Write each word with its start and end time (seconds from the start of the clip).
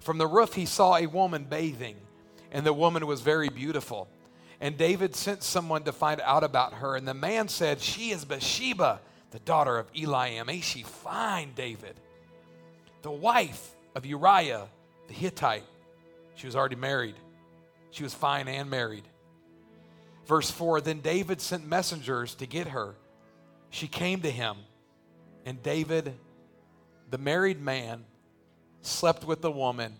From 0.00 0.18
the 0.18 0.26
roof, 0.26 0.54
he 0.54 0.66
saw 0.66 0.96
a 0.96 1.06
woman 1.06 1.44
bathing, 1.44 1.96
and 2.52 2.64
the 2.64 2.72
woman 2.72 3.06
was 3.06 3.22
very 3.22 3.48
beautiful. 3.48 4.08
And 4.60 4.76
David 4.76 5.16
sent 5.16 5.42
someone 5.42 5.84
to 5.84 5.92
find 5.92 6.20
out 6.20 6.44
about 6.44 6.74
her, 6.74 6.96
and 6.96 7.08
the 7.08 7.14
man 7.14 7.48
said, 7.48 7.80
She 7.80 8.10
is 8.10 8.24
Bathsheba, 8.24 9.00
the 9.30 9.38
daughter 9.40 9.78
of 9.78 9.92
Eliam. 9.94 10.50
Ain't 10.50 10.64
she 10.64 10.82
fine, 10.82 11.52
David? 11.54 11.96
The 13.02 13.10
wife 13.10 13.74
of 13.94 14.06
Uriah 14.06 14.68
the 15.08 15.14
Hittite. 15.14 15.64
She 16.34 16.46
was 16.46 16.56
already 16.56 16.76
married, 16.76 17.14
she 17.90 18.02
was 18.02 18.14
fine 18.14 18.48
and 18.48 18.68
married. 18.68 19.04
Verse 20.26 20.50
4 20.50 20.80
Then 20.80 21.00
David 21.00 21.40
sent 21.40 21.66
messengers 21.66 22.34
to 22.36 22.46
get 22.46 22.68
her. 22.68 22.94
She 23.74 23.88
came 23.88 24.20
to 24.20 24.30
him, 24.30 24.56
and 25.44 25.60
David, 25.60 26.14
the 27.10 27.18
married 27.18 27.60
man, 27.60 28.04
slept 28.82 29.24
with 29.24 29.42
the 29.42 29.50
woman 29.50 29.96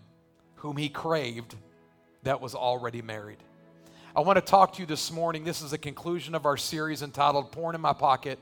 whom 0.55 0.77
he 0.77 0.87
craved 0.87 1.55
that 2.23 2.39
was 2.39 2.55
already 2.55 3.01
married. 3.01 3.39
I 4.15 4.21
want 4.21 4.37
to 4.37 4.41
talk 4.41 4.75
to 4.75 4.79
you 4.79 4.85
this 4.85 5.11
morning. 5.11 5.43
This 5.43 5.61
is 5.61 5.71
the 5.71 5.77
conclusion 5.77 6.35
of 6.35 6.45
our 6.45 6.55
series 6.55 7.01
entitled 7.01 7.51
Porn 7.51 7.75
in 7.75 7.81
My 7.81 7.91
Pocket. 7.91 8.39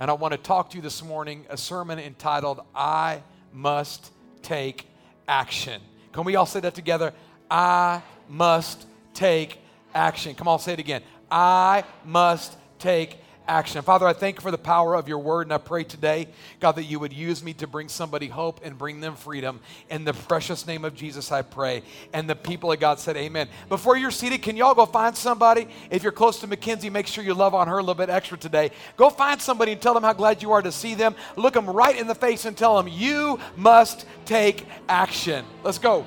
And 0.00 0.10
I 0.10 0.14
want 0.14 0.32
to 0.32 0.38
talk 0.38 0.70
to 0.70 0.76
you 0.76 0.82
this 0.82 1.02
morning 1.04 1.44
a 1.50 1.58
sermon 1.58 1.98
entitled 1.98 2.62
I 2.74 3.20
Must 3.52 4.10
Take 4.40 4.86
Action. 5.28 5.82
Can 6.12 6.24
we 6.24 6.34
all 6.36 6.46
say 6.46 6.60
that 6.60 6.74
together? 6.74 7.12
I 7.50 8.00
must 8.26 8.86
take 9.12 9.58
action. 9.94 10.34
Come 10.34 10.48
on, 10.48 10.60
say 10.60 10.72
it 10.72 10.78
again. 10.78 11.02
I 11.30 11.84
must 12.06 12.56
take 12.78 13.18
action. 13.52 13.82
Father, 13.82 14.06
I 14.06 14.14
thank 14.14 14.36
you 14.36 14.40
for 14.40 14.50
the 14.50 14.56
power 14.56 14.94
of 14.94 15.08
your 15.08 15.18
word, 15.18 15.46
and 15.46 15.52
I 15.52 15.58
pray 15.58 15.84
today, 15.84 16.26
God, 16.58 16.72
that 16.72 16.84
you 16.84 16.98
would 16.98 17.12
use 17.12 17.44
me 17.44 17.52
to 17.54 17.66
bring 17.66 17.88
somebody 17.88 18.26
hope 18.26 18.60
and 18.64 18.78
bring 18.78 19.00
them 19.00 19.14
freedom. 19.14 19.60
In 19.90 20.04
the 20.04 20.14
precious 20.14 20.66
name 20.66 20.86
of 20.86 20.94
Jesus, 20.94 21.30
I 21.30 21.42
pray. 21.42 21.82
And 22.14 22.28
the 22.28 22.34
people 22.34 22.72
of 22.72 22.80
God 22.80 22.98
said, 22.98 23.14
Amen. 23.18 23.48
Before 23.68 23.94
you're 23.94 24.10
seated, 24.10 24.40
can 24.40 24.56
y'all 24.56 24.74
go 24.74 24.86
find 24.86 25.14
somebody? 25.14 25.68
If 25.90 26.02
you're 26.02 26.12
close 26.12 26.40
to 26.40 26.46
Mackenzie, 26.46 26.88
make 26.88 27.06
sure 27.06 27.22
you 27.22 27.34
love 27.34 27.54
on 27.54 27.68
her 27.68 27.76
a 27.76 27.82
little 27.82 27.94
bit 27.94 28.08
extra 28.08 28.38
today. 28.38 28.70
Go 28.96 29.10
find 29.10 29.40
somebody 29.40 29.72
and 29.72 29.82
tell 29.82 29.92
them 29.92 30.02
how 30.02 30.14
glad 30.14 30.42
you 30.42 30.52
are 30.52 30.62
to 30.62 30.72
see 30.72 30.94
them. 30.94 31.14
Look 31.36 31.52
them 31.52 31.68
right 31.68 31.96
in 31.96 32.06
the 32.06 32.14
face 32.14 32.46
and 32.46 32.56
tell 32.56 32.76
them, 32.76 32.88
You 32.88 33.38
must 33.56 34.06
take 34.24 34.66
action. 34.88 35.44
Let's 35.62 35.78
go. 35.78 36.06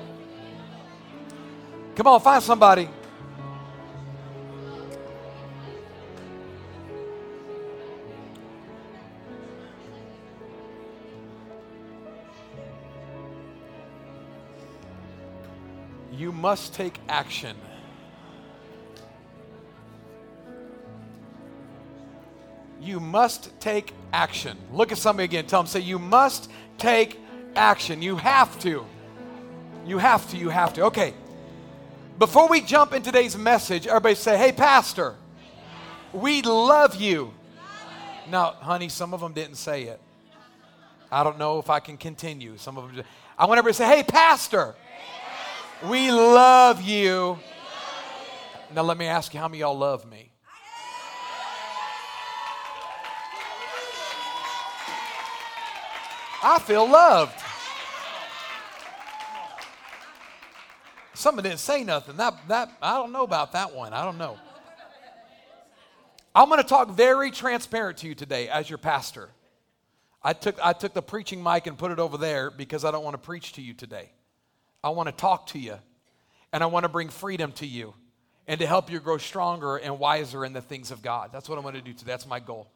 Come 1.94 2.08
on, 2.08 2.20
find 2.20 2.42
somebody. 2.42 2.88
You 16.16 16.32
must 16.32 16.72
take 16.72 16.98
action. 17.08 17.56
You 22.80 23.00
must 23.00 23.58
take 23.60 23.92
action. 24.12 24.56
Look 24.72 24.92
at 24.92 24.98
somebody 24.98 25.24
again. 25.24 25.46
Tell 25.46 25.60
them, 25.60 25.66
say, 25.66 25.80
You 25.80 25.98
must 25.98 26.50
take 26.78 27.20
action. 27.54 28.00
You 28.00 28.16
have 28.16 28.58
to. 28.60 28.86
You 29.84 29.98
have 29.98 30.30
to. 30.30 30.36
You 30.38 30.48
have 30.48 30.72
to. 30.74 30.82
Okay. 30.84 31.12
Before 32.18 32.48
we 32.48 32.62
jump 32.62 32.94
in 32.94 33.02
today's 33.02 33.36
message, 33.36 33.86
everybody 33.86 34.14
say, 34.14 34.38
Hey, 34.38 34.52
Pastor, 34.52 35.16
we 36.14 36.40
love 36.40 36.94
you. 36.94 37.32
Now, 38.30 38.52
honey, 38.52 38.88
some 38.88 39.12
of 39.12 39.20
them 39.20 39.34
didn't 39.34 39.56
say 39.56 39.84
it. 39.84 40.00
I 41.12 41.22
don't 41.22 41.38
know 41.38 41.58
if 41.58 41.68
I 41.68 41.80
can 41.80 41.98
continue. 41.98 42.56
Some 42.56 42.78
of 42.78 42.86
them. 42.86 42.96
Just, 42.96 43.08
I 43.38 43.44
want 43.44 43.58
everybody 43.58 43.76
to 43.76 43.78
say, 43.78 43.96
Hey, 43.96 44.02
Pastor. 44.02 44.74
We 45.84 46.10
love 46.10 46.80
you. 46.80 47.38
Now, 48.74 48.82
let 48.82 48.96
me 48.96 49.06
ask 49.06 49.34
you 49.34 49.40
how 49.40 49.48
many 49.48 49.58
y'all 49.60 49.76
love 49.76 50.10
me? 50.10 50.30
I 56.42 56.58
feel 56.60 56.88
loved. 56.88 57.38
Someone 61.12 61.44
didn't 61.44 61.58
say 61.58 61.84
nothing. 61.84 62.16
That, 62.16 62.34
that, 62.48 62.70
I 62.80 62.94
don't 62.94 63.12
know 63.12 63.24
about 63.24 63.52
that 63.52 63.74
one. 63.74 63.92
I 63.92 64.04
don't 64.04 64.16
know. 64.16 64.38
I'm 66.34 66.48
going 66.48 66.60
to 66.60 66.68
talk 66.68 66.90
very 66.90 67.30
transparent 67.30 67.98
to 67.98 68.08
you 68.08 68.14
today 68.14 68.48
as 68.48 68.70
your 68.70 68.78
pastor. 68.78 69.30
I 70.22 70.32
took, 70.32 70.58
I 70.64 70.72
took 70.72 70.94
the 70.94 71.02
preaching 71.02 71.42
mic 71.42 71.66
and 71.66 71.76
put 71.76 71.90
it 71.90 71.98
over 71.98 72.16
there 72.16 72.50
because 72.50 72.84
I 72.84 72.90
don't 72.90 73.04
want 73.04 73.14
to 73.14 73.18
preach 73.18 73.52
to 73.54 73.62
you 73.62 73.74
today. 73.74 74.10
I 74.86 74.90
want 74.90 75.08
to 75.08 75.12
talk 75.12 75.48
to 75.48 75.58
you 75.58 75.76
and 76.52 76.62
I 76.62 76.66
want 76.66 76.84
to 76.84 76.88
bring 76.88 77.08
freedom 77.08 77.50
to 77.52 77.66
you 77.66 77.94
and 78.46 78.60
to 78.60 78.66
help 78.68 78.88
you 78.88 79.00
grow 79.00 79.18
stronger 79.18 79.78
and 79.78 79.98
wiser 79.98 80.44
in 80.44 80.52
the 80.52 80.60
things 80.60 80.92
of 80.92 81.02
God. 81.02 81.30
That's 81.32 81.48
what 81.48 81.58
I'm 81.58 81.62
going 81.62 81.74
to 81.74 81.80
do 81.80 81.92
today. 81.92 82.12
That's 82.12 82.26
my 82.26 82.38
goal. 82.38 82.70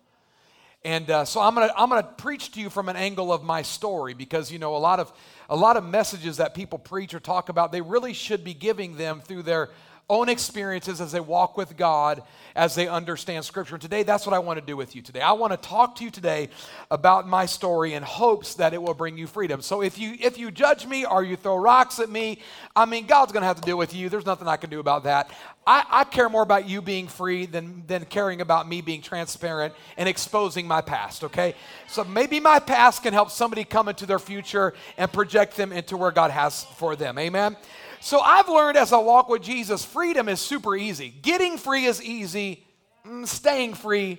And 0.84 1.08
uh, 1.08 1.24
so 1.24 1.40
I'm 1.40 1.54
going 1.54 1.68
to 1.68 1.78
I'm 1.78 1.88
going 1.88 2.02
to 2.02 2.08
preach 2.08 2.50
to 2.52 2.60
you 2.60 2.68
from 2.68 2.88
an 2.88 2.96
angle 2.96 3.32
of 3.32 3.44
my 3.44 3.62
story 3.62 4.14
because 4.14 4.50
you 4.50 4.58
know 4.58 4.74
a 4.74 4.78
lot 4.78 4.98
of 4.98 5.12
a 5.48 5.54
lot 5.54 5.76
of 5.76 5.84
messages 5.84 6.38
that 6.38 6.52
people 6.52 6.80
preach 6.80 7.14
or 7.14 7.20
talk 7.20 7.48
about 7.48 7.70
they 7.70 7.80
really 7.80 8.12
should 8.12 8.42
be 8.42 8.54
giving 8.54 8.96
them 8.96 9.20
through 9.20 9.42
their 9.42 9.68
own 10.10 10.28
experiences 10.28 11.00
as 11.00 11.12
they 11.12 11.20
walk 11.20 11.56
with 11.56 11.76
God, 11.76 12.22
as 12.54 12.74
they 12.74 12.88
understand 12.88 13.44
Scripture. 13.44 13.76
And 13.76 13.82
today, 13.82 14.02
that's 14.02 14.26
what 14.26 14.34
I 14.34 14.40
want 14.40 14.58
to 14.58 14.66
do 14.66 14.76
with 14.76 14.94
you 14.96 15.02
today. 15.02 15.20
I 15.20 15.32
want 15.32 15.52
to 15.52 15.56
talk 15.56 15.96
to 15.96 16.04
you 16.04 16.10
today 16.10 16.50
about 16.90 17.26
my 17.28 17.46
story 17.46 17.94
in 17.94 18.02
hopes 18.02 18.54
that 18.54 18.74
it 18.74 18.82
will 18.82 18.92
bring 18.92 19.16
you 19.16 19.26
freedom. 19.26 19.62
So 19.62 19.82
if 19.82 19.98
you 19.98 20.16
if 20.20 20.36
you 20.36 20.50
judge 20.50 20.86
me 20.86 21.06
or 21.06 21.22
you 21.22 21.36
throw 21.36 21.56
rocks 21.56 22.00
at 22.00 22.10
me, 22.10 22.40
I 22.74 22.84
mean, 22.84 23.06
God's 23.06 23.32
going 23.32 23.42
to 23.42 23.46
have 23.46 23.60
to 23.60 23.62
deal 23.62 23.78
with 23.78 23.94
you. 23.94 24.08
There's 24.08 24.26
nothing 24.26 24.48
I 24.48 24.56
can 24.56 24.68
do 24.68 24.80
about 24.80 25.04
that. 25.04 25.30
I, 25.66 25.84
I 25.88 26.04
care 26.04 26.28
more 26.28 26.42
about 26.42 26.68
you 26.68 26.82
being 26.82 27.06
free 27.06 27.46
than, 27.46 27.84
than 27.86 28.04
caring 28.06 28.40
about 28.40 28.68
me 28.68 28.80
being 28.80 29.02
transparent 29.02 29.74
and 29.96 30.08
exposing 30.08 30.66
my 30.66 30.80
past, 30.80 31.22
okay? 31.22 31.54
So 31.86 32.02
maybe 32.02 32.40
my 32.40 32.58
past 32.58 33.02
can 33.04 33.12
help 33.12 33.30
somebody 33.30 33.64
come 33.64 33.88
into 33.88 34.06
their 34.06 34.18
future 34.18 34.74
and 34.96 35.12
project 35.12 35.56
them 35.56 35.70
into 35.72 35.96
where 35.96 36.10
God 36.10 36.30
has 36.30 36.64
for 36.64 36.96
them. 36.96 37.18
Amen? 37.18 37.56
So 38.00 38.20
I've 38.20 38.48
learned 38.48 38.78
as 38.78 38.92
I 38.94 38.98
walk 38.98 39.28
with 39.28 39.42
Jesus, 39.42 39.84
freedom 39.84 40.28
is 40.28 40.40
super 40.40 40.74
easy. 40.74 41.10
Getting 41.22 41.58
free 41.58 41.84
is 41.84 42.02
easy, 42.02 42.64
mm, 43.06 43.26
staying 43.26 43.74
free, 43.74 44.18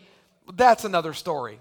that's 0.53 0.85
another 0.85 1.13
story. 1.13 1.59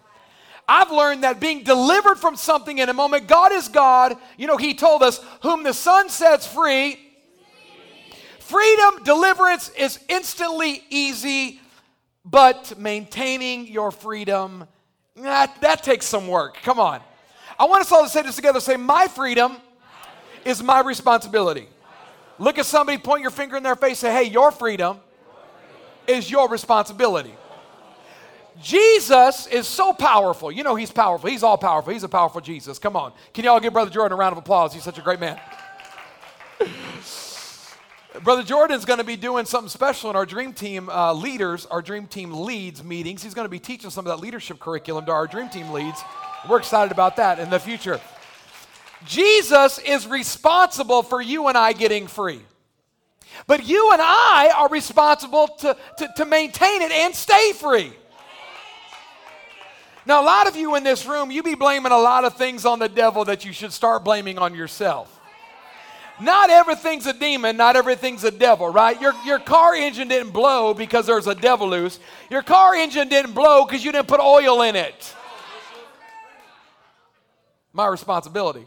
I've 0.68 0.90
learned 0.90 1.24
that 1.24 1.40
being 1.40 1.64
delivered 1.64 2.16
from 2.16 2.36
something 2.36 2.78
in 2.78 2.88
a 2.88 2.92
moment, 2.92 3.26
God 3.26 3.52
is 3.52 3.68
God. 3.68 4.16
You 4.36 4.46
know, 4.46 4.56
He 4.56 4.74
told 4.74 5.02
us, 5.02 5.20
whom 5.42 5.64
the 5.64 5.72
Son 5.72 6.08
sets 6.08 6.46
free. 6.46 6.98
Freedom, 8.38 9.02
deliverance 9.04 9.70
is 9.70 9.98
instantly 10.08 10.84
easy, 10.90 11.60
but 12.24 12.78
maintaining 12.78 13.66
your 13.66 13.90
freedom, 13.90 14.66
that, 15.16 15.60
that 15.60 15.82
takes 15.82 16.06
some 16.06 16.28
work. 16.28 16.58
Come 16.62 16.78
on. 16.78 17.00
I 17.58 17.64
want 17.64 17.80
us 17.80 17.92
all 17.92 18.02
to 18.02 18.08
say 18.08 18.22
this 18.22 18.36
together. 18.36 18.60
Say, 18.60 18.76
My 18.76 19.08
freedom 19.08 19.56
is 20.44 20.62
my 20.62 20.80
responsibility. 20.80 21.68
Look 22.40 22.58
at 22.58 22.64
somebody, 22.64 22.96
point 22.96 23.20
your 23.20 23.30
finger 23.30 23.58
in 23.58 23.62
their 23.62 23.76
face, 23.76 23.98
say, 23.98 24.10
hey, 24.10 24.24
your 24.24 24.50
freedom 24.50 24.98
is 26.06 26.30
your 26.30 26.48
responsibility. 26.48 27.34
Jesus 28.62 29.46
is 29.46 29.68
so 29.68 29.92
powerful. 29.92 30.50
You 30.50 30.62
know 30.62 30.74
he's 30.74 30.90
powerful. 30.90 31.28
He's 31.28 31.42
all 31.42 31.58
powerful. 31.58 31.92
He's 31.92 32.02
a 32.02 32.08
powerful 32.08 32.40
Jesus. 32.40 32.78
Come 32.78 32.96
on. 32.96 33.12
Can 33.34 33.44
y'all 33.44 33.60
give 33.60 33.74
Brother 33.74 33.90
Jordan 33.90 34.16
a 34.16 34.16
round 34.16 34.32
of 34.32 34.38
applause? 34.38 34.72
He's 34.72 34.82
such 34.82 34.98
a 34.98 35.02
great 35.02 35.20
man. 35.20 35.38
Brother 38.22 38.42
Jordan's 38.42 38.86
going 38.86 38.98
to 38.98 39.04
be 39.04 39.16
doing 39.16 39.44
something 39.44 39.68
special 39.68 40.08
in 40.08 40.16
our 40.16 40.24
Dream 40.24 40.54
Team 40.54 40.88
uh, 40.88 41.12
leaders, 41.12 41.66
our 41.66 41.82
Dream 41.82 42.06
Team 42.06 42.32
leads 42.32 42.82
meetings. 42.82 43.22
He's 43.22 43.34
going 43.34 43.44
to 43.44 43.50
be 43.50 43.60
teaching 43.60 43.90
some 43.90 44.06
of 44.06 44.16
that 44.16 44.22
leadership 44.22 44.58
curriculum 44.58 45.04
to 45.04 45.12
our 45.12 45.26
Dream 45.26 45.50
Team 45.50 45.72
leads. 45.72 46.02
We're 46.48 46.58
excited 46.58 46.90
about 46.90 47.16
that 47.16 47.38
in 47.38 47.50
the 47.50 47.60
future. 47.60 48.00
Jesus 49.06 49.78
is 49.78 50.06
responsible 50.06 51.02
for 51.02 51.20
you 51.20 51.48
and 51.48 51.56
I 51.56 51.72
getting 51.72 52.06
free. 52.06 52.40
But 53.46 53.66
you 53.66 53.90
and 53.92 54.00
I 54.02 54.52
are 54.56 54.68
responsible 54.68 55.48
to, 55.48 55.76
to, 55.98 56.12
to 56.16 56.24
maintain 56.26 56.82
it 56.82 56.92
and 56.92 57.14
stay 57.14 57.52
free. 57.52 57.92
Now, 60.06 60.22
a 60.22 60.24
lot 60.24 60.48
of 60.48 60.56
you 60.56 60.74
in 60.76 60.82
this 60.82 61.06
room, 61.06 61.30
you 61.30 61.42
be 61.42 61.54
blaming 61.54 61.92
a 61.92 61.98
lot 61.98 62.24
of 62.24 62.36
things 62.36 62.64
on 62.64 62.78
the 62.78 62.88
devil 62.88 63.24
that 63.26 63.44
you 63.44 63.52
should 63.52 63.72
start 63.72 64.04
blaming 64.04 64.38
on 64.38 64.54
yourself. 64.54 65.16
Not 66.20 66.50
everything's 66.50 67.06
a 67.06 67.12
demon, 67.14 67.56
not 67.56 67.76
everything's 67.76 68.24
a 68.24 68.30
devil, 68.30 68.68
right? 68.68 69.00
Your, 69.00 69.14
your 69.24 69.38
car 69.38 69.74
engine 69.74 70.08
didn't 70.08 70.32
blow 70.32 70.74
because 70.74 71.06
there's 71.06 71.26
a 71.26 71.34
devil 71.34 71.68
loose. 71.68 71.98
Your 72.30 72.42
car 72.42 72.74
engine 72.74 73.08
didn't 73.08 73.32
blow 73.32 73.64
because 73.64 73.82
you 73.82 73.90
didn't 73.90 74.08
put 74.08 74.20
oil 74.20 74.62
in 74.62 74.76
it. 74.76 75.14
My 77.72 77.86
responsibility. 77.86 78.66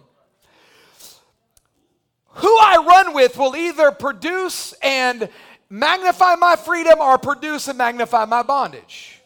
Who 2.36 2.48
I 2.48 2.84
run 2.88 3.14
with 3.14 3.38
will 3.38 3.56
either 3.56 3.92
produce 3.92 4.74
and 4.82 5.30
magnify 5.70 6.36
my 6.36 6.56
freedom 6.56 7.00
or 7.00 7.18
produce 7.18 7.68
and 7.68 7.78
magnify 7.78 8.26
my 8.26 8.44
bondage. 8.44 9.20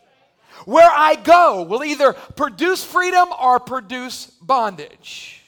Where 0.66 0.90
I 0.90 1.16
go 1.16 1.64
will 1.64 1.84
either 1.84 2.14
produce 2.14 2.84
freedom 2.84 3.30
or 3.40 3.60
produce 3.60 4.26
bondage. 4.42 5.42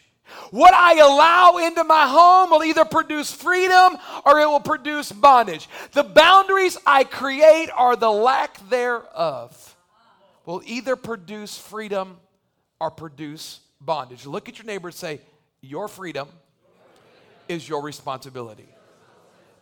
What 0.52 0.74
I 0.74 1.00
allow 1.00 1.58
into 1.58 1.84
my 1.84 2.08
home 2.08 2.52
will 2.52 2.64
either 2.64 2.86
produce 2.86 3.32
freedom 3.32 3.98
or 4.26 4.40
it 4.40 4.48
will 4.48 4.60
produce 4.60 5.12
bondage. 5.12 5.68
The 5.92 6.04
boundaries 6.04 6.78
I 6.86 7.04
create 7.04 7.70
or 7.78 7.96
the 7.96 8.12
lack 8.12 8.70
thereof 8.70 9.76
will 10.46 10.62
either 10.66 10.96
produce 10.96 11.58
freedom 11.58 12.18
or 12.80 12.90
produce 12.90 13.60
bondage. 13.82 14.26
Look 14.26 14.50
at 14.50 14.58
your 14.58 14.66
neighbor 14.66 14.88
and 14.88 14.96
say, 14.96 15.22
Your 15.62 15.88
freedom 15.88 16.30
is 17.50 17.68
your 17.68 17.82
responsibility. 17.82 18.70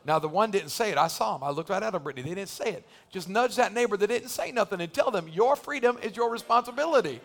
Now, 0.06 0.19
the 0.19 0.30
one 0.30 0.51
didn't 0.51 0.69
say 0.69 0.92
it. 0.92 0.98
I 0.98 1.07
saw 1.07 1.36
him. 1.36 1.44
I 1.44 1.50
looked 1.50 1.69
right 1.69 1.81
at 1.81 1.94
him, 1.94 2.01
Brittany. 2.04 2.30
They 2.30 2.36
didn't 2.36 2.50
say 2.50 2.72
it. 2.72 2.88
Just 3.10 3.28
nudge 3.28 3.56
that 3.56 3.74
neighbor 3.74 3.98
that 3.98 4.07
didn't 4.07 4.30
say 4.30 4.51
nothing 4.51 4.80
and 4.80 4.94
tell 4.94 5.12
them, 5.12 5.28
Your 5.28 5.56
freedom 5.56 5.98
is 6.01 6.16
your 6.16 6.30
responsibility. 6.30 7.19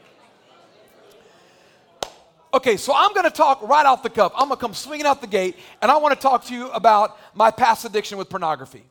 Okay, 2.54 2.76
so 2.76 2.92
I'm 2.94 3.14
going 3.14 3.24
to 3.24 3.30
talk 3.30 3.62
right 3.62 3.86
off 3.86 4.02
the 4.02 4.10
cuff. 4.10 4.32
I'm 4.34 4.48
going 4.48 4.58
to 4.58 4.60
come 4.60 4.74
swinging 4.74 5.06
out 5.06 5.20
the 5.20 5.26
gate, 5.26 5.56
and 5.80 5.90
I 5.90 5.96
want 5.96 6.14
to 6.14 6.20
talk 6.20 6.44
to 6.46 6.54
you 6.54 6.70
about 6.70 7.16
my 7.34 7.50
past 7.50 7.84
addiction 7.84 8.18
with 8.18 8.28
pornography. 8.28 8.84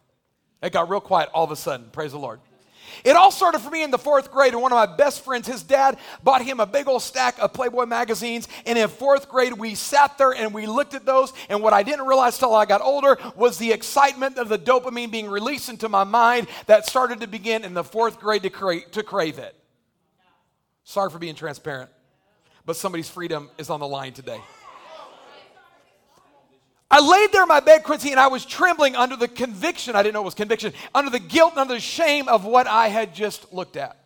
It 0.64 0.72
got 0.72 0.90
real 0.90 1.00
quiet 1.02 1.30
all 1.34 1.44
of 1.44 1.52
a 1.52 1.56
sudden. 1.56 1.90
Praise 1.92 2.12
the 2.12 2.20
Lord. 2.20 2.40
It 3.04 3.16
all 3.16 3.32
started 3.32 3.60
for 3.60 3.70
me 3.70 3.84
in 3.84 3.92
the 3.92 3.98
fourth 3.98 4.32
grade, 4.32 4.54
and 4.54 4.62
one 4.62 4.72
of 4.72 4.76
my 4.76 4.96
best 4.96 5.24
friends, 5.24 5.48
his 5.48 5.64
dad, 5.64 5.98
bought 6.24 6.44
him 6.44 6.60
a 6.60 6.66
big 6.66 6.88
old 6.88 7.02
stack 7.02 7.38
of 7.40 7.54
Playboy 7.54 7.86
magazines. 7.86 8.48
And 8.66 8.78
in 8.78 8.88
fourth 8.88 9.30
grade, 9.30 9.54
we 9.54 9.76
sat 9.76 10.18
there 10.18 10.34
and 10.34 10.54
we 10.54 10.66
looked 10.66 10.94
at 10.94 11.06
those. 11.06 11.34
And 11.50 11.62
what 11.62 11.74
I 11.74 11.84
didn't 11.84 12.06
realize 12.06 12.38
till 12.38 12.54
I 12.54 12.66
got 12.66 12.82
older 12.82 13.18
was 13.36 13.58
the 13.58 13.72
excitement 13.72 14.38
of 14.38 14.50
the 14.50 14.60
dopamine 14.60 15.12
being 15.12 15.30
released 15.30 15.70
into 15.70 15.90
my 15.90 16.04
mind 16.04 16.48
that 16.68 16.86
started 16.86 17.20
to 17.22 17.28
begin 17.28 17.64
in 17.64 17.74
the 17.74 17.84
fourth 17.84 18.20
grade 18.20 18.44
to, 18.44 18.50
cra- 18.50 18.90
to 18.92 19.04
crave 19.04 19.40
it. 19.40 19.56
Sorry 20.84 21.10
for 21.10 21.20
being 21.20 21.36
transparent 21.36 21.90
but 22.66 22.76
somebody's 22.76 23.10
freedom 23.10 23.50
is 23.58 23.70
on 23.70 23.80
the 23.80 23.88
line 23.88 24.14
today. 24.14 24.40
I 26.92 27.00
laid 27.00 27.32
there 27.32 27.44
in 27.44 27.48
my 27.48 27.62
bed, 27.62 27.84
Quincy, 27.84 28.12
and 28.12 28.20
I 28.20 28.28
was 28.28 28.46
trembling 28.46 28.98
under 28.98 29.16
the 29.16 29.30
conviction. 29.30 29.96
I 29.96 30.04
didn't 30.04 30.14
know 30.14 30.22
it 30.22 30.26
was 30.26 30.36
conviction, 30.36 30.74
under 30.94 31.10
the 31.10 31.20
guilt 31.20 31.54
and 31.54 31.62
under 31.62 31.74
the 31.74 31.80
shame 31.80 32.28
of 32.28 32.44
what 32.44 32.68
I 32.68 32.90
had 32.90 33.16
just 33.16 33.54
looked 33.54 33.78
at. 33.78 33.98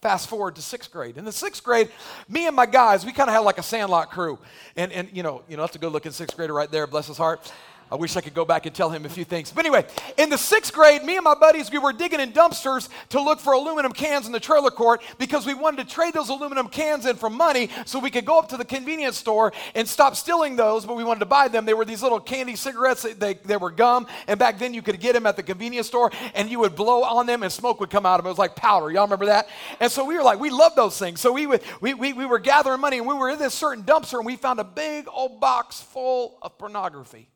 Fast 0.00 0.28
forward 0.28 0.56
to 0.56 0.62
sixth 0.62 0.90
grade. 0.90 1.18
In 1.18 1.24
the 1.24 1.32
sixth 1.32 1.62
grade, 1.62 1.90
me 2.28 2.46
and 2.46 2.56
my 2.56 2.66
guys, 2.66 3.04
we 3.04 3.12
kind 3.12 3.28
of 3.28 3.34
had 3.34 3.40
like 3.40 3.58
a 3.58 3.62
sandlot 3.62 4.10
crew. 4.10 4.38
And, 4.76 4.92
and 4.92 5.08
you 5.12 5.22
know, 5.22 5.42
you 5.48 5.56
know, 5.56 5.62
that's 5.62 5.76
a 5.76 5.78
good 5.78 5.92
looking 5.92 6.12
sixth 6.12 6.36
grader 6.36 6.54
right 6.54 6.70
there, 6.70 6.86
bless 6.86 7.06
his 7.06 7.18
heart. 7.18 7.52
I 7.90 7.94
wish 7.94 8.16
I 8.16 8.20
could 8.20 8.34
go 8.34 8.44
back 8.44 8.66
and 8.66 8.74
tell 8.74 8.90
him 8.90 9.04
a 9.04 9.08
few 9.08 9.24
things. 9.24 9.52
But 9.52 9.64
anyway, 9.64 9.86
in 10.16 10.28
the 10.28 10.36
sixth 10.36 10.72
grade, 10.72 11.04
me 11.04 11.16
and 11.16 11.24
my 11.24 11.34
buddies, 11.34 11.70
we 11.70 11.78
were 11.78 11.92
digging 11.92 12.18
in 12.18 12.32
dumpsters 12.32 12.88
to 13.10 13.22
look 13.22 13.38
for 13.38 13.52
aluminum 13.52 13.92
cans 13.92 14.26
in 14.26 14.32
the 14.32 14.40
trailer 14.40 14.72
court 14.72 15.02
because 15.18 15.46
we 15.46 15.54
wanted 15.54 15.86
to 15.86 15.94
trade 15.94 16.12
those 16.12 16.28
aluminum 16.28 16.66
cans 16.68 17.06
in 17.06 17.14
for 17.14 17.30
money 17.30 17.70
so 17.84 18.00
we 18.00 18.10
could 18.10 18.24
go 18.24 18.40
up 18.40 18.48
to 18.48 18.56
the 18.56 18.64
convenience 18.64 19.16
store 19.16 19.52
and 19.76 19.86
stop 19.86 20.16
stealing 20.16 20.56
those, 20.56 20.84
but 20.84 20.96
we 20.96 21.04
wanted 21.04 21.20
to 21.20 21.26
buy 21.26 21.46
them. 21.46 21.64
They 21.64 21.74
were 21.74 21.84
these 21.84 22.02
little 22.02 22.18
candy 22.18 22.56
cigarettes, 22.56 23.02
they, 23.02 23.34
they 23.34 23.56
were 23.56 23.70
gum, 23.70 24.08
and 24.26 24.36
back 24.36 24.58
then 24.58 24.74
you 24.74 24.82
could 24.82 24.98
get 24.98 25.12
them 25.12 25.24
at 25.24 25.36
the 25.36 25.44
convenience 25.44 25.86
store 25.86 26.10
and 26.34 26.50
you 26.50 26.58
would 26.58 26.74
blow 26.74 27.04
on 27.04 27.26
them 27.26 27.44
and 27.44 27.52
smoke 27.52 27.78
would 27.78 27.90
come 27.90 28.04
out 28.04 28.18
of 28.18 28.24
them. 28.24 28.30
It 28.30 28.32
was 28.32 28.38
like 28.38 28.56
powder. 28.56 28.90
Y'all 28.90 29.04
remember 29.04 29.26
that? 29.26 29.48
And 29.78 29.92
so 29.92 30.04
we 30.04 30.16
were 30.16 30.24
like, 30.24 30.40
we 30.40 30.50
love 30.50 30.74
those 30.74 30.98
things. 30.98 31.20
So 31.20 31.32
we, 31.32 31.46
would, 31.46 31.62
we, 31.80 31.94
we, 31.94 32.12
we 32.12 32.26
were 32.26 32.40
gathering 32.40 32.80
money 32.80 32.98
and 32.98 33.06
we 33.06 33.14
were 33.14 33.30
in 33.30 33.38
this 33.38 33.54
certain 33.54 33.84
dumpster 33.84 34.16
and 34.16 34.26
we 34.26 34.34
found 34.34 34.58
a 34.58 34.64
big 34.64 35.06
old 35.08 35.40
box 35.40 35.80
full 35.80 36.38
of 36.42 36.58
pornography. 36.58 37.28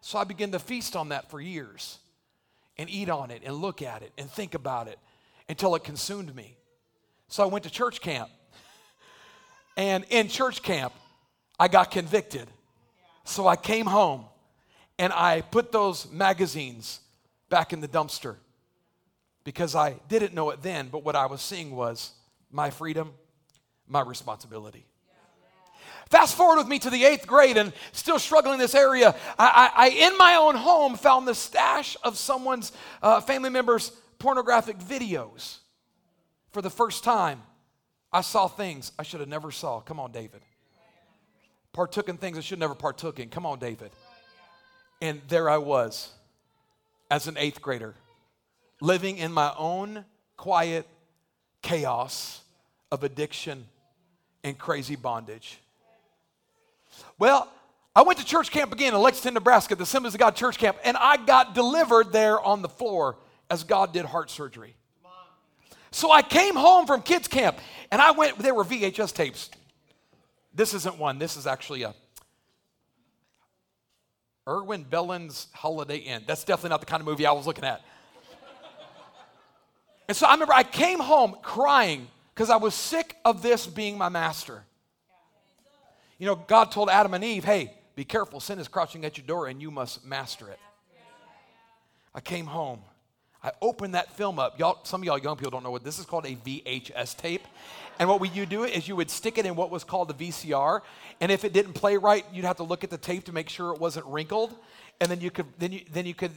So 0.00 0.18
I 0.18 0.24
began 0.24 0.52
to 0.52 0.58
feast 0.58 0.96
on 0.96 1.10
that 1.10 1.30
for 1.30 1.40
years 1.40 1.98
and 2.78 2.88
eat 2.88 3.10
on 3.10 3.30
it 3.30 3.42
and 3.44 3.54
look 3.56 3.82
at 3.82 4.02
it 4.02 4.12
and 4.16 4.30
think 4.30 4.54
about 4.54 4.88
it 4.88 4.98
until 5.48 5.74
it 5.74 5.84
consumed 5.84 6.34
me. 6.34 6.56
So 7.28 7.42
I 7.42 7.46
went 7.46 7.64
to 7.64 7.70
church 7.70 8.00
camp. 8.00 8.30
And 9.76 10.04
in 10.10 10.28
church 10.28 10.62
camp, 10.62 10.92
I 11.58 11.68
got 11.68 11.90
convicted. 11.90 12.48
So 13.24 13.46
I 13.46 13.56
came 13.56 13.86
home 13.86 14.24
and 14.98 15.12
I 15.12 15.40
put 15.40 15.72
those 15.72 16.10
magazines 16.10 17.00
back 17.48 17.72
in 17.72 17.80
the 17.80 17.88
dumpster 17.88 18.36
because 19.44 19.74
I 19.74 19.94
didn't 20.08 20.34
know 20.34 20.50
it 20.50 20.60
then, 20.60 20.88
but 20.88 21.04
what 21.04 21.16
I 21.16 21.26
was 21.26 21.40
seeing 21.40 21.74
was 21.74 22.12
my 22.50 22.70
freedom, 22.70 23.12
my 23.86 24.00
responsibility. 24.00 24.84
Fast 26.10 26.36
forward 26.36 26.58
with 26.58 26.66
me 26.66 26.80
to 26.80 26.90
the 26.90 27.04
eighth 27.04 27.26
grade 27.26 27.56
and 27.56 27.72
still 27.92 28.18
struggling 28.18 28.54
in 28.54 28.60
this 28.60 28.74
area. 28.74 29.14
I, 29.38 29.70
I, 29.76 29.86
I 29.86 29.88
in 29.90 30.18
my 30.18 30.34
own 30.34 30.56
home, 30.56 30.96
found 30.96 31.26
the 31.26 31.34
stash 31.36 31.96
of 32.02 32.18
someone's 32.18 32.72
uh, 33.00 33.20
family 33.20 33.48
member's 33.48 33.90
pornographic 34.18 34.78
videos. 34.78 35.58
For 36.50 36.62
the 36.62 36.70
first 36.70 37.04
time, 37.04 37.42
I 38.12 38.22
saw 38.22 38.48
things 38.48 38.90
I 38.98 39.04
should 39.04 39.20
have 39.20 39.28
never 39.28 39.52
saw. 39.52 39.80
Come 39.80 40.00
on, 40.00 40.10
David. 40.10 40.40
Partook 41.72 42.08
in 42.08 42.16
things 42.16 42.36
I 42.36 42.40
should 42.40 42.58
never 42.58 42.74
partook 42.74 43.20
in. 43.20 43.28
Come 43.28 43.46
on, 43.46 43.60
David. 43.60 43.92
And 45.00 45.20
there 45.28 45.48
I 45.48 45.58
was 45.58 46.10
as 47.08 47.28
an 47.28 47.36
eighth 47.38 47.62
grader, 47.62 47.94
living 48.80 49.16
in 49.16 49.32
my 49.32 49.54
own 49.56 50.04
quiet 50.36 50.88
chaos 51.62 52.42
of 52.90 53.04
addiction 53.04 53.66
and 54.42 54.58
crazy 54.58 54.96
bondage. 54.96 55.60
Well, 57.18 57.50
I 57.94 58.02
went 58.02 58.18
to 58.18 58.24
church 58.24 58.50
camp 58.50 58.72
again 58.72 58.94
in 58.94 59.00
Lexington, 59.00 59.34
Nebraska, 59.34 59.74
the 59.74 59.82
Assemblies 59.82 60.14
of 60.14 60.20
God 60.20 60.36
church 60.36 60.58
camp, 60.58 60.78
and 60.84 60.96
I 60.96 61.16
got 61.16 61.54
delivered 61.54 62.12
there 62.12 62.40
on 62.40 62.62
the 62.62 62.68
floor 62.68 63.16
as 63.50 63.64
God 63.64 63.92
did 63.92 64.04
heart 64.04 64.30
surgery. 64.30 64.74
So 65.90 66.12
I 66.12 66.22
came 66.22 66.54
home 66.54 66.86
from 66.86 67.02
kids 67.02 67.26
camp 67.26 67.58
and 67.90 68.00
I 68.00 68.12
went, 68.12 68.38
there 68.38 68.54
were 68.54 68.64
VHS 68.64 69.12
tapes. 69.12 69.50
This 70.54 70.72
isn't 70.72 70.98
one, 70.98 71.18
this 71.18 71.36
is 71.36 71.46
actually 71.46 71.82
a 71.82 71.94
Irving 74.46 74.84
Berlin's 74.88 75.48
Holiday 75.52 75.98
Inn. 75.98 76.24
That's 76.26 76.44
definitely 76.44 76.70
not 76.70 76.80
the 76.80 76.86
kind 76.86 77.00
of 77.00 77.06
movie 77.06 77.26
I 77.26 77.32
was 77.32 77.46
looking 77.46 77.64
at. 77.64 77.82
and 80.08 80.16
so 80.16 80.26
I 80.26 80.32
remember 80.32 80.54
I 80.54 80.62
came 80.62 80.98
home 80.98 81.36
crying 81.42 82.08
because 82.34 82.50
I 82.50 82.56
was 82.56 82.74
sick 82.74 83.16
of 83.24 83.42
this 83.42 83.66
being 83.66 83.98
my 83.98 84.08
master. 84.08 84.64
You 86.20 86.26
know, 86.26 86.36
God 86.36 86.70
told 86.70 86.90
Adam 86.90 87.14
and 87.14 87.24
Eve, 87.24 87.44
hey, 87.44 87.72
be 87.96 88.04
careful, 88.04 88.40
sin 88.40 88.58
is 88.58 88.68
crouching 88.68 89.06
at 89.06 89.16
your 89.16 89.26
door 89.26 89.46
and 89.48 89.60
you 89.60 89.70
must 89.70 90.04
master 90.04 90.50
it. 90.50 90.58
I 92.14 92.20
came 92.20 92.44
home. 92.44 92.80
I 93.42 93.52
opened 93.62 93.94
that 93.94 94.14
film 94.18 94.38
up. 94.38 94.58
Y'all, 94.58 94.80
some 94.82 95.00
of 95.00 95.06
y'all 95.06 95.16
young 95.16 95.36
people 95.36 95.50
don't 95.50 95.62
know 95.62 95.70
what 95.70 95.82
this 95.82 95.98
is 95.98 96.04
called 96.04 96.26
a 96.26 96.36
VHS 96.36 97.16
tape. 97.16 97.40
And 97.98 98.06
what 98.06 98.34
you 98.34 98.44
do 98.44 98.64
is 98.64 98.86
you 98.86 98.96
would 98.96 99.10
stick 99.10 99.38
it 99.38 99.46
in 99.46 99.56
what 99.56 99.70
was 99.70 99.82
called 99.82 100.10
a 100.10 100.12
VCR. 100.12 100.82
And 101.22 101.32
if 101.32 101.42
it 101.42 101.54
didn't 101.54 101.72
play 101.72 101.96
right, 101.96 102.26
you'd 102.34 102.44
have 102.44 102.58
to 102.58 102.64
look 102.64 102.84
at 102.84 102.90
the 102.90 102.98
tape 102.98 103.24
to 103.24 103.32
make 103.32 103.48
sure 103.48 103.72
it 103.72 103.80
wasn't 103.80 104.04
wrinkled. 104.04 104.54
And 105.00 105.10
then 105.10 105.22
you 105.22 105.30
could, 105.30 105.46
then 105.58 105.72
you, 105.72 105.80
then 105.90 106.04
you 106.04 106.12
could. 106.12 106.32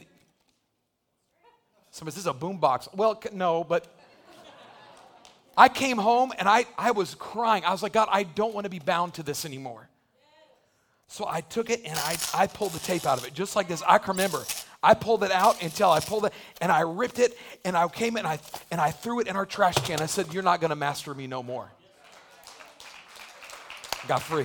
Somebody 1.90 2.14
says 2.14 2.26
a 2.26 2.32
boom 2.32 2.56
box. 2.56 2.88
Well, 2.94 3.22
no, 3.34 3.64
but 3.64 3.86
I 5.56 5.68
came 5.68 5.98
home 5.98 6.32
and 6.38 6.48
I, 6.48 6.66
I 6.76 6.90
was 6.90 7.14
crying. 7.14 7.64
I 7.64 7.72
was 7.72 7.82
like, 7.82 7.92
God, 7.92 8.08
I 8.10 8.24
don't 8.24 8.54
want 8.54 8.64
to 8.64 8.70
be 8.70 8.78
bound 8.78 9.14
to 9.14 9.22
this 9.22 9.44
anymore. 9.44 9.88
So 11.08 11.26
I 11.28 11.42
took 11.42 11.70
it 11.70 11.82
and 11.84 11.96
I, 11.96 12.16
I 12.34 12.46
pulled 12.46 12.72
the 12.72 12.80
tape 12.80 13.06
out 13.06 13.18
of 13.18 13.26
it 13.26 13.34
just 13.34 13.54
like 13.54 13.68
this. 13.68 13.82
I 13.86 13.98
can 13.98 14.16
remember 14.16 14.44
I 14.84 14.92
pulled 14.92 15.24
it 15.24 15.32
out 15.32 15.62
until 15.62 15.90
I 15.90 16.00
pulled 16.00 16.26
it 16.26 16.32
and 16.60 16.70
I 16.70 16.80
ripped 16.80 17.18
it 17.18 17.38
and 17.64 17.74
I 17.74 17.88
came 17.88 18.16
and 18.16 18.26
I 18.26 18.38
and 18.70 18.80
I 18.80 18.90
threw 18.90 19.20
it 19.20 19.28
in 19.28 19.34
our 19.34 19.46
trash 19.46 19.76
can. 19.76 20.00
I 20.00 20.06
said, 20.06 20.32
You're 20.34 20.42
not 20.42 20.60
gonna 20.60 20.76
master 20.76 21.14
me 21.14 21.26
no 21.26 21.42
more. 21.42 21.70
Got 24.06 24.22
free. 24.22 24.44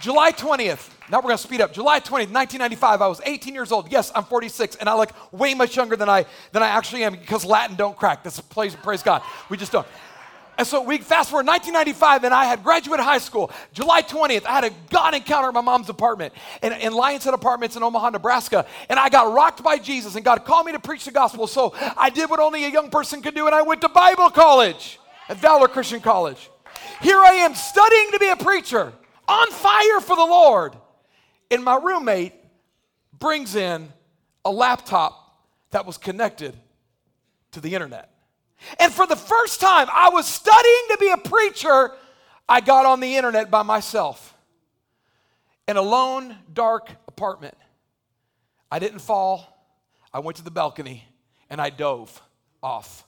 July 0.00 0.32
20th. 0.32 0.90
Now 1.10 1.18
we're 1.18 1.22
going 1.22 1.36
to 1.36 1.42
speed 1.42 1.60
up. 1.60 1.72
July 1.72 2.00
20th, 2.00 2.32
1995. 2.32 3.02
I 3.02 3.06
was 3.06 3.20
18 3.24 3.54
years 3.54 3.72
old. 3.72 3.90
Yes, 3.90 4.12
I'm 4.14 4.24
46, 4.24 4.76
and 4.76 4.88
I 4.88 4.94
look 4.94 5.10
way 5.32 5.54
much 5.54 5.76
younger 5.76 5.96
than 5.96 6.08
I 6.08 6.26
than 6.52 6.62
I 6.62 6.68
actually 6.68 7.04
am 7.04 7.12
because 7.12 7.44
Latin 7.44 7.76
don't 7.76 7.96
crack. 7.96 8.22
That's 8.22 8.40
praise, 8.40 8.74
praise 8.74 9.02
God. 9.02 9.22
We 9.48 9.56
just 9.56 9.72
don't. 9.72 9.86
And 10.60 10.66
so 10.66 10.82
we 10.82 10.98
fast 10.98 11.30
forward 11.30 11.46
1995, 11.46 12.24
and 12.24 12.34
I 12.34 12.44
had 12.44 12.62
graduated 12.62 13.02
high 13.02 13.18
school. 13.18 13.50
July 13.72 14.02
20th, 14.02 14.44
I 14.44 14.52
had 14.52 14.64
a 14.64 14.70
God 14.90 15.14
encounter 15.14 15.48
at 15.48 15.54
my 15.54 15.62
mom's 15.62 15.88
apartment 15.88 16.34
in, 16.62 16.74
in 16.74 16.92
Lions 16.92 17.24
Head 17.24 17.32
Apartments 17.32 17.76
in 17.76 17.82
Omaha, 17.82 18.10
Nebraska. 18.10 18.66
And 18.90 18.98
I 18.98 19.08
got 19.08 19.32
rocked 19.32 19.62
by 19.62 19.78
Jesus, 19.78 20.16
and 20.16 20.24
God 20.24 20.44
called 20.44 20.66
me 20.66 20.72
to 20.72 20.78
preach 20.78 21.06
the 21.06 21.12
gospel. 21.12 21.46
So 21.46 21.74
I 21.96 22.10
did 22.10 22.28
what 22.28 22.40
only 22.40 22.66
a 22.66 22.68
young 22.68 22.90
person 22.90 23.22
could 23.22 23.34
do, 23.34 23.46
and 23.46 23.54
I 23.54 23.62
went 23.62 23.80
to 23.80 23.88
Bible 23.88 24.28
college 24.28 25.00
at 25.30 25.38
Valor 25.38 25.66
Christian 25.66 26.00
College. 26.00 26.50
Here 27.00 27.16
I 27.18 27.36
am 27.36 27.54
studying 27.54 28.10
to 28.12 28.18
be 28.18 28.28
a 28.28 28.36
preacher, 28.36 28.92
on 29.30 29.50
fire 29.52 30.00
for 30.00 30.16
the 30.16 30.24
Lord. 30.24 30.76
And 31.50 31.64
my 31.64 31.76
roommate 31.76 32.34
brings 33.18 33.54
in 33.54 33.88
a 34.44 34.50
laptop 34.50 35.16
that 35.70 35.86
was 35.86 35.96
connected 35.96 36.56
to 37.52 37.60
the 37.60 37.74
internet. 37.74 38.10
And 38.78 38.92
for 38.92 39.06
the 39.06 39.16
first 39.16 39.60
time, 39.60 39.88
I 39.92 40.10
was 40.10 40.26
studying 40.26 40.84
to 40.90 40.96
be 40.98 41.10
a 41.10 41.16
preacher. 41.16 41.92
I 42.48 42.60
got 42.60 42.86
on 42.86 43.00
the 43.00 43.16
internet 43.16 43.50
by 43.50 43.62
myself 43.62 44.34
in 45.68 45.76
a 45.76 45.82
lone, 45.82 46.36
dark 46.52 46.90
apartment. 47.06 47.56
I 48.70 48.78
didn't 48.78 48.98
fall. 48.98 49.46
I 50.12 50.18
went 50.18 50.36
to 50.38 50.44
the 50.44 50.50
balcony 50.50 51.04
and 51.48 51.60
I 51.60 51.70
dove 51.70 52.20
off. 52.62 53.04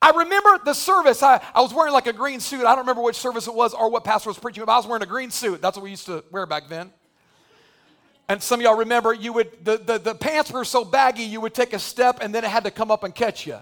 I 0.00 0.10
remember 0.10 0.60
the 0.64 0.74
service. 0.74 1.22
I, 1.22 1.42
I 1.54 1.60
was 1.60 1.74
wearing 1.74 1.92
like 1.92 2.06
a 2.06 2.12
green 2.12 2.40
suit. 2.40 2.60
I 2.60 2.70
don't 2.70 2.78
remember 2.78 3.02
which 3.02 3.16
service 3.16 3.48
it 3.48 3.54
was 3.54 3.74
or 3.74 3.90
what 3.90 4.04
pastor 4.04 4.30
was 4.30 4.38
preaching, 4.38 4.64
but 4.64 4.72
I 4.72 4.76
was 4.76 4.86
wearing 4.86 5.02
a 5.02 5.06
green 5.06 5.30
suit. 5.30 5.60
That's 5.60 5.76
what 5.76 5.82
we 5.82 5.90
used 5.90 6.06
to 6.06 6.24
wear 6.30 6.46
back 6.46 6.68
then. 6.68 6.92
And 8.28 8.42
some 8.42 8.60
of 8.60 8.64
y'all 8.64 8.76
remember 8.76 9.12
you 9.12 9.32
would 9.32 9.64
the, 9.64 9.78
the, 9.78 9.98
the 9.98 10.14
pants 10.14 10.52
were 10.52 10.64
so 10.64 10.84
baggy 10.84 11.22
you 11.22 11.40
would 11.40 11.54
take 11.54 11.72
a 11.72 11.78
step 11.78 12.18
and 12.20 12.34
then 12.34 12.44
it 12.44 12.50
had 12.50 12.64
to 12.64 12.70
come 12.70 12.90
up 12.90 13.02
and 13.02 13.14
catch 13.14 13.46
you. 13.46 13.58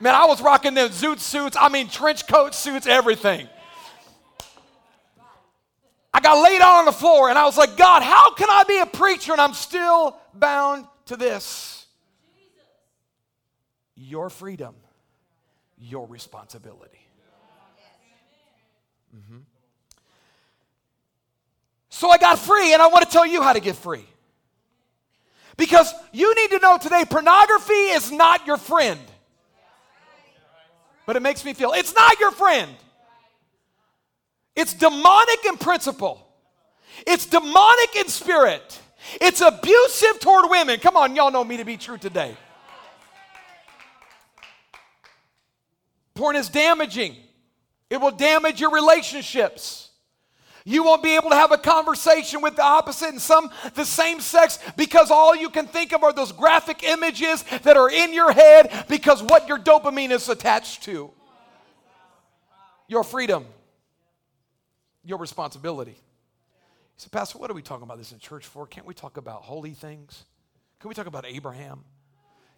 Man, 0.00 0.14
I 0.14 0.24
was 0.24 0.40
rocking 0.40 0.74
them 0.74 0.88
zoot 0.88 1.20
suits, 1.20 1.56
I 1.60 1.68
mean 1.68 1.88
trench 1.88 2.26
coat 2.26 2.54
suits, 2.54 2.86
everything. 2.86 3.46
I 6.14 6.20
got 6.20 6.42
laid 6.42 6.60
out 6.60 6.80
on 6.80 6.84
the 6.86 6.92
floor 6.92 7.28
and 7.28 7.38
I 7.38 7.44
was 7.44 7.56
like, 7.56 7.76
God, 7.76 8.02
how 8.02 8.34
can 8.34 8.48
I 8.50 8.64
be 8.66 8.78
a 8.78 8.86
preacher 8.86 9.32
and 9.32 9.40
I'm 9.40 9.54
still 9.54 10.16
bound 10.34 10.86
to 11.06 11.16
this? 11.16 11.71
Your 13.94 14.30
freedom, 14.30 14.74
your 15.78 16.06
responsibility. 16.06 17.06
Mm-hmm. 19.14 19.38
So 21.90 22.08
I 22.08 22.18
got 22.18 22.38
free, 22.38 22.72
and 22.72 22.80
I 22.80 22.86
want 22.88 23.04
to 23.04 23.10
tell 23.10 23.26
you 23.26 23.42
how 23.42 23.52
to 23.52 23.60
get 23.60 23.76
free. 23.76 24.06
Because 25.56 25.92
you 26.12 26.34
need 26.34 26.50
to 26.50 26.58
know 26.58 26.78
today 26.78 27.04
pornography 27.08 27.72
is 27.72 28.10
not 28.10 28.46
your 28.46 28.56
friend. 28.56 28.98
But 31.04 31.16
it 31.16 31.20
makes 31.20 31.44
me 31.44 31.52
feel 31.52 31.72
it's 31.72 31.94
not 31.94 32.18
your 32.18 32.30
friend. 32.30 32.70
It's 34.54 34.74
demonic 34.74 35.44
in 35.46 35.56
principle, 35.56 36.26
it's 37.06 37.26
demonic 37.26 37.96
in 37.96 38.08
spirit, 38.08 38.78
it's 39.20 39.40
abusive 39.40 40.20
toward 40.20 40.50
women. 40.50 40.78
Come 40.78 40.96
on, 40.96 41.16
y'all 41.16 41.30
know 41.30 41.44
me 41.44 41.56
to 41.56 41.64
be 41.64 41.76
true 41.76 41.98
today. 41.98 42.36
Porn 46.14 46.36
is 46.36 46.48
damaging, 46.48 47.16
it 47.90 48.00
will 48.00 48.10
damage 48.10 48.60
your 48.60 48.70
relationships. 48.70 49.90
You 50.64 50.84
won't 50.84 51.02
be 51.02 51.16
able 51.16 51.30
to 51.30 51.36
have 51.36 51.50
a 51.50 51.58
conversation 51.58 52.40
with 52.40 52.54
the 52.54 52.62
opposite 52.62 53.08
and 53.08 53.20
some 53.20 53.50
the 53.74 53.84
same 53.84 54.20
sex 54.20 54.60
because 54.76 55.10
all 55.10 55.34
you 55.34 55.50
can 55.50 55.66
think 55.66 55.92
of 55.92 56.04
are 56.04 56.12
those 56.12 56.30
graphic 56.30 56.84
images 56.84 57.42
that 57.62 57.76
are 57.76 57.90
in 57.90 58.14
your 58.14 58.30
head 58.30 58.86
because 58.88 59.22
what 59.22 59.48
your 59.48 59.58
dopamine 59.58 60.12
is 60.12 60.28
attached 60.28 60.84
to. 60.84 61.10
Your 62.86 63.02
freedom, 63.02 63.44
your 65.04 65.18
responsibility. 65.18 65.92
He 65.92 65.98
said, 66.96 67.10
Pastor, 67.10 67.38
what 67.38 67.50
are 67.50 67.54
we 67.54 67.62
talking 67.62 67.84
about 67.84 67.98
this 67.98 68.12
in 68.12 68.18
church 68.18 68.46
for? 68.46 68.66
Can't 68.66 68.86
we 68.86 68.94
talk 68.94 69.16
about 69.16 69.42
holy 69.42 69.72
things? 69.72 70.24
Can 70.78 70.88
we 70.88 70.94
talk 70.94 71.06
about 71.06 71.26
Abraham? 71.26 71.84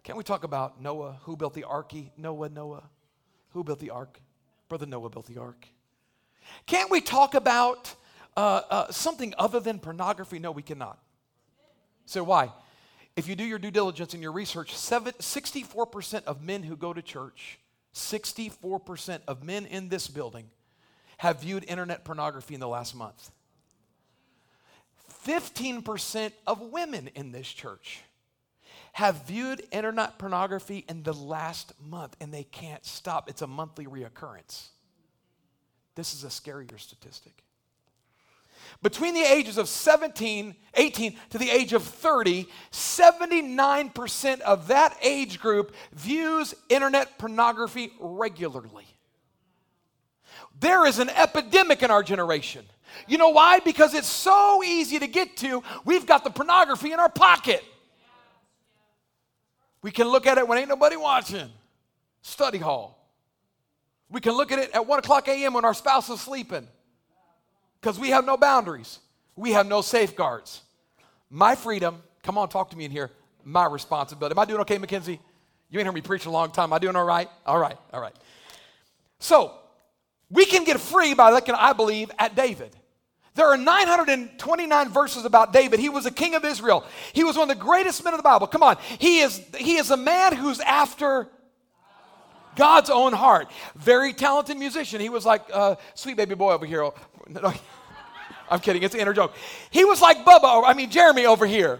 Can't 0.03 0.17
we 0.17 0.23
talk 0.23 0.43
about 0.43 0.79
Noah? 0.79 1.17
Who 1.23 1.35
built 1.35 1.55
the 1.55 1.63
ark? 1.63 1.93
Noah, 2.17 2.49
Noah. 2.49 2.83
Who 3.55 3.63
built 3.63 3.79
the 3.79 3.91
ark? 3.91 4.19
Brother 4.67 4.85
Noah 4.85 5.09
built 5.09 5.27
the 5.27 5.37
ark. 5.37 5.65
Can't 6.65 6.91
we 6.91 6.99
talk 6.99 7.35
about 7.35 7.95
uh, 8.35 8.61
uh, 8.69 8.91
something 8.91 9.33
other 9.37 9.61
than 9.61 9.79
pornography? 9.79 10.39
No, 10.39 10.51
we 10.51 10.61
cannot. 10.61 10.99
So, 12.05 12.21
why? 12.21 12.51
If 13.15 13.29
you 13.29 13.35
do 13.37 13.45
your 13.45 13.57
due 13.57 13.71
diligence 13.71 14.13
and 14.13 14.21
your 14.21 14.33
research, 14.33 14.75
64% 14.75 16.25
of 16.25 16.43
men 16.43 16.63
who 16.63 16.75
go 16.75 16.91
to 16.91 17.01
church, 17.01 17.57
64% 17.93 19.21
of 19.25 19.41
men 19.41 19.65
in 19.67 19.87
this 19.87 20.09
building 20.09 20.49
have 21.19 21.39
viewed 21.39 21.63
internet 21.63 22.03
pornography 22.03 22.55
in 22.55 22.59
the 22.59 22.67
last 22.67 22.93
month. 22.93 23.31
15% 25.25 26.33
of 26.45 26.59
women 26.59 27.09
in 27.15 27.31
this 27.31 27.47
church 27.47 28.01
have 28.95 29.27
viewed 29.27 29.61
internet 29.73 30.17
pornography 30.17 30.85
in 30.87 31.03
the 31.03 31.11
last 31.11 31.73
month 31.85 32.15
and 32.21 32.33
they 32.33 32.45
can't 32.45 32.85
stop. 32.85 33.29
It's 33.29 33.41
a 33.41 33.47
monthly 33.47 33.87
reoccurrence. 33.87 34.69
This 35.95 36.13
is 36.13 36.23
a 36.23 36.27
scarier 36.27 36.79
statistic. 36.79 37.43
Between 38.81 39.13
the 39.13 39.21
ages 39.21 39.57
of 39.57 39.67
17, 39.67 40.55
18 40.75 41.17
to 41.31 41.37
the 41.37 41.49
age 41.49 41.73
of 41.73 41.83
30, 41.83 42.47
79% 42.71 44.39
of 44.39 44.67
that 44.69 44.95
age 45.01 45.41
group 45.41 45.75
views 45.91 46.55
internet 46.69 47.17
pornography 47.17 47.91
regularly. 47.99 48.87
There 50.57 50.85
is 50.85 50.99
an 50.99 51.09
epidemic 51.09 51.83
in 51.83 51.91
our 51.91 52.01
generation. 52.01 52.63
You 53.09 53.17
know 53.17 53.29
why? 53.29 53.59
Because 53.59 53.93
it's 53.93 54.07
so 54.07 54.63
easy 54.63 54.99
to 54.99 55.07
get 55.07 55.35
to. 55.37 55.63
We've 55.83 56.05
got 56.05 56.23
the 56.23 56.29
pornography 56.29 56.93
in 56.93 56.99
our 57.01 57.09
pocket. 57.09 57.61
We 59.85 59.91
can 59.91 60.07
look 60.07 60.25
at 60.25 60.39
it 60.39 60.47
when 60.47 60.57
ain't 60.57 60.67
nobody 60.67 60.95
watching. 60.95 61.47
Study 62.23 62.57
hall. 62.57 63.07
We 64.09 64.19
can 64.19 64.31
look 64.31 64.51
at 64.51 64.57
it 64.57 64.71
at 64.73 64.87
1 64.87 64.97
o'clock 64.97 65.27
a.m. 65.27 65.53
when 65.53 65.63
our 65.63 65.75
spouse 65.75 66.09
is 66.09 66.19
sleeping 66.19 66.67
because 67.79 67.99
we 67.99 68.09
have 68.09 68.25
no 68.25 68.35
boundaries, 68.35 68.97
we 69.35 69.51
have 69.51 69.67
no 69.67 69.81
safeguards. 69.81 70.63
My 71.29 71.53
freedom, 71.53 72.01
come 72.23 72.35
on, 72.35 72.49
talk 72.49 72.71
to 72.71 72.75
me 72.75 72.85
in 72.85 72.89
here, 72.89 73.11
my 73.43 73.67
responsibility. 73.67 74.33
Am 74.33 74.39
I 74.39 74.45
doing 74.45 74.61
okay, 74.61 74.79
Mackenzie? 74.79 75.19
You 75.69 75.77
ain't 75.77 75.85
heard 75.85 75.93
me 75.93 76.01
preach 76.01 76.25
a 76.25 76.31
long 76.31 76.49
time. 76.49 76.69
Am 76.69 76.73
I 76.73 76.79
doing 76.79 76.95
all 76.95 77.05
right? 77.05 77.29
All 77.45 77.59
right, 77.59 77.77
all 77.93 78.01
right. 78.01 78.15
So, 79.19 79.53
we 80.31 80.47
can 80.47 80.63
get 80.63 80.79
free 80.79 81.13
by 81.13 81.29
looking, 81.29 81.53
I 81.53 81.73
believe, 81.73 82.09
at 82.17 82.33
David. 82.33 82.75
There 83.35 83.47
are 83.47 83.57
929 83.57 84.89
verses 84.89 85.25
about 85.25 85.51
David. 85.51 85.81
He 85.81 85.89
was 85.89 86.05
a 86.05 86.11
king 86.11 86.35
of 86.35 86.45
Israel. 86.45 86.85
He 87.11 87.25
was 87.25 87.37
one 87.37 87.49
of 87.49 87.57
the 87.57 87.63
greatest 87.63 88.03
men 88.03 88.13
of 88.13 88.17
the 88.17 88.23
Bible. 88.23 88.47
Come 88.47 88.63
on. 88.63 88.77
He 88.97 89.19
is, 89.19 89.41
he 89.57 89.75
is 89.75 89.91
a 89.91 89.97
man 89.97 90.33
who's 90.33 90.61
after 90.61 91.27
God's 92.55 92.89
own 92.89 93.11
heart. 93.11 93.51
Very 93.75 94.13
talented 94.13 94.57
musician. 94.57 95.01
He 95.01 95.09
was 95.09 95.25
like 95.25 95.41
uh, 95.51 95.75
sweet 95.95 96.15
baby 96.15 96.35
boy 96.35 96.53
over 96.53 96.65
here. 96.65 96.89
I'm 98.49 98.59
kidding. 98.61 98.83
It's 98.83 98.95
an 98.95 99.01
inner 99.01 99.13
joke. 99.13 99.33
He 99.69 99.83
was 99.83 100.01
like 100.01 100.23
Bubba, 100.23 100.63
I 100.65 100.73
mean 100.73 100.89
Jeremy 100.89 101.25
over 101.25 101.45
here. 101.45 101.79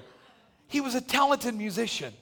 He 0.67 0.81
was 0.81 0.93
a 0.93 1.01
talented 1.01 1.55
musician. 1.55 2.13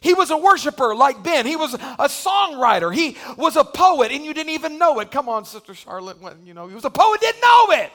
He 0.00 0.14
was 0.14 0.30
a 0.30 0.36
worshiper 0.36 0.94
like 0.94 1.22
Ben. 1.22 1.46
He 1.46 1.56
was 1.56 1.74
a 1.74 2.08
songwriter. 2.08 2.92
He 2.92 3.16
was 3.36 3.56
a 3.56 3.64
poet, 3.64 4.10
and 4.10 4.24
you 4.24 4.32
didn't 4.32 4.50
even 4.50 4.78
know 4.78 4.98
it. 5.00 5.10
Come 5.10 5.28
on, 5.28 5.44
Sister 5.44 5.74
Charlotte. 5.74 6.16
You 6.44 6.54
know, 6.54 6.66
he 6.66 6.74
was 6.74 6.84
a 6.84 6.90
poet, 6.90 7.20
didn't 7.20 7.40
know 7.40 7.66
it. 7.70 7.92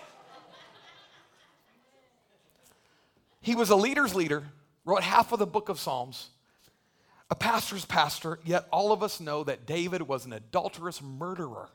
He 3.48 3.56
was 3.56 3.70
a 3.70 3.77
leader's 3.77 4.13
leader, 4.13 4.44
wrote 4.84 5.04
half 5.04 5.32
of 5.32 5.39
the 5.39 5.48
book 5.48 5.70
of 5.70 5.80
Psalms 5.80 6.32
a 7.30 7.36
pastor's 7.36 7.86
pastor, 7.86 8.39
yet 8.44 8.68
all 8.74 8.92
of 8.92 9.01
us 9.01 9.22
know 9.22 9.46
that 9.46 9.66
David 9.66 10.01
was 10.01 10.25
an 10.25 10.34
adulterous 10.34 11.01
murderer. 11.01 11.70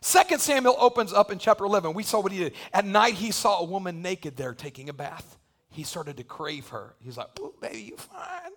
Second 0.00 0.40
Samuel 0.40 0.76
opens 0.78 1.12
up 1.12 1.32
in 1.32 1.40
chapter 1.40 1.64
11. 1.64 1.94
We 1.94 2.04
saw 2.04 2.20
what 2.20 2.30
he 2.30 2.38
did. 2.38 2.52
At 2.72 2.84
night, 2.84 3.14
he 3.14 3.32
saw 3.32 3.58
a 3.58 3.64
woman 3.64 4.02
naked 4.02 4.36
there 4.36 4.54
taking 4.54 4.88
a 4.88 4.92
bath. 4.92 5.36
He 5.70 5.82
started 5.82 6.16
to 6.18 6.24
crave 6.24 6.68
her. 6.68 6.94
He's 7.00 7.16
like, 7.16 7.28
"Oh, 7.40 7.54
baby, 7.60 7.82
you 7.82 7.96
fine. 7.96 8.52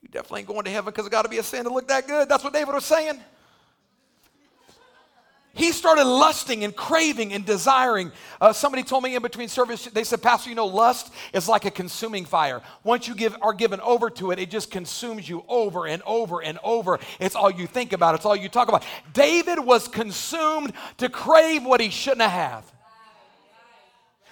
You 0.00 0.08
definitely 0.08 0.40
ain't 0.40 0.48
going 0.48 0.64
to 0.64 0.70
heaven 0.70 0.90
because 0.90 1.06
it 1.06 1.10
got 1.10 1.22
to 1.22 1.28
be 1.28 1.36
a 1.36 1.42
sin 1.42 1.64
to 1.64 1.70
look 1.70 1.88
that 1.88 2.06
good." 2.06 2.30
That's 2.30 2.42
what 2.42 2.54
David 2.54 2.74
was 2.74 2.86
saying. 2.86 3.20
He 5.56 5.72
started 5.72 6.04
lusting 6.04 6.64
and 6.64 6.76
craving 6.76 7.32
and 7.32 7.44
desiring. 7.44 8.12
Uh, 8.40 8.52
somebody 8.52 8.82
told 8.82 9.02
me 9.02 9.16
in 9.16 9.22
between 9.22 9.48
service, 9.48 9.86
they 9.86 10.04
said, 10.04 10.22
Pastor, 10.22 10.50
you 10.50 10.54
know, 10.54 10.66
lust 10.66 11.12
is 11.32 11.48
like 11.48 11.64
a 11.64 11.70
consuming 11.70 12.26
fire. 12.26 12.60
Once 12.84 13.08
you 13.08 13.14
give, 13.14 13.34
are 13.40 13.54
given 13.54 13.80
over 13.80 14.10
to 14.10 14.32
it, 14.32 14.38
it 14.38 14.50
just 14.50 14.70
consumes 14.70 15.26
you 15.26 15.44
over 15.48 15.86
and 15.86 16.02
over 16.04 16.42
and 16.42 16.58
over. 16.62 17.00
It's 17.18 17.34
all 17.34 17.50
you 17.50 17.66
think 17.66 17.94
about, 17.94 18.14
it's 18.14 18.26
all 18.26 18.36
you 18.36 18.50
talk 18.50 18.68
about. 18.68 18.84
David 19.14 19.58
was 19.58 19.88
consumed 19.88 20.74
to 20.98 21.08
crave 21.08 21.64
what 21.64 21.80
he 21.80 21.88
shouldn't 21.88 22.20
have. 22.20 22.70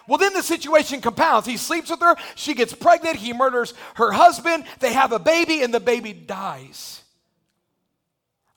Well, 0.06 0.18
then 0.18 0.34
the 0.34 0.42
situation 0.42 1.00
compounds. 1.00 1.46
He 1.46 1.56
sleeps 1.56 1.90
with 1.90 2.00
her, 2.00 2.16
she 2.34 2.52
gets 2.52 2.74
pregnant, 2.74 3.16
he 3.16 3.32
murders 3.32 3.72
her 3.94 4.12
husband, 4.12 4.64
they 4.80 4.92
have 4.92 5.12
a 5.12 5.18
baby, 5.18 5.62
and 5.62 5.72
the 5.72 5.80
baby 5.80 6.12
dies. 6.12 7.03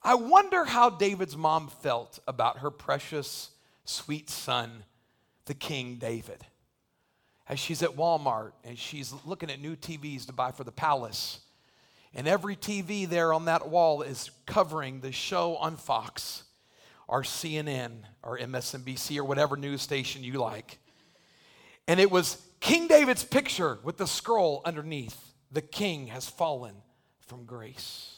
I 0.08 0.16
wonder 0.16 0.64
how 0.64 0.90
David's 0.90 1.36
mom 1.36 1.68
felt 1.68 2.20
about 2.30 2.60
her 2.60 2.72
precious, 2.72 3.50
sweet 3.84 4.30
son, 4.30 4.86
the 5.48 5.54
King 5.54 5.96
David. 5.96 6.46
As 7.50 7.60
she's 7.60 7.84
at 7.84 7.98
Walmart 7.98 8.54
and 8.64 8.80
she's 8.80 9.14
looking 9.26 9.52
at 9.52 9.60
new 9.60 9.76
TVs 9.76 10.26
to 10.28 10.32
buy 10.32 10.52
for 10.52 10.64
the 10.64 10.72
palace, 10.72 11.42
and 12.14 12.26
every 12.26 12.56
TV 12.56 13.06
there 13.06 13.34
on 13.34 13.44
that 13.46 13.68
wall 13.68 14.02
is 14.02 14.32
covering 14.46 15.02
the 15.02 15.12
show 15.12 15.58
on 15.58 15.76
Fox 15.76 16.44
or 17.10 17.24
CNN 17.24 18.04
or 18.24 18.38
MSNBC 18.38 19.18
or 19.18 19.26
whatever 19.26 19.58
news 19.58 19.82
station 19.82 20.24
you 20.24 20.40
like. 20.40 20.80
And 21.86 22.00
it 22.00 22.10
was 22.10 22.42
King 22.62 22.88
David's 22.88 23.26
picture 23.26 23.78
with 23.84 23.98
the 23.98 24.08
scroll 24.08 24.62
underneath 24.64 25.34
The 25.52 25.62
king 25.62 26.08
has 26.08 26.30
fallen 26.30 26.76
from 27.20 27.44
grace. 27.44 28.17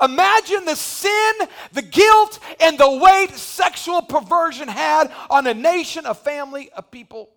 Imagine 0.00 0.64
the 0.64 0.76
sin, 0.76 1.32
the 1.72 1.82
guilt, 1.82 2.38
and 2.60 2.78
the 2.78 2.90
weight 2.90 3.30
sexual 3.32 4.02
perversion 4.02 4.68
had 4.68 5.12
on 5.30 5.46
a 5.46 5.54
nation, 5.54 6.06
a 6.06 6.14
family, 6.14 6.70
a 6.76 6.82
people, 6.82 7.30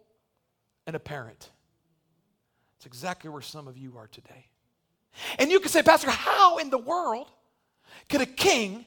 and 0.85 0.95
a 0.95 0.99
parent. 0.99 1.49
It's 2.77 2.85
exactly 2.85 3.29
where 3.29 3.41
some 3.41 3.67
of 3.67 3.77
you 3.77 3.97
are 3.97 4.07
today. 4.07 4.47
And 5.37 5.51
you 5.51 5.59
can 5.59 5.69
say, 5.69 5.83
Pastor, 5.83 6.09
how 6.09 6.57
in 6.57 6.69
the 6.69 6.77
world 6.77 7.29
could 8.07 8.21
a 8.21 8.25
king 8.25 8.85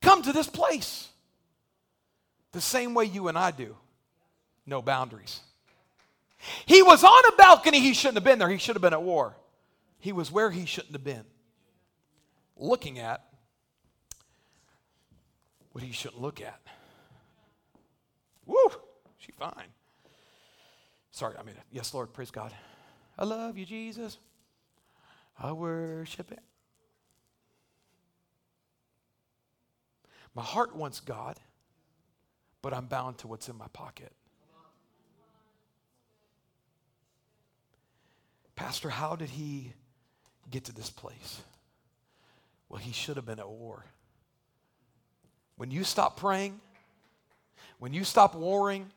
come 0.00 0.22
to 0.22 0.32
this 0.32 0.48
place? 0.48 1.08
The 2.52 2.60
same 2.60 2.94
way 2.94 3.04
you 3.04 3.28
and 3.28 3.38
I 3.38 3.50
do 3.50 3.76
no 4.66 4.80
boundaries. 4.80 5.40
He 6.64 6.82
was 6.82 7.04
on 7.04 7.22
a 7.32 7.36
balcony, 7.36 7.80
he 7.80 7.92
shouldn't 7.92 8.16
have 8.16 8.24
been 8.24 8.38
there. 8.38 8.48
He 8.48 8.56
should 8.56 8.76
have 8.76 8.82
been 8.82 8.94
at 8.94 9.02
war. 9.02 9.36
He 9.98 10.12
was 10.12 10.32
where 10.32 10.50
he 10.50 10.64
shouldn't 10.64 10.92
have 10.92 11.04
been 11.04 11.24
looking 12.60 12.98
at 12.98 13.24
what 15.72 15.82
he 15.82 15.92
shouldn't 15.92 16.20
look 16.20 16.40
at. 16.40 16.60
Woo, 18.46 18.56
she 19.18 19.32
fine. 19.32 19.72
Sorry, 21.10 21.34
I 21.38 21.42
mean, 21.42 21.56
yes, 21.72 21.92
Lord, 21.94 22.12
praise 22.12 22.30
God. 22.30 22.52
I 23.18 23.24
love 23.24 23.58
you, 23.58 23.66
Jesus. 23.66 24.18
I 25.38 25.52
worship 25.52 26.30
it. 26.30 26.40
My 30.34 30.42
heart 30.42 30.76
wants 30.76 31.00
God, 31.00 31.38
but 32.62 32.72
I'm 32.72 32.86
bound 32.86 33.18
to 33.18 33.28
what's 33.28 33.48
in 33.48 33.56
my 33.56 33.66
pocket. 33.72 34.12
Pastor, 38.54 38.90
how 38.90 39.16
did 39.16 39.30
he 39.30 39.72
get 40.50 40.64
to 40.66 40.72
this 40.72 40.90
place? 40.90 41.40
Well, 42.70 42.78
he 42.78 42.92
should 42.92 43.16
have 43.16 43.26
been 43.26 43.40
at 43.40 43.48
war. 43.48 43.84
When 45.56 45.70
you 45.70 45.84
stop 45.84 46.16
praying, 46.16 46.60
when 47.80 47.92
you 47.92 48.04
stop 48.04 48.34
warring, 48.34 48.90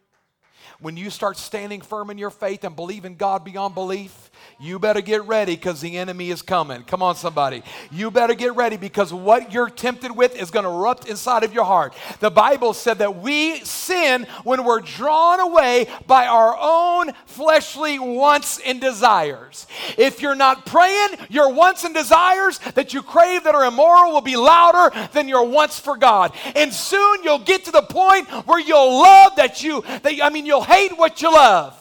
when 0.80 0.96
you 0.96 1.10
start 1.10 1.38
standing 1.38 1.82
firm 1.82 2.10
in 2.10 2.18
your 2.18 2.30
faith 2.30 2.64
and 2.64 2.76
believing 2.76 3.16
God 3.16 3.44
beyond 3.44 3.74
belief, 3.74 4.30
you 4.60 4.80
better 4.80 5.02
get 5.02 5.26
ready 5.26 5.56
because 5.56 5.82
the 5.82 5.98
enemy 5.98 6.30
is 6.30 6.42
coming. 6.42 6.84
Come 6.84 7.02
on, 7.02 7.16
somebody. 7.16 7.64
You 7.92 8.12
better 8.12 8.34
get 8.34 8.56
ready 8.56 8.78
because 8.78 9.14
what 9.14 9.52
you're 9.52 9.70
tempted 9.70 10.16
with 10.16 10.36
is 10.36 10.52
going 10.52 10.64
to 10.64 10.72
erupt 10.72 11.08
inside 11.08 11.44
of 11.44 11.54
your 11.54 11.66
heart. 11.66 11.94
The 12.20 12.32
Bible 12.32 12.74
said 12.74 13.00
that 13.00 13.18
we 13.18 13.60
sin 13.60 14.28
when 14.44 14.64
we're 14.64 14.82
drawn 14.82 15.40
away 15.40 15.88
by 16.08 16.28
our 16.28 16.58
own 16.60 17.12
fleshly 17.26 18.00
wants 18.00 18.60
and 18.60 18.80
desires. 18.80 19.68
If 19.98 20.22
you're 20.22 20.36
not 20.36 20.66
praying, 20.66 21.10
your 21.30 21.54
wants 21.54 21.84
and 21.84 21.94
desires 21.94 22.60
that 22.76 22.94
you 22.94 23.02
crave 23.02 23.44
that 23.44 23.56
are 23.56 23.66
immoral 23.66 24.14
will 24.14 24.22
be 24.22 24.36
louder 24.36 24.96
than 25.14 25.28
your 25.28 25.48
wants 25.48 25.80
for 25.80 25.98
God. 25.98 26.34
And 26.56 26.74
soon 26.74 27.24
you'll 27.24 27.40
get 27.40 27.66
to 27.66 27.72
the 27.72 27.82
point 27.82 28.30
where 28.48 28.60
you'll 28.60 29.02
love 29.02 29.36
that 29.36 29.64
you, 29.64 29.82
that, 29.82 30.14
I 30.22 30.30
mean, 30.30 30.46
you'll 30.46 30.64
hate 30.64 30.98
what 30.98 31.22
you 31.22 31.32
love. 31.32 31.80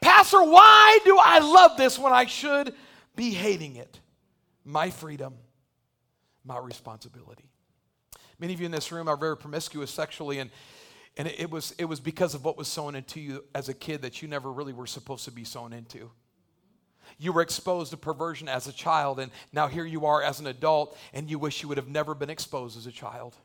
Pastor, 0.00 0.42
why 0.42 0.98
do 1.04 1.18
I 1.22 1.38
love 1.40 1.76
this 1.76 1.98
when 1.98 2.12
I 2.12 2.26
should 2.26 2.74
be 3.16 3.30
hating 3.30 3.76
it? 3.76 4.00
My 4.64 4.90
freedom, 4.90 5.34
my 6.44 6.58
responsibility. 6.58 7.50
Many 8.38 8.54
of 8.54 8.60
you 8.60 8.66
in 8.66 8.72
this 8.72 8.90
room 8.90 9.08
are 9.08 9.16
very 9.16 9.36
promiscuous 9.36 9.90
sexually, 9.90 10.38
and, 10.38 10.50
and 11.16 11.28
it, 11.28 11.50
was, 11.50 11.74
it 11.78 11.84
was 11.84 12.00
because 12.00 12.34
of 12.34 12.44
what 12.44 12.56
was 12.56 12.68
sown 12.68 12.94
into 12.94 13.20
you 13.20 13.44
as 13.54 13.68
a 13.68 13.74
kid 13.74 14.02
that 14.02 14.22
you 14.22 14.28
never 14.28 14.50
really 14.50 14.72
were 14.72 14.86
supposed 14.86 15.26
to 15.26 15.30
be 15.30 15.44
sown 15.44 15.72
into. 15.72 16.10
You 17.18 17.32
were 17.32 17.42
exposed 17.42 17.90
to 17.90 17.96
perversion 17.98 18.48
as 18.48 18.66
a 18.66 18.72
child, 18.72 19.20
and 19.20 19.30
now 19.52 19.66
here 19.66 19.84
you 19.84 20.06
are 20.06 20.22
as 20.22 20.40
an 20.40 20.46
adult, 20.46 20.96
and 21.12 21.30
you 21.30 21.38
wish 21.38 21.62
you 21.62 21.68
would 21.68 21.76
have 21.76 21.88
never 21.88 22.14
been 22.14 22.30
exposed 22.30 22.78
as 22.78 22.86
a 22.86 22.92
child. 22.92 23.36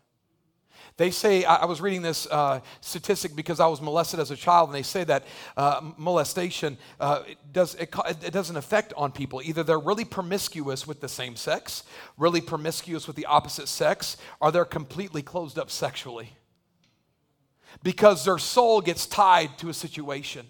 They 0.97 1.11
say, 1.11 1.43
I 1.43 1.65
was 1.65 1.81
reading 1.81 2.01
this 2.01 2.25
uh, 2.31 2.61
statistic 2.79 3.35
because 3.35 3.59
I 3.59 3.67
was 3.67 3.81
molested 3.81 4.21
as 4.21 4.31
a 4.31 4.35
child, 4.37 4.69
and 4.69 4.75
they 4.75 4.81
say 4.81 5.03
that 5.03 5.25
uh, 5.57 5.81
molestation 5.97 6.77
uh, 7.01 7.23
it 7.27 7.37
does, 7.51 7.75
it, 7.75 7.93
it 8.23 8.31
doesn't 8.31 8.55
affect 8.55 8.93
on 8.95 9.11
people. 9.11 9.41
Either 9.43 9.61
they're 9.61 9.77
really 9.77 10.05
promiscuous 10.05 10.87
with 10.87 11.01
the 11.01 11.09
same 11.09 11.35
sex, 11.35 11.83
really 12.17 12.39
promiscuous 12.39 13.07
with 13.07 13.17
the 13.17 13.25
opposite 13.25 13.67
sex, 13.67 14.15
or 14.39 14.53
they're 14.53 14.63
completely 14.63 15.21
closed 15.21 15.59
up 15.59 15.69
sexually 15.69 16.29
because 17.83 18.23
their 18.23 18.37
soul 18.37 18.79
gets 18.79 19.05
tied 19.05 19.57
to 19.57 19.67
a 19.67 19.73
situation. 19.73 20.47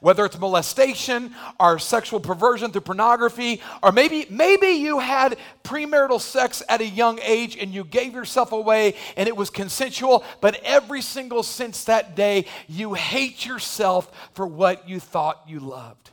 Whether 0.00 0.24
it's 0.24 0.38
molestation 0.38 1.34
or 1.58 1.78
sexual 1.78 2.20
perversion 2.20 2.70
through 2.70 2.82
pornography, 2.82 3.60
or 3.82 3.92
maybe, 3.92 4.26
maybe 4.30 4.68
you 4.68 4.98
had 4.98 5.38
premarital 5.64 6.20
sex 6.20 6.62
at 6.68 6.80
a 6.80 6.86
young 6.86 7.18
age 7.22 7.56
and 7.56 7.72
you 7.72 7.84
gave 7.84 8.14
yourself 8.14 8.52
away 8.52 8.94
and 9.16 9.28
it 9.28 9.36
was 9.36 9.50
consensual, 9.50 10.24
but 10.40 10.60
every 10.62 11.02
single 11.02 11.42
since 11.42 11.84
that 11.84 12.14
day, 12.14 12.46
you 12.68 12.94
hate 12.94 13.44
yourself 13.44 14.10
for 14.34 14.46
what 14.46 14.88
you 14.88 15.00
thought 15.00 15.42
you 15.46 15.60
loved. 15.60 16.10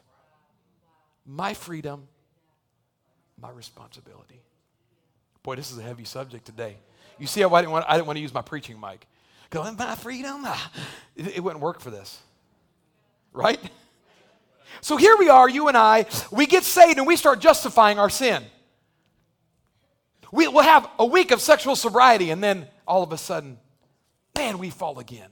My 1.26 1.54
freedom, 1.54 2.08
my 3.40 3.52
responsibility. 3.52 4.42
Boy, 5.44 5.56
this 5.56 5.72
is 5.72 5.78
a 5.78 5.84
heavy 5.84 6.06
subject 6.06 6.46
today. 6.46 6.78
You 7.20 7.28
see 7.28 7.42
how 7.42 7.54
I 7.54 7.62
didn't 7.62 7.74
want, 7.74 7.86
I 7.88 7.96
didn't 7.96 8.08
want 8.08 8.18
to 8.18 8.22
use 8.22 8.34
my 8.34 8.42
preaching 8.42 8.80
mic. 8.80 9.08
Go, 9.50 9.70
my 9.72 9.96
freedom? 9.96 10.42
Ah, 10.46 10.72
it, 11.16 11.38
it 11.38 11.44
wouldn't 11.44 11.62
work 11.62 11.80
for 11.80 11.92
this 11.92 12.20
right? 13.34 13.60
So 14.82 14.98
here 14.98 15.16
we 15.18 15.30
are, 15.30 15.50
you 15.50 15.68
and 15.68 15.78
I, 15.78 16.06
we 16.32 16.46
get 16.46 16.64
saved 16.64 16.98
and 16.98 17.08
we 17.08 17.16
start 17.16 17.40
justifying 17.40 18.00
our 18.00 18.10
sin. 18.10 18.44
We, 20.32 20.48
will 20.48 20.64
have 20.64 20.90
a 20.98 21.06
week 21.06 21.32
of 21.32 21.42
sexual 21.42 21.76
sobriety 21.76 22.32
and 22.32 22.44
then 22.44 22.68
all 22.88 23.04
of 23.04 23.12
a 23.12 23.18
sudden, 23.18 23.60
man, 24.36 24.58
we 24.58 24.70
fall 24.70 25.00
again. 25.00 25.30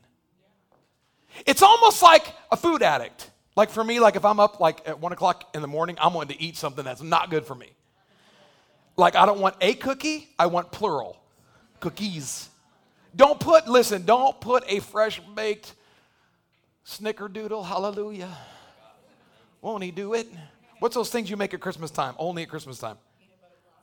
It's 1.46 1.62
almost 1.62 2.02
like 2.04 2.26
a 2.52 2.58
food 2.58 2.82
addict. 2.82 3.30
Like 3.56 3.70
for 3.70 3.84
me, 3.84 4.00
like 4.00 4.16
if 4.16 4.24
I'm 4.24 4.40
up 4.40 4.60
like 4.60 4.88
at 4.88 5.00
one 5.00 5.12
o'clock 5.12 5.50
in 5.54 5.62
the 5.62 5.68
morning, 5.68 5.98
I'm 6.00 6.14
wanting 6.14 6.38
to 6.38 6.44
eat 6.44 6.56
something 6.56 6.86
that's 6.86 7.02
not 7.02 7.30
good 7.30 7.46
for 7.46 7.56
me. 7.56 7.72
Like 8.96 9.16
I 9.16 9.26
don't 9.26 9.40
want 9.40 9.56
a 9.60 9.74
cookie, 9.74 10.30
I 10.38 10.46
want 10.46 10.72
plural 10.72 11.22
cookies. 11.80 12.50
Don't 13.14 13.40
put, 13.40 13.68
listen, 13.68 14.06
don't 14.06 14.40
put 14.40 14.64
a 14.68 14.80
fresh 14.80 15.20
baked 15.36 15.74
Snickerdoodle, 16.86 17.66
hallelujah. 17.66 18.36
Won't 19.62 19.84
he 19.84 19.92
do 19.92 20.14
it? 20.14 20.28
What's 20.80 20.96
those 20.96 21.10
things 21.10 21.30
you 21.30 21.38
make 21.38 21.54
at 21.54 21.60
Christmas 21.60 21.92
time? 21.92 22.16
Only 22.18 22.44
at 22.44 22.50
Christmas 22.50 22.80
time. 22.80 22.98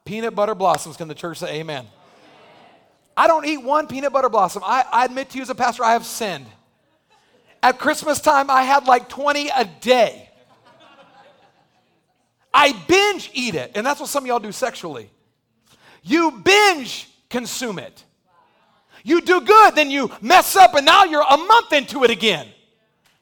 Peanut 0.05 0.35
butter 0.35 0.55
blossoms. 0.55 0.97
Can 0.97 1.07
the 1.07 1.15
church 1.15 1.39
say 1.39 1.61
amen? 1.61 1.87
I 3.17 3.27
don't 3.27 3.45
eat 3.47 3.59
one 3.59 3.87
peanut 3.87 4.13
butter 4.13 4.29
blossom. 4.29 4.63
I, 4.65 4.85
I 4.91 5.05
admit 5.05 5.31
to 5.31 5.37
you 5.37 5.43
as 5.43 5.51
a 5.51 5.55
pastor, 5.55 5.85
I 5.85 5.93
have 5.93 6.05
sinned. 6.05 6.47
At 7.63 7.79
Christmas 7.79 8.21
time, 8.21 8.51
I 8.51 8.63
had 8.63 8.87
like 8.87 9.09
20 9.09 9.49
a 9.49 9.65
day. 9.65 10.29
I 12.53 12.73
binge 12.89 13.31
eat 13.35 13.55
it, 13.55 13.73
and 13.75 13.85
that's 13.85 14.01
what 14.01 14.09
some 14.09 14.25
of 14.25 14.29
y'all 14.29 14.39
do 14.39 14.53
sexually. 14.53 15.11
You 16.03 16.31
binge 16.31 17.09
consume 17.29 17.79
it. 17.79 18.05
You 19.05 19.21
do 19.21 19.41
good, 19.41 19.75
then 19.75 19.91
you 19.91 20.11
mess 20.21 20.57
up, 20.57 20.75
and 20.75 20.87
now 20.87 21.05
you're 21.05 21.23
a 21.23 21.37
month 21.37 21.73
into 21.73 22.05
it 22.05 22.11
again. 22.11 22.49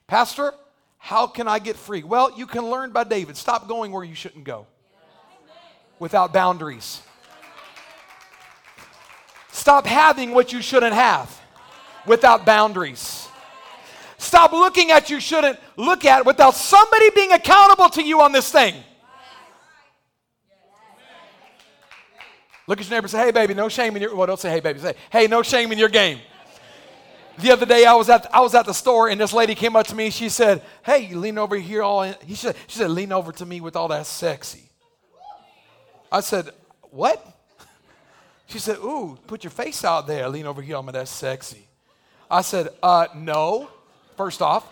Pastor, 0.06 0.54
how 0.98 1.26
can 1.26 1.48
I 1.48 1.58
get 1.58 1.76
free? 1.76 2.02
Well, 2.02 2.32
you 2.36 2.46
can 2.46 2.70
learn 2.70 2.92
by 2.92 3.04
David. 3.04 3.36
Stop 3.36 3.68
going 3.68 3.92
where 3.92 4.04
you 4.04 4.14
shouldn't 4.14 4.44
go 4.44 4.66
without 5.98 6.32
boundaries. 6.32 7.02
Stop 9.50 9.86
having 9.86 10.32
what 10.32 10.52
you 10.52 10.62
shouldn't 10.62 10.94
have 10.94 11.40
without 12.06 12.46
boundaries. 12.46 13.28
Stop 14.18 14.52
looking 14.52 14.90
at 14.90 15.10
you 15.10 15.20
shouldn't 15.20 15.58
look 15.76 16.04
at 16.04 16.24
without 16.24 16.54
somebody 16.54 17.10
being 17.10 17.32
accountable 17.32 17.88
to 17.88 18.02
you 18.02 18.20
on 18.20 18.32
this 18.32 18.50
thing. 18.50 18.74
Look 22.66 22.80
at 22.80 22.88
your 22.88 22.96
neighbor 22.96 23.08
say, 23.08 23.18
hey, 23.18 23.30
baby, 23.30 23.54
no 23.54 23.68
shame 23.68 23.94
in 23.96 24.02
your, 24.02 24.14
well, 24.14 24.26
don't 24.26 24.40
say, 24.40 24.50
hey, 24.50 24.60
baby, 24.60 24.80
say, 24.80 24.94
hey, 25.10 25.26
no 25.26 25.42
shame 25.42 25.70
in 25.72 25.78
your 25.78 25.88
game. 25.88 26.18
The 27.38 27.50
other 27.50 27.66
day, 27.66 27.84
I 27.84 27.94
was 27.94 28.08
at, 28.08 28.32
I 28.34 28.40
was 28.40 28.54
at 28.54 28.64
the 28.66 28.72
store, 28.72 29.08
and 29.08 29.20
this 29.20 29.32
lady 29.32 29.54
came 29.54 29.76
up 29.76 29.86
to 29.88 29.94
me. 29.94 30.10
She 30.10 30.28
said, 30.28 30.62
hey, 30.84 31.06
you 31.06 31.18
lean 31.18 31.38
over 31.38 31.56
here 31.56 31.82
all 31.82 32.02
in. 32.02 32.14
He 32.24 32.34
said, 32.34 32.56
she 32.66 32.78
said, 32.78 32.90
lean 32.90 33.12
over 33.12 33.32
to 33.32 33.44
me 33.44 33.60
with 33.60 33.76
all 33.76 33.88
that 33.88 34.06
sexy. 34.06 34.70
I 36.10 36.20
said, 36.20 36.50
what? 36.90 37.24
She 38.48 38.60
said, 38.60 38.76
ooh, 38.76 39.18
put 39.26 39.42
your 39.42 39.50
face 39.50 39.84
out 39.84 40.06
there. 40.06 40.28
Lean 40.28 40.46
over 40.46 40.62
here 40.62 40.76
on 40.76 40.86
me, 40.86 40.92
that's 40.92 41.10
sexy. 41.10 41.66
I 42.30 42.42
said, 42.42 42.68
uh, 42.80 43.08
no, 43.16 43.68
first 44.16 44.40
off. 44.40 44.64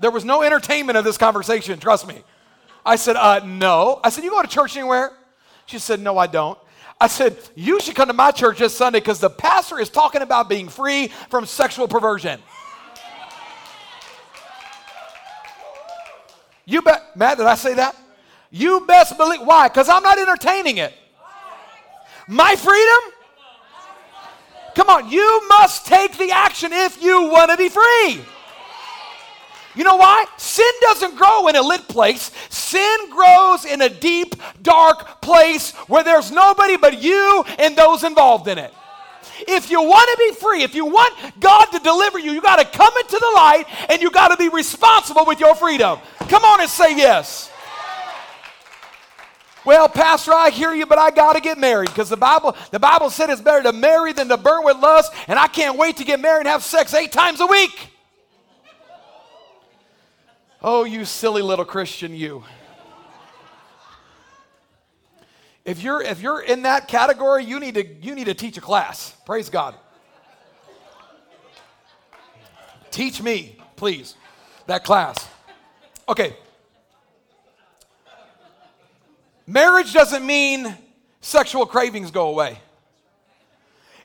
There 0.00 0.12
was 0.12 0.24
no 0.24 0.42
entertainment 0.42 0.96
of 0.96 1.04
this 1.04 1.18
conversation, 1.18 1.80
trust 1.80 2.06
me. 2.06 2.22
I 2.86 2.94
said, 2.94 3.16
uh, 3.16 3.40
no. 3.44 3.98
I 4.04 4.10
said, 4.10 4.22
you 4.22 4.30
go 4.30 4.40
to 4.42 4.48
church 4.48 4.76
anywhere? 4.76 5.10
She 5.66 5.78
said, 5.78 6.00
No, 6.00 6.18
I 6.18 6.26
don't. 6.26 6.58
I 7.02 7.08
said, 7.08 7.36
You 7.56 7.80
should 7.80 7.96
come 7.96 8.06
to 8.06 8.14
my 8.14 8.30
church 8.30 8.60
this 8.60 8.76
Sunday 8.76 9.00
because 9.00 9.18
the 9.18 9.28
pastor 9.28 9.80
is 9.80 9.90
talking 9.90 10.22
about 10.22 10.48
being 10.48 10.68
free 10.68 11.08
from 11.30 11.46
sexual 11.46 11.88
perversion. 11.88 12.38
You 16.64 16.80
bet, 16.80 17.16
Matt, 17.16 17.38
did 17.38 17.46
I 17.46 17.56
say 17.56 17.74
that? 17.74 17.96
You 18.52 18.86
best 18.86 19.16
believe. 19.16 19.40
Why? 19.40 19.66
Because 19.66 19.88
I'm 19.88 20.04
not 20.04 20.16
entertaining 20.16 20.76
it. 20.78 20.94
My 22.28 22.54
freedom? 22.54 23.12
Come 24.76 24.88
on, 24.88 25.10
you 25.10 25.48
must 25.48 25.86
take 25.86 26.16
the 26.16 26.30
action 26.30 26.72
if 26.72 27.02
you 27.02 27.22
want 27.22 27.50
to 27.50 27.56
be 27.56 27.68
free. 27.68 28.24
You 29.74 29.84
know 29.84 29.96
why? 29.96 30.26
Sin 30.36 30.70
doesn't 30.82 31.16
grow 31.16 31.48
in 31.48 31.56
a 31.56 31.62
lit 31.62 31.88
place. 31.88 32.30
Sin 32.50 33.10
grows 33.10 33.64
in 33.64 33.80
a 33.80 33.88
deep, 33.88 34.34
dark 34.62 35.22
place 35.22 35.72
where 35.88 36.04
there's 36.04 36.30
nobody 36.30 36.76
but 36.76 37.02
you 37.02 37.44
and 37.58 37.74
those 37.76 38.04
involved 38.04 38.48
in 38.48 38.58
it. 38.58 38.72
If 39.48 39.70
you 39.70 39.82
want 39.82 40.08
to 40.10 40.16
be 40.18 40.34
free, 40.38 40.62
if 40.62 40.74
you 40.74 40.84
want 40.84 41.14
God 41.40 41.64
to 41.66 41.78
deliver 41.78 42.18
you, 42.18 42.32
you 42.32 42.42
got 42.42 42.56
to 42.56 42.78
come 42.78 42.92
into 42.98 43.18
the 43.18 43.32
light 43.34 43.64
and 43.88 44.02
you 44.02 44.10
got 44.10 44.28
to 44.28 44.36
be 44.36 44.48
responsible 44.48 45.24
with 45.24 45.40
your 45.40 45.54
freedom. 45.54 45.98
Come 46.28 46.44
on 46.44 46.60
and 46.60 46.68
say 46.68 46.96
yes. 46.96 47.50
Well, 49.64 49.88
Pastor, 49.88 50.32
I 50.32 50.50
hear 50.50 50.74
you, 50.74 50.86
but 50.86 50.98
I 50.98 51.10
got 51.10 51.34
to 51.34 51.40
get 51.40 51.56
married 51.56 51.88
because 51.88 52.08
the 52.08 52.16
Bible, 52.16 52.56
the 52.72 52.80
Bible 52.80 53.10
said 53.10 53.30
it's 53.30 53.40
better 53.40 53.62
to 53.62 53.72
marry 53.72 54.12
than 54.12 54.28
to 54.28 54.36
burn 54.36 54.64
with 54.64 54.76
lust, 54.78 55.12
and 55.28 55.38
I 55.38 55.46
can't 55.46 55.78
wait 55.78 55.98
to 55.98 56.04
get 56.04 56.20
married 56.20 56.40
and 56.40 56.48
have 56.48 56.64
sex 56.64 56.92
eight 56.94 57.12
times 57.12 57.40
a 57.40 57.46
week. 57.46 57.91
Oh, 60.64 60.84
you 60.84 61.04
silly 61.04 61.42
little 61.42 61.64
Christian, 61.64 62.14
you. 62.14 62.44
If 65.64 65.82
you're, 65.82 66.00
if 66.00 66.20
you're 66.20 66.40
in 66.40 66.62
that 66.62 66.86
category, 66.86 67.44
you 67.44 67.58
need, 67.58 67.74
to, 67.74 67.84
you 67.84 68.14
need 68.14 68.26
to 68.26 68.34
teach 68.34 68.56
a 68.58 68.60
class. 68.60 69.12
Praise 69.26 69.48
God. 69.48 69.74
Teach 72.92 73.20
me, 73.20 73.56
please, 73.74 74.14
that 74.66 74.84
class. 74.84 75.28
Okay. 76.08 76.36
Marriage 79.46 79.92
doesn't 79.92 80.24
mean 80.24 80.76
sexual 81.20 81.66
cravings 81.66 82.12
go 82.12 82.28
away. 82.28 82.58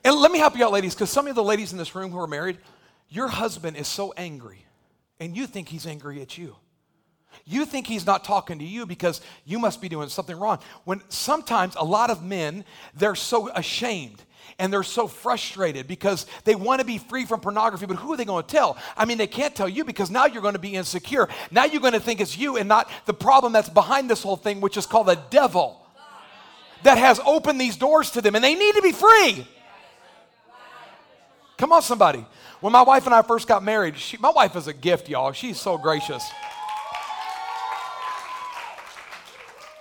And 0.04 0.16
let 0.16 0.32
me 0.32 0.38
help 0.38 0.56
you 0.56 0.64
out, 0.64 0.72
ladies, 0.72 0.94
because 0.94 1.10
some 1.10 1.28
of 1.28 1.36
the 1.36 1.44
ladies 1.44 1.70
in 1.70 1.78
this 1.78 1.94
room 1.94 2.10
who 2.10 2.18
are 2.18 2.26
married, 2.26 2.58
your 3.08 3.28
husband 3.28 3.76
is 3.76 3.86
so 3.86 4.12
angry 4.16 4.64
and 5.20 5.36
you 5.36 5.46
think 5.46 5.68
he's 5.68 5.86
angry 5.86 6.20
at 6.20 6.38
you. 6.38 6.56
You 7.44 7.64
think 7.64 7.86
he's 7.86 8.06
not 8.06 8.24
talking 8.24 8.58
to 8.58 8.64
you 8.64 8.86
because 8.86 9.20
you 9.44 9.58
must 9.58 9.80
be 9.80 9.88
doing 9.88 10.08
something 10.08 10.38
wrong. 10.38 10.58
When 10.84 11.02
sometimes 11.08 11.74
a 11.76 11.84
lot 11.84 12.10
of 12.10 12.22
men, 12.22 12.64
they're 12.94 13.14
so 13.14 13.50
ashamed 13.50 14.22
and 14.58 14.72
they're 14.72 14.82
so 14.82 15.06
frustrated 15.06 15.86
because 15.86 16.26
they 16.44 16.54
want 16.54 16.80
to 16.80 16.86
be 16.86 16.98
free 16.98 17.24
from 17.24 17.40
pornography, 17.40 17.86
but 17.86 17.96
who 17.96 18.12
are 18.12 18.16
they 18.16 18.24
going 18.24 18.44
to 18.44 18.48
tell? 18.48 18.76
I 18.96 19.04
mean, 19.04 19.18
they 19.18 19.26
can't 19.26 19.54
tell 19.54 19.68
you 19.68 19.84
because 19.84 20.10
now 20.10 20.26
you're 20.26 20.42
going 20.42 20.54
to 20.54 20.60
be 20.60 20.74
insecure. 20.74 21.28
Now 21.50 21.64
you're 21.64 21.80
going 21.80 21.92
to 21.92 22.00
think 22.00 22.20
it's 22.20 22.36
you 22.36 22.56
and 22.56 22.68
not 22.68 22.90
the 23.06 23.14
problem 23.14 23.52
that's 23.52 23.68
behind 23.68 24.10
this 24.10 24.22
whole 24.22 24.36
thing, 24.36 24.60
which 24.60 24.76
is 24.76 24.86
called 24.86 25.06
the 25.06 25.20
devil 25.30 25.84
that 26.82 26.98
has 26.98 27.20
opened 27.24 27.60
these 27.60 27.76
doors 27.76 28.10
to 28.12 28.20
them, 28.20 28.34
and 28.34 28.44
they 28.44 28.54
need 28.54 28.74
to 28.74 28.82
be 28.82 28.92
free. 28.92 29.46
Come 31.56 31.72
on, 31.72 31.82
somebody. 31.82 32.24
When 32.60 32.72
my 32.72 32.82
wife 32.82 33.06
and 33.06 33.14
I 33.14 33.22
first 33.22 33.46
got 33.46 33.62
married, 33.62 33.96
she, 33.96 34.16
my 34.16 34.30
wife 34.30 34.56
is 34.56 34.66
a 34.66 34.72
gift, 34.72 35.08
y'all. 35.08 35.30
She's 35.30 35.60
so 35.60 35.78
gracious. 35.78 36.28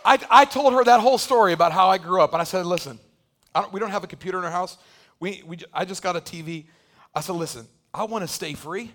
I, 0.06 0.20
I 0.30 0.46
told 0.46 0.74
her 0.74 0.84
that 0.84 1.00
whole 1.00 1.18
story 1.18 1.54
about 1.54 1.72
how 1.72 1.90
I 1.90 1.98
grew 1.98 2.22
up, 2.22 2.34
and 2.34 2.42
I 2.42 2.46
said, 2.46 2.68
listen, 2.68 3.00
don't, 3.56 3.74
we 3.74 3.80
don't 3.80 3.90
have 3.90 4.04
a 4.04 4.08
computer 4.08 4.38
in 4.38 4.46
our 4.46 4.52
house. 4.52 4.78
We, 5.20 5.42
we, 5.48 5.58
I 5.74 5.86
just 5.86 6.04
got 6.04 6.16
a 6.16 6.22
TV. 6.22 6.66
I 7.16 7.22
said, 7.22 7.34
listen, 7.34 7.66
I 7.96 8.04
want 8.04 8.22
to 8.22 8.28
stay 8.28 8.54
free. 8.54 8.92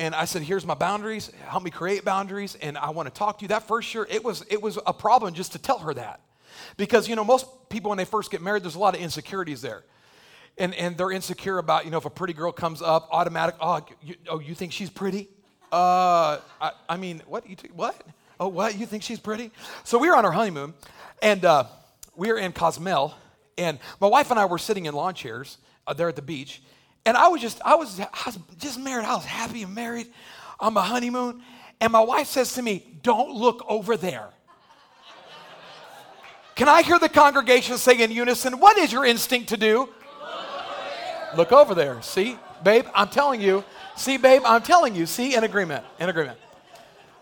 And 0.00 0.16
I 0.16 0.24
said, 0.24 0.42
here's 0.42 0.66
my 0.66 0.74
boundaries. 0.74 1.30
Help 1.46 1.62
me 1.62 1.70
create 1.70 2.04
boundaries. 2.04 2.56
And 2.56 2.76
I 2.76 2.90
want 2.90 3.06
to 3.06 3.14
talk 3.14 3.38
to 3.38 3.42
you. 3.42 3.48
That 3.48 3.68
first 3.68 3.94
year, 3.94 4.04
it 4.10 4.24
was, 4.24 4.44
it 4.50 4.60
was 4.60 4.80
a 4.84 4.92
problem 4.92 5.32
just 5.32 5.52
to 5.52 5.58
tell 5.60 5.78
her 5.78 5.94
that. 5.94 6.20
Because, 6.76 7.08
you 7.08 7.14
know, 7.14 7.24
most 7.24 7.46
people, 7.68 7.90
when 7.90 7.98
they 7.98 8.04
first 8.04 8.32
get 8.32 8.42
married, 8.42 8.64
there's 8.64 8.74
a 8.74 8.80
lot 8.80 8.96
of 8.96 9.00
insecurities 9.00 9.62
there 9.62 9.84
and, 10.58 10.74
and 10.74 10.96
they're 10.96 11.10
insecure 11.10 11.58
about, 11.58 11.84
you 11.84 11.90
know, 11.90 11.98
if 11.98 12.04
a 12.04 12.10
pretty 12.10 12.34
girl 12.34 12.52
comes 12.52 12.82
up, 12.82 13.08
automatic, 13.10 13.54
oh, 13.60 13.80
you, 14.02 14.14
oh, 14.28 14.38
you 14.38 14.54
think 14.54 14.72
she's 14.72 14.90
pretty? 14.90 15.28
Uh, 15.72 16.38
I, 16.60 16.72
I 16.88 16.96
mean, 16.96 17.22
what? 17.26 17.48
You 17.48 17.56
what? 17.74 18.00
Oh, 18.38 18.48
what? 18.48 18.78
You 18.78 18.86
think 18.86 19.02
she's 19.02 19.18
pretty? 19.18 19.50
So 19.84 19.98
we 19.98 20.08
were 20.08 20.16
on 20.16 20.24
our 20.24 20.32
honeymoon, 20.32 20.74
and 21.22 21.44
uh, 21.44 21.64
we 22.14 22.28
were 22.30 22.38
in 22.38 22.52
Cozumel, 22.52 23.14
and 23.56 23.78
my 24.00 24.06
wife 24.06 24.30
and 24.30 24.38
I 24.38 24.44
were 24.44 24.58
sitting 24.58 24.86
in 24.86 24.94
lawn 24.94 25.14
chairs 25.14 25.58
uh, 25.86 25.94
there 25.94 26.08
at 26.08 26.16
the 26.16 26.22
beach, 26.22 26.62
and 27.06 27.16
I 27.16 27.28
was 27.28 27.40
just, 27.40 27.60
I 27.64 27.74
was, 27.74 27.98
I 28.00 28.06
was 28.26 28.38
just 28.58 28.78
married. 28.78 29.06
I 29.06 29.14
was 29.14 29.24
happy 29.24 29.62
and 29.62 29.74
married 29.74 30.08
on 30.60 30.74
my 30.74 30.84
honeymoon, 30.84 31.42
and 31.80 31.90
my 31.90 32.00
wife 32.00 32.26
says 32.26 32.52
to 32.54 32.62
me, 32.62 32.98
"Don't 33.02 33.30
look 33.30 33.64
over 33.66 33.96
there." 33.96 34.28
Can 36.54 36.68
I 36.68 36.82
hear 36.82 36.98
the 36.98 37.08
congregation 37.08 37.78
say 37.78 37.98
in 37.98 38.10
unison, 38.10 38.60
What 38.60 38.76
is 38.76 38.92
your 38.92 39.06
instinct 39.06 39.48
to 39.48 39.56
do? 39.56 39.88
Look 41.36 41.52
over 41.52 41.74
there. 41.74 42.00
See, 42.02 42.38
babe, 42.62 42.86
I'm 42.94 43.08
telling 43.08 43.40
you. 43.40 43.64
See, 43.96 44.16
babe, 44.16 44.42
I'm 44.44 44.62
telling 44.62 44.94
you. 44.94 45.06
See, 45.06 45.34
in 45.34 45.44
agreement, 45.44 45.84
in 45.98 46.08
agreement. 46.08 46.38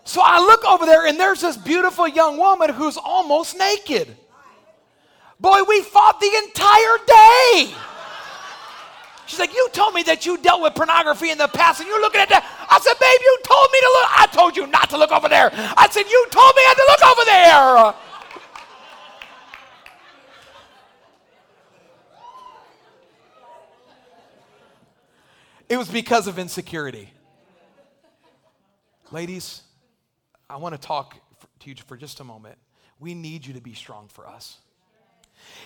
So 0.03 0.21
I 0.23 0.39
look 0.39 0.65
over 0.65 0.85
there, 0.85 1.05
and 1.05 1.19
there's 1.19 1.41
this 1.41 1.57
beautiful 1.57 2.07
young 2.07 2.37
woman 2.37 2.69
who's 2.69 2.97
almost 2.97 3.57
naked. 3.57 4.15
Boy, 5.39 5.61
we 5.67 5.81
fought 5.81 6.19
the 6.19 6.31
entire 6.45 6.97
day. 7.07 7.73
She's 9.25 9.39
like, 9.39 9.53
You 9.53 9.69
told 9.71 9.93
me 9.93 10.03
that 10.03 10.25
you 10.25 10.37
dealt 10.37 10.61
with 10.61 10.75
pornography 10.75 11.29
in 11.29 11.37
the 11.37 11.47
past, 11.47 11.79
and 11.79 11.87
you're 11.87 12.01
looking 12.01 12.21
at 12.21 12.29
that. 12.29 12.43
I 12.69 12.79
said, 12.79 12.93
Babe, 12.99 13.21
you 13.21 13.39
told 13.43 13.71
me 13.71 13.79
to 13.79 13.87
look. 13.87 14.09
I 14.19 14.27
told 14.31 14.57
you 14.57 14.67
not 14.67 14.89
to 14.89 14.97
look 14.97 15.11
over 15.11 15.29
there. 15.29 15.49
I 15.53 15.87
said, 15.89 16.03
You 16.09 16.27
told 16.31 16.55
me 16.55 16.61
I 16.61 16.67
had 16.67 16.77
to 16.77 16.87
look 16.91 17.03
over 17.11 17.25
there. 17.25 18.10
It 25.71 25.77
was 25.77 25.87
because 25.87 26.27
of 26.27 26.37
insecurity. 26.37 27.13
Ladies, 29.09 29.61
I 30.49 30.57
want 30.57 30.75
to 30.75 30.81
talk 30.81 31.15
to 31.61 31.69
you 31.69 31.75
for 31.87 31.95
just 31.95 32.19
a 32.19 32.25
moment. 32.25 32.57
We 32.99 33.13
need 33.13 33.45
you 33.45 33.53
to 33.53 33.61
be 33.61 33.73
strong 33.73 34.09
for 34.09 34.27
us. 34.27 34.57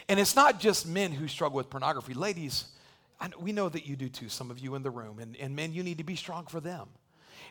And 0.08 0.20
it's 0.20 0.36
not 0.36 0.60
just 0.60 0.86
men 0.86 1.12
who 1.12 1.28
struggle 1.28 1.58
with 1.58 1.72
pornography. 1.72 2.14
Ladies, 2.14 2.66
we 3.40 3.52
know 3.52 3.68
that 3.68 3.88
you 3.88 3.96
do 3.96 4.08
too, 4.08 4.30
some 4.30 4.52
of 4.52 4.60
you 4.60 4.76
in 4.76 4.84
the 4.84 4.92
room. 4.92 5.18
And, 5.18 5.36
and 5.38 5.56
men, 5.56 5.74
you 5.74 5.82
need 5.82 5.98
to 5.98 6.04
be 6.04 6.16
strong 6.16 6.46
for 6.46 6.60
them. 6.60 6.88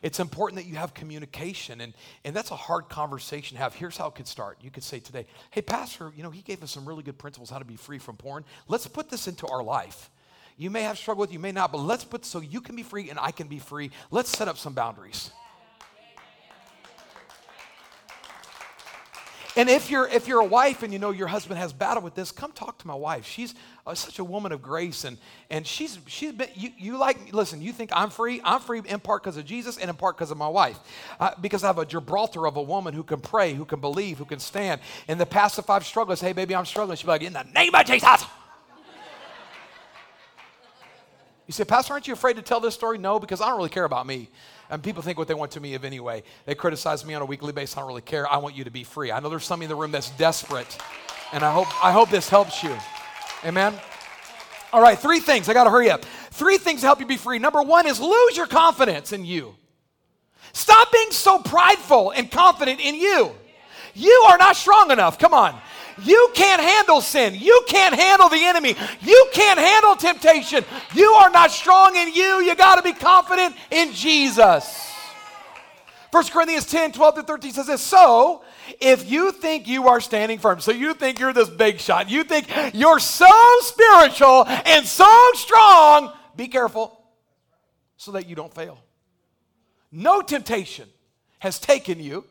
It's 0.01 0.21
important 0.21 0.63
that 0.63 0.69
you 0.69 0.77
have 0.77 0.95
communication, 0.95 1.81
and, 1.81 1.93
and 2.25 2.37
that's 2.37 2.53
a 2.53 2.57
hard 2.57 2.89
conversation 2.89 3.57
to 3.57 3.63
have. 3.65 3.75
Here's 3.75 3.97
how 3.97 4.07
it 4.07 4.15
could 4.15 4.29
start. 4.29 4.59
You 4.61 4.71
could 4.71 4.85
say 4.85 5.01
today, 5.01 5.27
Hey, 5.51 5.63
Pastor, 5.63 6.13
you 6.17 6.23
know, 6.23 6.31
he 6.31 6.43
gave 6.43 6.63
us 6.63 6.71
some 6.71 6.87
really 6.87 7.03
good 7.03 7.19
principles 7.19 7.51
how 7.51 7.59
to 7.59 7.65
be 7.65 7.75
free 7.75 7.99
from 7.99 8.17
porn. 8.17 8.45
Let's 8.69 8.87
put 8.87 9.11
this 9.11 9.27
into 9.27 9.45
our 9.49 9.65
life. 9.65 10.09
You 10.57 10.71
may 10.71 10.83
have 10.83 10.99
struggled 10.99 11.29
with, 11.29 11.33
you 11.33 11.41
may 11.41 11.53
not, 11.53 11.73
but 11.73 11.79
let's 11.79 12.05
put 12.05 12.25
so 12.25 12.41
you 12.41 12.61
can 12.61 12.77
be 12.77 12.83
free 12.83 13.11
and 13.11 13.19
I 13.19 13.33
can 13.33 13.49
be 13.49 13.59
free. 13.59 13.91
Let's 14.11 14.31
set 14.31 14.47
up 14.47 14.57
some 14.57 14.73
boundaries. 14.73 15.31
And 19.57 19.69
if 19.69 19.89
you're 19.89 20.09
if 20.09 20.27
you're 20.27 20.41
a 20.41 20.45
wife 20.45 20.83
and 20.83 20.93
you 20.93 20.99
know 20.99 21.13
your 21.13 21.29
husband 21.29 21.61
has 21.61 21.73
battle 21.73 22.03
with 22.03 22.17
this, 22.17 22.33
come 22.33 22.51
talk 22.51 22.79
to 22.79 22.87
my 22.89 22.95
wife. 22.95 23.25
She's 23.25 23.55
uh, 23.87 23.95
such 23.95 24.19
a 24.19 24.25
woman 24.25 24.51
of 24.51 24.61
grace, 24.61 25.05
and 25.05 25.17
and 25.49 25.65
she's 25.65 25.97
she's 26.07 26.33
been 26.33 26.49
you, 26.57 26.71
you 26.77 26.99
like 26.99 27.33
listen. 27.33 27.63
You 27.63 27.73
think 27.73 27.91
I'm 27.95 28.11
free? 28.11 28.41
I'm 28.43 28.61
free 28.61 28.83
in 28.85 28.99
part 28.99 29.23
because 29.23 29.37
of 29.37 29.45
Jesus 29.45 29.79
and 29.79 29.89
in 29.89 29.95
part 29.95 30.17
because 30.17 30.33
of 30.33 30.39
my 30.39 30.49
wife, 30.49 30.79
uh, 31.21 31.31
because 31.41 31.63
I 31.63 31.69
have 31.69 31.79
a 31.79 31.87
Gibraltar 31.87 32.49
of 32.49 32.57
a 32.57 32.63
woman 32.63 32.95
who 32.95 33.05
can 33.05 33.21
pray, 33.21 33.55
who 33.55 33.65
can 33.65 33.81
believe, 33.81 34.19
who 34.19 34.25
can 34.25 34.41
stand. 34.41 34.81
In 35.07 35.19
the 35.19 35.27
past, 35.27 35.57
if 35.61 35.71
I've 35.71 35.87
struggled, 35.87 36.19
say, 36.19 36.29
"Hey, 36.29 36.33
baby, 36.33 36.57
I'm 36.57 36.67
struggling," 36.67 36.97
she'll 36.97 37.07
be 37.07 37.13
like, 37.13 37.23
"In 37.23 37.33
the 37.33 37.45
name 37.55 37.75
of 37.77 37.87
Jesus." 37.87 38.25
You 41.47 41.53
say, 41.53 41.65
Pastor, 41.65 41.93
aren't 41.93 42.07
you 42.07 42.15
afraid 42.15 42.37
to 42.37 42.43
tell 42.43 42.61
this 42.61 42.75
story? 42.75 42.97
No, 42.97 43.19
because 43.19 43.41
I 43.41 43.49
don't 43.49 43.59
really 43.59 43.69
care 43.69 43.85
about 43.85 44.07
me. 44.07 44.31
And 44.71 44.83
people 44.83 45.03
think 45.03 45.19
what 45.19 45.29
they 45.29 45.35
want 45.35 45.53
to 45.53 45.61
me 45.61 45.75
of 45.75 45.85
anyway. 45.85 46.23
They 46.47 46.55
criticize 46.55 47.05
me 47.05 47.15
on 47.15 47.21
a 47.21 47.27
weekly 47.27 47.53
basis. 47.53 47.77
I 47.77 47.81
don't 47.81 47.89
really 47.89 48.01
care. 48.01 48.27
I 48.27 48.39
want 48.39 48.57
you 48.57 48.65
to 48.65 48.71
be 48.71 48.83
free. 48.83 49.13
I 49.13 49.21
know 49.21 49.29
there's 49.29 49.45
somebody 49.45 49.67
in 49.67 49.69
the 49.69 49.77
room 49.77 49.91
that's 49.93 50.11
desperate. 50.11 50.79
And 51.33 51.45
I 51.45 51.53
hope, 51.53 51.85
I 51.85 51.93
hope 51.93 52.09
this 52.09 52.29
helps 52.31 52.63
you. 52.63 52.75
Amen. 53.45 53.75
All 54.73 54.81
right, 54.81 54.99
three 54.99 55.21
things. 55.21 55.49
I 55.49 55.53
got 55.53 55.65
to 55.65 55.71
hurry 55.71 55.91
up. 55.91 56.05
Three 56.31 56.57
things 56.57 56.81
to 56.81 56.87
help 56.87 56.99
you 56.99 57.07
be 57.07 57.17
free. 57.17 57.39
Number 57.39 57.63
one 57.63 57.87
is 57.87 58.01
lose 58.01 58.37
your 58.37 58.47
confidence 58.47 59.13
in 59.13 59.25
you. 59.25 59.55
Stop 60.53 60.91
being 60.93 61.11
so 61.11 61.39
prideful 61.39 62.11
and 62.11 62.31
confident 62.31 62.81
in 62.81 62.95
you. 62.95 63.33
You 63.95 64.27
are 64.29 64.39
not 64.39 64.57
strong 64.57 64.91
enough. 64.91 65.19
Come 65.19 65.35
on. 65.35 65.61
You 66.03 66.31
can't 66.35 66.61
handle 66.61 67.01
sin. 67.01 67.35
You 67.35 67.65
can't 67.69 67.95
handle 67.95 68.29
the 68.29 68.45
enemy. 68.45 68.77
You 69.01 69.29
can't 69.33 69.59
handle 69.59 69.97
temptation. 69.97 70.65
You 70.95 71.13
are 71.13 71.31
not 71.31 71.51
strong 71.51 71.97
in 71.97 72.13
you. 72.13 72.43
You 72.43 72.55
got 72.57 72.77
to 72.77 72.83
be 72.83 72.93
confident 72.93 73.55
in 73.71 73.93
Jesus. 73.93 74.93
1 76.11 76.25
Corinthians 76.29 76.67
10 76.67 76.93
12 76.93 77.15
to 77.17 77.23
13 77.25 77.53
says 77.53 77.67
this 77.67 77.81
So, 77.81 78.45
if 78.81 79.11
you 79.11 79.33
think 79.33 79.67
you 79.67 79.89
are 79.89 80.01
standing 80.01 80.39
firm, 80.39 80.61
so 80.61 80.71
you 80.71 80.95
think 80.95 81.19
you're 81.19 81.33
this 81.33 81.51
big 81.51 81.81
shot, 81.81 82.09
you 82.09 82.23
think 82.25 82.49
you're 82.73 83.01
so 83.01 83.31
spiritual 83.61 84.45
and 84.47 84.87
so 84.87 85.13
strong, 85.35 86.13
be 86.37 86.47
careful 86.49 87.01
so 87.97 88.13
that 88.13 88.29
you 88.29 88.37
don't 88.37 88.55
fail. 88.55 88.79
No 89.91 90.23
temptation 90.23 90.89
has 91.41 91.59
taken 91.59 92.01
you 92.01 92.25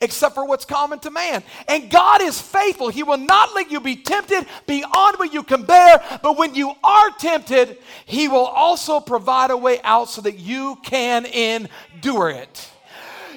except 0.00 0.34
for 0.34 0.46
what's 0.46 0.64
common 0.64 0.98
to 1.00 1.10
man. 1.10 1.42
And 1.68 1.90
God 1.90 2.22
is 2.22 2.40
faithful. 2.40 2.88
He 2.88 3.02
will 3.02 3.18
not 3.18 3.54
let 3.54 3.70
you 3.70 3.80
be 3.80 3.96
tempted 3.96 4.46
beyond 4.66 5.18
what 5.18 5.32
you 5.32 5.42
can 5.42 5.64
bear, 5.64 6.02
but 6.22 6.36
when 6.36 6.54
you 6.54 6.72
are 6.82 7.10
tempted, 7.18 7.78
He 8.06 8.28
will 8.28 8.46
also 8.46 9.00
provide 9.00 9.50
a 9.50 9.56
way 9.56 9.80
out 9.82 10.08
so 10.08 10.20
that 10.22 10.38
you 10.38 10.78
can 10.82 11.26
endure 11.26 12.30
it. 12.30 12.70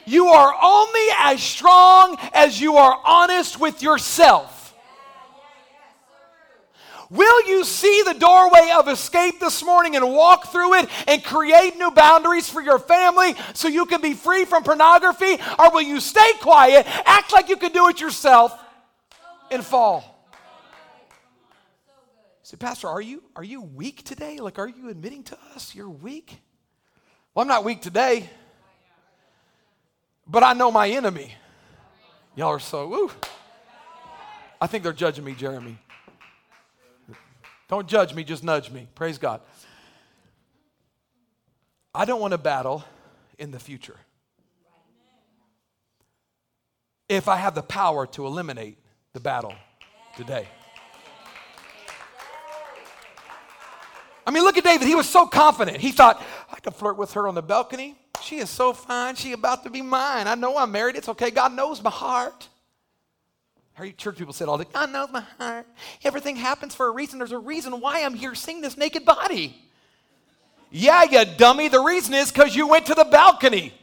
You 0.05 0.27
are 0.27 0.55
only 0.61 1.07
as 1.19 1.43
strong 1.43 2.17
as 2.33 2.61
you 2.61 2.77
are 2.77 2.97
honest 3.05 3.59
with 3.59 3.83
yourself. 3.83 4.56
Will 7.09 7.47
you 7.47 7.63
see 7.63 8.03
the 8.05 8.13
doorway 8.13 8.71
of 8.77 8.87
escape 8.89 9.39
this 9.39 9.63
morning 9.63 9.95
and 9.95 10.13
walk 10.13 10.51
through 10.51 10.75
it 10.75 10.89
and 11.07 11.23
create 11.23 11.77
new 11.77 11.91
boundaries 11.91 12.49
for 12.49 12.61
your 12.61 12.79
family 12.79 13.33
so 13.53 13.69
you 13.69 13.85
can 13.85 14.01
be 14.01 14.13
free 14.13 14.43
from 14.43 14.63
pornography? 14.63 15.37
Or 15.57 15.71
will 15.71 15.81
you 15.81 16.01
stay 16.01 16.33
quiet, 16.41 16.85
act 17.05 17.31
like 17.31 17.47
you 17.47 17.55
can 17.55 17.71
do 17.71 17.87
it 17.87 18.01
yourself, 18.01 18.57
and 19.49 19.63
fall? 19.63 20.13
Say, 22.43 22.57
Pastor, 22.57 22.87
are 22.87 23.01
you, 23.01 23.23
are 23.35 23.43
you 23.43 23.61
weak 23.61 24.03
today? 24.03 24.39
Like, 24.39 24.59
are 24.59 24.67
you 24.67 24.89
admitting 24.89 25.23
to 25.23 25.37
us 25.55 25.75
you're 25.75 25.89
weak? 25.89 26.39
Well, 27.33 27.41
I'm 27.41 27.47
not 27.47 27.63
weak 27.63 27.81
today, 27.81 28.29
but 30.25 30.43
I 30.43 30.53
know 30.53 30.71
my 30.71 30.89
enemy. 30.89 31.33
Y'all 32.35 32.49
are 32.49 32.59
so, 32.59 32.87
woo. 32.87 33.11
I 34.59 34.67
think 34.67 34.83
they're 34.83 34.93
judging 34.93 35.23
me, 35.23 35.33
Jeremy. 35.33 35.77
Don't 37.67 37.87
judge 37.87 38.13
me, 38.13 38.23
just 38.23 38.43
nudge 38.43 38.71
me. 38.71 38.87
Praise 38.95 39.17
God. 39.17 39.41
I 41.93 42.05
don't 42.05 42.21
want 42.21 42.31
to 42.31 42.37
battle 42.37 42.83
in 43.37 43.51
the 43.51 43.59
future. 43.59 43.97
If 47.09 47.27
I 47.27 47.37
have 47.37 47.55
the 47.55 47.63
power 47.63 48.05
to 48.07 48.25
eliminate 48.25 48.77
the 49.13 49.19
battle 49.19 49.53
today. 50.15 50.47
I 54.25 54.31
mean, 54.31 54.43
look 54.43 54.57
at 54.57 54.63
David. 54.63 54.87
He 54.87 54.95
was 54.95 55.07
so 55.07 55.25
confident. 55.25 55.77
He 55.77 55.91
thought, 55.91 56.21
I 56.51 56.59
can 56.59 56.73
flirt 56.73 56.97
with 56.97 57.13
her 57.13 57.27
on 57.27 57.35
the 57.35 57.41
balcony. 57.41 57.95
She 58.21 58.37
is 58.37 58.49
so 58.49 58.73
fine. 58.73 59.15
She 59.15 59.31
about 59.31 59.63
to 59.63 59.69
be 59.69 59.81
mine. 59.81 60.27
I 60.27 60.35
know 60.35 60.57
I'm 60.57 60.71
married. 60.71 60.97
It's 60.97 61.07
okay. 61.09 61.31
God 61.31 61.53
knows 61.53 61.81
my 61.81 61.89
heart. 61.89 62.49
Church 63.97 64.17
people 64.17 64.33
said 64.33 64.47
all 64.47 64.57
the 64.57 64.65
God 64.65 64.91
knows 64.91 65.09
my 65.11 65.21
heart. 65.37 65.67
Everything 66.03 66.35
happens 66.35 66.73
for 66.73 66.87
a 66.87 66.91
reason. 66.91 67.19
There's 67.19 67.31
a 67.31 67.37
reason 67.37 67.79
why 67.79 68.03
I'm 68.03 68.15
here 68.15 68.33
seeing 68.33 68.61
this 68.61 68.75
naked 68.75 69.05
body. 69.05 69.55
Yeah, 70.71 71.03
you 71.03 71.23
dummy. 71.37 71.67
The 71.67 71.79
reason 71.79 72.13
is 72.15 72.31
because 72.31 72.55
you 72.55 72.67
went 72.67 72.87
to 72.87 72.95
the 72.95 73.05
balcony. 73.05 73.73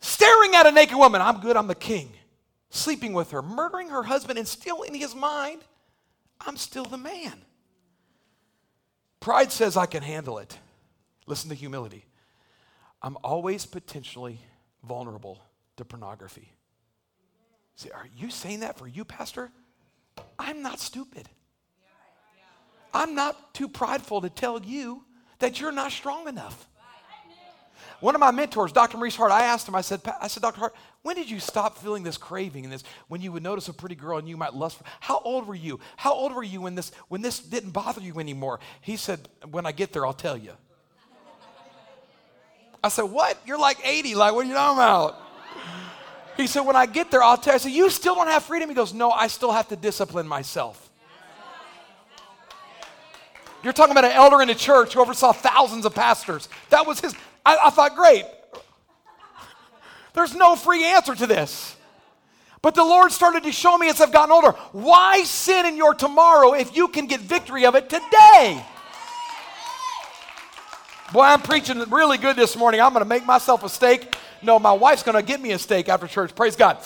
Staring 0.00 0.54
at 0.56 0.66
a 0.66 0.72
naked 0.72 0.96
woman. 0.96 1.22
I'm 1.22 1.40
good, 1.40 1.56
I'm 1.56 1.68
the 1.68 1.74
king. 1.74 2.12
Sleeping 2.70 3.12
with 3.12 3.30
her, 3.30 3.40
murdering 3.40 3.88
her 3.90 4.02
husband, 4.02 4.38
and 4.38 4.48
still 4.48 4.82
in 4.82 4.94
his 4.94 5.14
mind, 5.14 5.62
I'm 6.40 6.56
still 6.56 6.84
the 6.84 6.96
man. 6.96 7.42
Pride 9.20 9.52
says 9.52 9.76
I 9.76 9.86
can 9.86 10.02
handle 10.02 10.38
it. 10.38 10.58
Listen 11.26 11.50
to 11.50 11.54
humility. 11.54 12.04
I'm 13.00 13.16
always 13.22 13.64
potentially 13.64 14.40
vulnerable 14.82 15.42
to 15.76 15.84
pornography. 15.84 16.52
Say, 17.76 17.90
are 17.90 18.06
you 18.16 18.30
saying 18.30 18.60
that 18.60 18.78
for 18.78 18.86
you, 18.86 19.04
Pastor? 19.04 19.50
I'm 20.38 20.62
not 20.62 20.80
stupid. 20.80 21.28
I'm 22.94 23.14
not 23.14 23.54
too 23.54 23.68
prideful 23.68 24.20
to 24.20 24.28
tell 24.28 24.60
you 24.62 25.04
that 25.38 25.60
you're 25.60 25.72
not 25.72 25.92
strong 25.92 26.28
enough. 26.28 26.68
One 28.00 28.16
of 28.16 28.20
my 28.20 28.32
mentors, 28.32 28.72
Dr. 28.72 28.96
Maurice 28.96 29.14
Hart, 29.14 29.30
I 29.30 29.44
asked 29.44 29.68
him, 29.68 29.76
I 29.76 29.80
said, 29.80 30.00
I 30.20 30.26
said, 30.26 30.42
Dr. 30.42 30.58
Hart, 30.58 30.74
when 31.02 31.14
did 31.14 31.30
you 31.30 31.38
stop 31.38 31.78
feeling 31.78 32.02
this 32.02 32.16
craving 32.16 32.64
and 32.64 32.72
this, 32.72 32.82
when 33.06 33.20
you 33.20 33.30
would 33.30 33.44
notice 33.44 33.68
a 33.68 33.72
pretty 33.72 33.94
girl 33.94 34.18
and 34.18 34.28
you 34.28 34.36
might 34.36 34.54
lust 34.54 34.78
for, 34.78 34.84
how 34.98 35.20
old 35.20 35.46
were 35.46 35.54
you? 35.54 35.78
How 35.96 36.12
old 36.12 36.34
were 36.34 36.42
you 36.42 36.62
when 36.62 36.74
this, 36.74 36.90
when 37.06 37.22
this 37.22 37.38
didn't 37.38 37.70
bother 37.70 38.00
you 38.00 38.18
anymore? 38.18 38.58
He 38.80 38.96
said, 38.96 39.28
when 39.48 39.66
I 39.66 39.72
get 39.72 39.92
there, 39.92 40.04
I'll 40.04 40.12
tell 40.12 40.36
you. 40.36 40.52
I 42.82 42.88
said, 42.88 43.04
What? 43.04 43.38
You're 43.46 43.58
like 43.58 43.78
80. 43.84 44.14
Like, 44.14 44.34
what 44.34 44.44
are 44.44 44.48
you 44.48 44.54
talking 44.54 44.78
about? 44.78 45.18
He 46.36 46.46
said, 46.46 46.62
When 46.62 46.76
I 46.76 46.86
get 46.86 47.10
there, 47.10 47.22
I'll 47.22 47.36
tell 47.36 47.52
you. 47.52 47.56
I 47.56 47.58
said, 47.58 47.72
You 47.72 47.90
still 47.90 48.14
don't 48.14 48.28
have 48.28 48.44
freedom? 48.44 48.68
He 48.68 48.74
goes, 48.74 48.92
No, 48.92 49.10
I 49.10 49.26
still 49.28 49.52
have 49.52 49.68
to 49.68 49.76
discipline 49.76 50.26
myself. 50.26 50.90
You're 53.62 53.72
talking 53.72 53.92
about 53.92 54.04
an 54.04 54.12
elder 54.12 54.42
in 54.42 54.50
a 54.50 54.54
church 54.54 54.94
who 54.94 55.00
oversaw 55.00 55.32
thousands 55.32 55.84
of 55.86 55.94
pastors. 55.94 56.48
That 56.70 56.86
was 56.86 56.98
his. 56.98 57.14
I, 57.46 57.56
I 57.64 57.70
thought, 57.70 57.94
great. 57.94 58.24
There's 60.14 60.34
no 60.34 60.56
free 60.56 60.84
answer 60.84 61.14
to 61.14 61.26
this. 61.26 61.76
But 62.60 62.74
the 62.74 62.84
Lord 62.84 63.10
started 63.10 63.42
to 63.44 63.52
show 63.52 63.76
me 63.76 63.88
as 63.88 64.00
I've 64.00 64.12
gotten 64.12 64.32
older 64.32 64.52
why 64.72 65.24
sin 65.24 65.66
in 65.66 65.76
your 65.76 65.94
tomorrow 65.94 66.54
if 66.54 66.76
you 66.76 66.88
can 66.88 67.06
get 67.06 67.20
victory 67.20 67.66
of 67.66 67.74
it 67.74 67.90
today? 67.90 68.64
Boy, 71.12 71.24
I'm 71.24 71.42
preaching 71.42 71.78
really 71.90 72.16
good 72.16 72.36
this 72.36 72.56
morning. 72.56 72.80
I'm 72.80 72.94
going 72.94 73.04
to 73.04 73.08
make 73.08 73.26
myself 73.26 73.62
a 73.64 73.68
steak. 73.68 74.16
No, 74.40 74.58
my 74.58 74.72
wife's 74.72 75.02
going 75.02 75.14
to 75.14 75.22
get 75.22 75.42
me 75.42 75.52
a 75.52 75.58
steak 75.58 75.90
after 75.90 76.06
church. 76.06 76.34
Praise 76.34 76.56
God. 76.56 76.78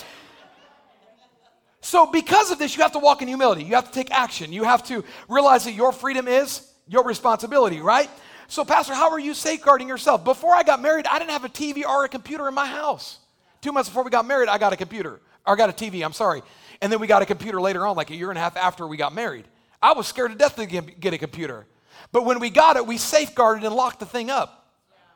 So, 1.79 2.11
because 2.11 2.51
of 2.51 2.59
this, 2.59 2.75
you 2.75 2.83
have 2.83 2.91
to 2.91 2.99
walk 2.99 3.21
in 3.21 3.29
humility. 3.29 3.63
You 3.63 3.75
have 3.75 3.85
to 3.85 3.91
take 3.93 4.11
action. 4.11 4.51
You 4.51 4.65
have 4.65 4.85
to 4.87 5.05
realize 5.29 5.63
that 5.63 5.71
your 5.75 5.93
freedom 5.93 6.27
is 6.27 6.69
your 6.89 7.05
responsibility, 7.05 7.79
right? 7.79 8.09
So, 8.49 8.65
Pastor, 8.65 8.93
how 8.93 9.11
are 9.11 9.19
you 9.19 9.33
safeguarding 9.33 9.87
yourself? 9.87 10.25
Before 10.25 10.53
I 10.53 10.63
got 10.63 10.81
married, 10.81 11.07
I 11.07 11.19
didn't 11.19 11.31
have 11.31 11.45
a 11.45 11.49
TV 11.49 11.85
or 11.85 12.03
a 12.03 12.09
computer 12.09 12.49
in 12.49 12.53
my 12.53 12.65
house. 12.65 13.19
Two 13.61 13.71
months 13.71 13.87
before 13.87 14.03
we 14.03 14.09
got 14.09 14.25
married, 14.25 14.49
I 14.49 14.57
got 14.57 14.73
a 14.73 14.77
computer, 14.77 15.21
or 15.45 15.53
I 15.53 15.55
got 15.55 15.69
a 15.69 15.73
TV, 15.73 16.03
I'm 16.03 16.11
sorry. 16.11 16.43
And 16.81 16.91
then 16.91 16.99
we 16.99 17.07
got 17.07 17.21
a 17.21 17.25
computer 17.25 17.61
later 17.61 17.87
on, 17.87 17.95
like 17.95 18.09
a 18.09 18.15
year 18.15 18.29
and 18.29 18.37
a 18.37 18.41
half 18.41 18.57
after 18.57 18.85
we 18.87 18.97
got 18.97 19.15
married. 19.15 19.45
I 19.81 19.93
was 19.93 20.05
scared 20.05 20.31
to 20.31 20.37
death 20.37 20.57
to 20.57 20.65
get 20.65 21.13
a 21.13 21.17
computer. 21.17 21.65
But 22.11 22.25
when 22.25 22.39
we 22.39 22.49
got 22.49 22.77
it, 22.77 22.87
we 22.87 22.97
safeguarded 22.97 23.63
and 23.63 23.75
locked 23.75 23.99
the 23.99 24.05
thing 24.05 24.29
up. 24.29 24.65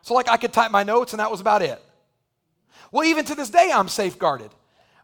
So, 0.01 0.13
like, 0.13 0.29
I 0.29 0.37
could 0.37 0.51
type 0.51 0.71
my 0.71 0.83
notes, 0.83 1.13
and 1.13 1.19
that 1.19 1.31
was 1.31 1.41
about 1.41 1.61
it. 1.61 1.81
Well, 2.91 3.05
even 3.05 3.23
to 3.25 3.35
this 3.35 3.49
day, 3.49 3.71
I'm 3.73 3.87
safeguarded. 3.87 4.51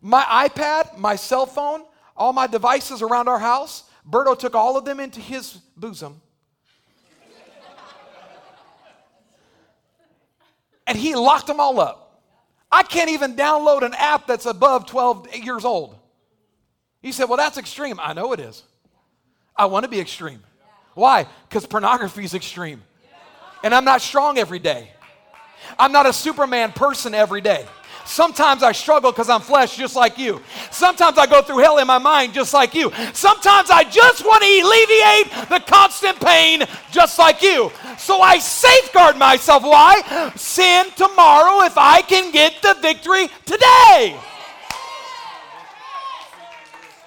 My 0.01 0.23
iPad, 0.23 0.97
my 0.97 1.15
cell 1.15 1.45
phone, 1.45 1.83
all 2.15 2.33
my 2.33 2.47
devices 2.47 3.01
around 3.01 3.27
our 3.27 3.39
house, 3.39 3.83
Berto 4.09 4.37
took 4.37 4.55
all 4.55 4.77
of 4.77 4.85
them 4.85 4.99
into 4.99 5.19
his 5.19 5.53
bosom. 5.75 6.21
and 10.87 10.97
he 10.97 11.15
locked 11.15 11.47
them 11.47 11.59
all 11.59 11.79
up. 11.79 12.23
I 12.71 12.83
can't 12.83 13.09
even 13.09 13.35
download 13.35 13.83
an 13.83 13.93
app 13.93 14.27
that's 14.27 14.45
above 14.45 14.87
12 14.87 15.35
years 15.35 15.65
old. 15.65 15.97
He 17.01 17.11
said, 17.11 17.25
Well, 17.25 17.37
that's 17.37 17.57
extreme. 17.57 17.99
I 18.01 18.13
know 18.13 18.33
it 18.33 18.39
is. 18.39 18.63
I 19.55 19.65
want 19.65 19.83
to 19.83 19.89
be 19.89 19.99
extreme. 19.99 20.43
Why? 20.97 21.27
Because 21.47 21.67
pornography 21.67 22.23
is 22.23 22.33
extreme. 22.33 22.81
And 23.63 23.75
I'm 23.75 23.85
not 23.85 24.01
strong 24.01 24.39
every 24.39 24.57
day. 24.57 24.89
I'm 25.77 25.91
not 25.91 26.07
a 26.07 26.11
Superman 26.11 26.71
person 26.71 27.13
every 27.13 27.39
day. 27.39 27.67
Sometimes 28.03 28.63
I 28.63 28.71
struggle 28.71 29.11
because 29.11 29.29
I'm 29.29 29.41
flesh 29.41 29.77
just 29.77 29.95
like 29.95 30.17
you. 30.17 30.41
Sometimes 30.71 31.19
I 31.19 31.27
go 31.27 31.43
through 31.43 31.59
hell 31.59 31.77
in 31.77 31.85
my 31.85 31.99
mind 31.99 32.33
just 32.33 32.51
like 32.51 32.73
you. 32.73 32.91
Sometimes 33.13 33.69
I 33.69 33.83
just 33.83 34.25
want 34.25 34.41
to 34.41 34.49
alleviate 34.49 35.49
the 35.49 35.71
constant 35.71 36.19
pain 36.19 36.63
just 36.91 37.19
like 37.19 37.43
you. 37.43 37.71
So 37.99 38.19
I 38.21 38.39
safeguard 38.39 39.17
myself. 39.17 39.61
Why? 39.61 40.31
Sin 40.35 40.87
tomorrow 40.95 41.63
if 41.65 41.77
I 41.77 42.01
can 42.01 42.31
get 42.31 42.59
the 42.63 42.75
victory 42.81 43.27
today. 43.45 44.19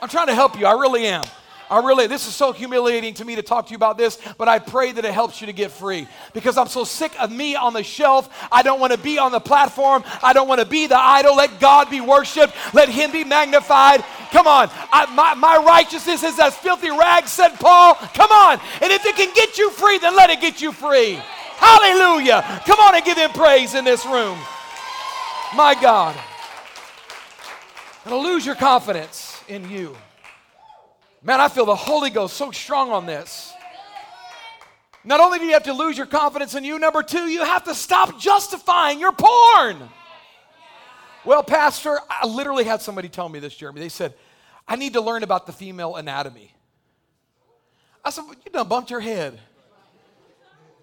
I'm 0.01 0.09
trying 0.09 0.29
to 0.29 0.35
help 0.37 0.57
you. 0.61 0.67
I 0.67 0.75
really 0.75 1.09
am. 1.09 1.25
I 1.71 1.79
really, 1.87 2.09
this 2.09 2.27
is 2.27 2.35
so 2.35 2.53
humiliating 2.53 3.15
to 3.15 3.25
me 3.25 3.37
to 3.37 3.43
talk 3.43 3.67
to 3.67 3.71
you 3.71 3.77
about 3.77 3.97
this, 3.97 4.19
but 4.37 4.49
I 4.49 4.59
pray 4.59 4.91
that 4.91 5.05
it 5.05 5.15
helps 5.15 5.41
you 5.41 5.47
to 5.47 5.53
get 5.53 5.71
free 5.71 6.09
because 6.33 6.59
I'm 6.59 6.67
so 6.67 6.83
sick 6.83 7.13
of 7.21 7.31
me 7.31 7.55
on 7.55 7.75
the 7.75 7.85
shelf. 7.85 8.29
I 8.51 8.63
don't 8.63 8.81
want 8.81 8.93
to 8.93 8.99
be 8.99 9.19
on 9.19 9.31
the 9.31 9.39
platform. 9.39 10.03
I 10.21 10.33
don't 10.33 10.49
want 10.49 10.61
to 10.61 10.67
be 10.67 10.89
the 10.89 10.99
idol. 10.99 11.37
Let 11.37 11.61
God 11.61 11.89
be 11.89 12.01
worshiped. 12.01 12.55
Let 12.75 12.89
Him 12.89 13.13
be 13.13 13.23
magnified. 13.23 14.05
Come 14.33 14.49
on. 14.49 14.69
I, 14.93 15.07
my, 15.15 15.35
my 15.35 15.59
righteousness 15.65 16.25
is 16.25 16.41
as 16.41 16.57
filthy 16.57 16.91
rags, 16.91 17.31
said 17.31 17.51
Paul. 17.61 17.95
Come 17.95 18.33
on. 18.33 18.59
And 18.83 18.91
if 18.91 19.07
it 19.07 19.15
can 19.15 19.33
get 19.33 19.57
you 19.57 19.71
free, 19.71 19.99
then 19.99 20.17
let 20.17 20.29
it 20.29 20.41
get 20.41 20.61
you 20.61 20.73
free. 20.73 21.21
Hallelujah. 21.57 22.43
Come 22.67 22.81
on 22.81 22.97
and 22.97 23.05
give 23.05 23.17
Him 23.17 23.31
praise 23.31 23.75
in 23.75 23.85
this 23.85 24.05
room. 24.05 24.37
My 25.55 25.77
God. 25.81 26.17
It'll 28.05 28.25
lose 28.25 28.45
your 28.45 28.57
confidence 28.57 29.41
in 29.47 29.71
you. 29.71 29.95
Man, 31.23 31.41
I 31.41 31.49
feel 31.49 31.67
the 31.67 31.75
Holy 31.75 32.11
Ghost 32.11 32.37
so 32.37 32.51
strong 32.51 32.91
on 32.91 33.05
this. 33.05 33.53
Not 35.05 35.21
only 35.21 35.39
do 35.39 35.45
you 35.45 35.53
have 35.53 35.65
to 35.65 35.73
lose 35.73 35.97
your 35.97 36.07
confidence 36.07 36.55
in 36.55 36.65
you, 36.65 36.79
number 36.79 37.03
two, 37.03 37.29
you 37.29 37.45
have 37.45 37.65
to 37.65 37.75
stop 37.75 38.19
justifying 38.19 39.01
your 39.01 39.13
porn. 39.13 39.89
Well, 41.25 41.43
Pastor, 41.43 41.99
I 42.09 42.27
literally 42.27 42.65
had 42.65 42.81
somebody 42.81 43.09
tell 43.09 43.29
me 43.29 43.39
this, 43.39 43.55
Jeremy. 43.55 43.81
They 43.81 43.89
said, 43.91 44.15
I 44.67 44.77
need 44.77 44.95
to 44.95 45.01
learn 45.01 45.23
about 45.23 45.47
the 45.47 45.53
female 45.53 45.97
anatomy. 45.97 46.55
I 48.05 48.11
said, 48.11 48.25
well, 48.25 48.35
You 48.45 48.51
done 48.53 48.69
bumped 48.69 48.91
your 48.91 49.01
head. 49.01 49.39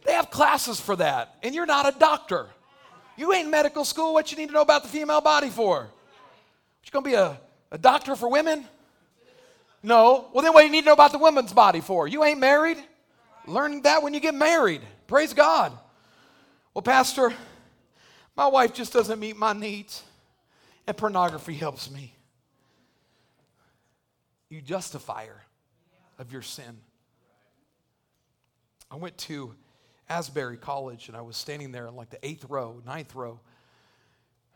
They 0.05 0.13
have 0.13 0.29
classes 0.29 0.79
for 0.79 0.95
that, 0.97 1.35
and 1.43 1.53
you're 1.53 1.65
not 1.65 1.93
a 1.93 1.97
doctor. 1.97 2.47
You 3.17 3.33
ain't 3.33 3.49
medical 3.49 3.83
school. 3.83 4.13
What 4.13 4.31
you 4.31 4.37
need 4.37 4.47
to 4.47 4.53
know 4.53 4.61
about 4.61 4.83
the 4.83 4.89
female 4.89 5.21
body 5.21 5.49
for? 5.49 5.89
You 6.83 6.91
gonna 6.91 7.03
be 7.03 7.15
a, 7.15 7.39
a 7.71 7.77
doctor 7.77 8.15
for 8.15 8.29
women? 8.29 8.65
No. 9.83 10.29
Well, 10.33 10.43
then 10.43 10.53
what 10.53 10.61
do 10.61 10.65
you 10.67 10.71
need 10.71 10.81
to 10.81 10.87
know 10.87 10.93
about 10.93 11.11
the 11.11 11.17
woman's 11.17 11.53
body 11.53 11.81
for? 11.81 12.07
You 12.07 12.23
ain't 12.23 12.39
married? 12.39 12.77
Learn 13.45 13.81
that 13.83 14.03
when 14.03 14.13
you 14.13 14.19
get 14.19 14.35
married. 14.35 14.81
Praise 15.07 15.33
God. 15.33 15.71
Well, 16.73 16.81
Pastor, 16.81 17.33
my 18.35 18.47
wife 18.47 18.73
just 18.73 18.93
doesn't 18.93 19.19
meet 19.19 19.37
my 19.37 19.53
needs, 19.53 20.03
and 20.85 20.95
pornography 20.95 21.53
helps 21.53 21.89
me. 21.89 22.13
You 24.49 24.61
justify 24.61 25.25
her 25.25 25.43
of 26.19 26.31
your 26.31 26.41
sin. 26.41 26.77
I 28.89 28.95
went 28.95 29.17
to 29.19 29.53
Asbury 30.09 30.57
College 30.57 31.09
and 31.09 31.17
I 31.17 31.21
was 31.21 31.35
standing 31.35 31.71
there 31.71 31.87
in 31.87 31.95
like 31.95 32.09
the 32.09 32.25
eighth 32.25 32.45
row, 32.49 32.81
ninth 32.85 33.13
row. 33.15 33.39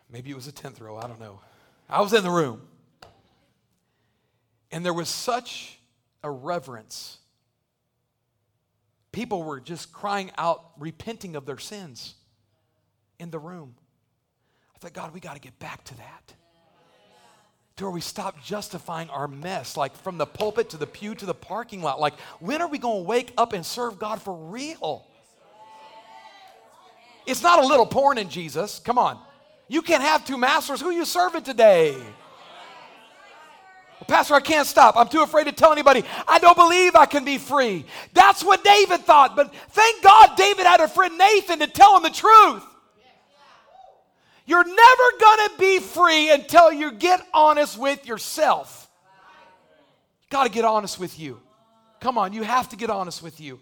Maybe 0.09 0.31
it 0.31 0.35
was 0.35 0.45
the 0.45 0.51
tenth 0.51 0.79
row, 0.79 0.97
I 0.97 1.07
don't 1.07 1.19
know. 1.19 1.41
I 1.89 2.01
was 2.01 2.13
in 2.13 2.23
the 2.23 2.29
room. 2.29 2.61
And 4.71 4.85
there 4.85 4.93
was 4.93 5.09
such 5.09 5.79
a 6.23 6.31
reverence. 6.31 7.17
People 9.11 9.43
were 9.43 9.59
just 9.59 9.91
crying 9.91 10.31
out, 10.37 10.71
repenting 10.79 11.35
of 11.35 11.45
their 11.45 11.57
sins 11.57 12.15
in 13.19 13.29
the 13.29 13.39
room. 13.39 13.75
I 14.75 14.79
thought, 14.79 14.93
God, 14.93 15.13
we 15.13 15.19
got 15.19 15.33
to 15.33 15.41
get 15.41 15.57
back 15.59 15.83
to 15.85 15.97
that. 15.97 16.33
To 17.77 17.85
where 17.85 17.91
we 17.91 18.01
stop 18.01 18.41
justifying 18.43 19.09
our 19.09 19.27
mess, 19.27 19.75
like 19.75 19.95
from 19.95 20.17
the 20.17 20.25
pulpit 20.25 20.69
to 20.69 20.77
the 20.77 20.87
pew 20.87 21.15
to 21.15 21.25
the 21.25 21.33
parking 21.33 21.81
lot. 21.81 21.99
Like, 21.99 22.19
when 22.39 22.61
are 22.61 22.67
we 22.67 22.77
going 22.77 23.03
to 23.03 23.07
wake 23.07 23.33
up 23.37 23.53
and 23.53 23.65
serve 23.65 23.99
God 23.99 24.21
for 24.21 24.33
real? 24.33 25.05
It's 27.25 27.43
not 27.43 27.63
a 27.63 27.67
little 27.67 27.85
porn 27.85 28.17
in 28.17 28.29
Jesus. 28.29 28.79
Come 28.79 28.97
on. 28.97 29.19
You 29.67 29.81
can't 29.81 30.03
have 30.03 30.25
two 30.25 30.37
masters. 30.37 30.81
Who 30.81 30.89
are 30.89 30.93
you 30.93 31.05
serving 31.05 31.43
today? 31.43 31.95
Well, 34.01 34.07
Pastor, 34.07 34.33
I 34.33 34.39
can't 34.39 34.65
stop. 34.65 34.97
I'm 34.97 35.07
too 35.07 35.21
afraid 35.21 35.43
to 35.43 35.51
tell 35.51 35.71
anybody. 35.71 36.03
I 36.27 36.39
don't 36.39 36.57
believe 36.57 36.95
I 36.95 37.05
can 37.05 37.23
be 37.23 37.37
free. 37.37 37.85
That's 38.13 38.43
what 38.43 38.63
David 38.63 39.01
thought. 39.01 39.35
But 39.35 39.53
thank 39.69 40.03
God 40.03 40.35
David 40.35 40.65
had 40.65 40.79
a 40.79 40.87
friend 40.87 41.19
Nathan 41.19 41.59
to 41.59 41.67
tell 41.67 41.95
him 41.95 42.01
the 42.01 42.09
truth. 42.09 42.63
You're 44.47 44.63
never 44.63 44.77
going 45.19 45.49
to 45.49 45.51
be 45.59 45.79
free 45.79 46.31
until 46.31 46.73
you 46.73 46.91
get 46.91 47.21
honest 47.31 47.77
with 47.77 48.07
yourself. 48.07 48.89
You 50.23 50.27
got 50.31 50.45
to 50.45 50.49
get 50.49 50.65
honest 50.65 50.99
with 50.99 51.19
you. 51.19 51.39
Come 51.99 52.17
on, 52.17 52.33
you 52.33 52.41
have 52.41 52.69
to 52.69 52.75
get 52.75 52.89
honest 52.89 53.21
with 53.21 53.39
you. 53.39 53.59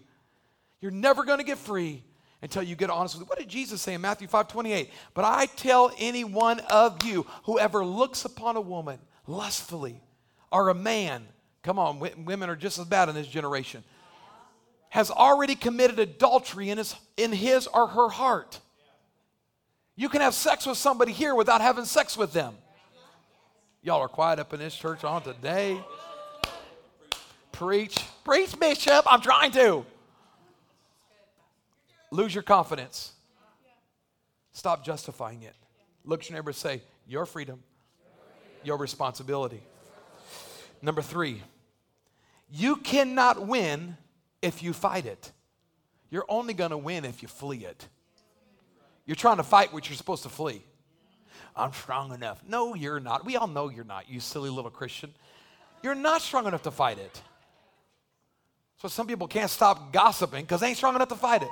You're 0.80 0.90
never 0.90 1.24
going 1.24 1.38
to 1.38 1.44
get 1.44 1.58
free 1.58 2.02
until 2.40 2.62
you 2.62 2.76
get 2.76 2.88
honest 2.88 3.14
with 3.14 3.26
it. 3.26 3.28
What 3.28 3.38
did 3.38 3.48
Jesus 3.48 3.82
say 3.82 3.92
in 3.92 4.00
Matthew 4.00 4.26
5 4.26 4.48
28? 4.48 4.90
But 5.12 5.26
I 5.26 5.44
tell 5.44 5.92
any 5.98 6.24
one 6.24 6.60
of 6.70 7.04
you, 7.04 7.26
whoever 7.44 7.84
looks 7.84 8.24
upon 8.24 8.56
a 8.56 8.60
woman 8.62 8.98
lustfully, 9.26 10.00
or 10.50 10.68
a 10.68 10.74
man, 10.74 11.26
come 11.62 11.78
on, 11.78 11.98
women 11.98 12.50
are 12.50 12.56
just 12.56 12.78
as 12.78 12.84
bad 12.84 13.08
in 13.08 13.14
this 13.14 13.26
generation, 13.26 13.84
has 14.88 15.10
already 15.10 15.54
committed 15.54 15.98
adultery 15.98 16.70
in 16.70 16.78
his, 16.78 16.94
in 17.16 17.32
his 17.32 17.66
or 17.68 17.86
her 17.86 18.08
heart. 18.08 18.58
You 19.96 20.08
can 20.08 20.20
have 20.20 20.34
sex 20.34 20.66
with 20.66 20.78
somebody 20.78 21.12
here 21.12 21.34
without 21.34 21.60
having 21.60 21.84
sex 21.84 22.16
with 22.16 22.32
them. 22.32 22.54
Y'all 23.82 24.00
are 24.00 24.08
quiet 24.08 24.38
up 24.38 24.52
in 24.52 24.58
this 24.60 24.74
church 24.74 25.04
on 25.04 25.22
today. 25.22 25.80
Preach. 27.52 27.96
Preach, 28.24 28.58
Bishop. 28.58 29.04
I'm 29.06 29.20
trying 29.20 29.52
to. 29.52 29.84
Lose 32.10 32.34
your 32.34 32.42
confidence. 32.42 33.12
Stop 34.52 34.84
justifying 34.84 35.42
it. 35.42 35.54
Look 36.04 36.20
at 36.22 36.30
your 36.30 36.38
neighbor 36.38 36.52
say, 36.52 36.82
Your 37.06 37.24
freedom, 37.24 37.62
your 38.64 38.76
responsibility. 38.76 39.62
Number 40.82 41.02
three, 41.02 41.42
you 42.50 42.76
cannot 42.76 43.46
win 43.46 43.96
if 44.42 44.62
you 44.62 44.72
fight 44.72 45.06
it. 45.06 45.32
You're 46.10 46.24
only 46.28 46.54
going 46.54 46.70
to 46.70 46.78
win 46.78 47.04
if 47.04 47.22
you 47.22 47.28
flee 47.28 47.64
it. 47.64 47.86
You're 49.06 49.16
trying 49.16 49.36
to 49.36 49.42
fight 49.42 49.72
what 49.72 49.88
you're 49.88 49.96
supposed 49.96 50.22
to 50.24 50.28
flee. 50.28 50.62
I'm 51.54 51.72
strong 51.72 52.12
enough. 52.12 52.42
No, 52.46 52.74
you're 52.74 53.00
not. 53.00 53.24
We 53.24 53.36
all 53.36 53.46
know 53.46 53.68
you're 53.68 53.84
not, 53.84 54.08
you 54.08 54.20
silly 54.20 54.50
little 54.50 54.70
Christian. 54.70 55.12
You're 55.82 55.94
not 55.94 56.22
strong 56.22 56.46
enough 56.46 56.62
to 56.62 56.70
fight 56.70 56.98
it. 56.98 57.22
So 58.80 58.88
some 58.88 59.06
people 59.06 59.28
can't 59.28 59.50
stop 59.50 59.92
gossiping 59.92 60.44
because 60.44 60.60
they 60.60 60.68
ain't 60.68 60.76
strong 60.76 60.94
enough 60.94 61.08
to 61.08 61.16
fight 61.16 61.42
it. 61.42 61.50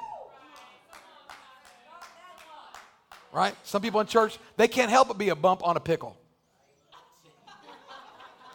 Right? 3.33 3.55
Some 3.65 3.83
people 3.83 4.01
in 4.01 4.07
church, 4.07 4.39
they 4.57 4.69
can't 4.69 4.91
help 4.91 5.09
but 5.09 5.19
be 5.19 5.29
a 5.29 5.37
bump 5.37 5.67
on 5.67 5.77
a 5.77 5.81
pickle. 5.81 6.17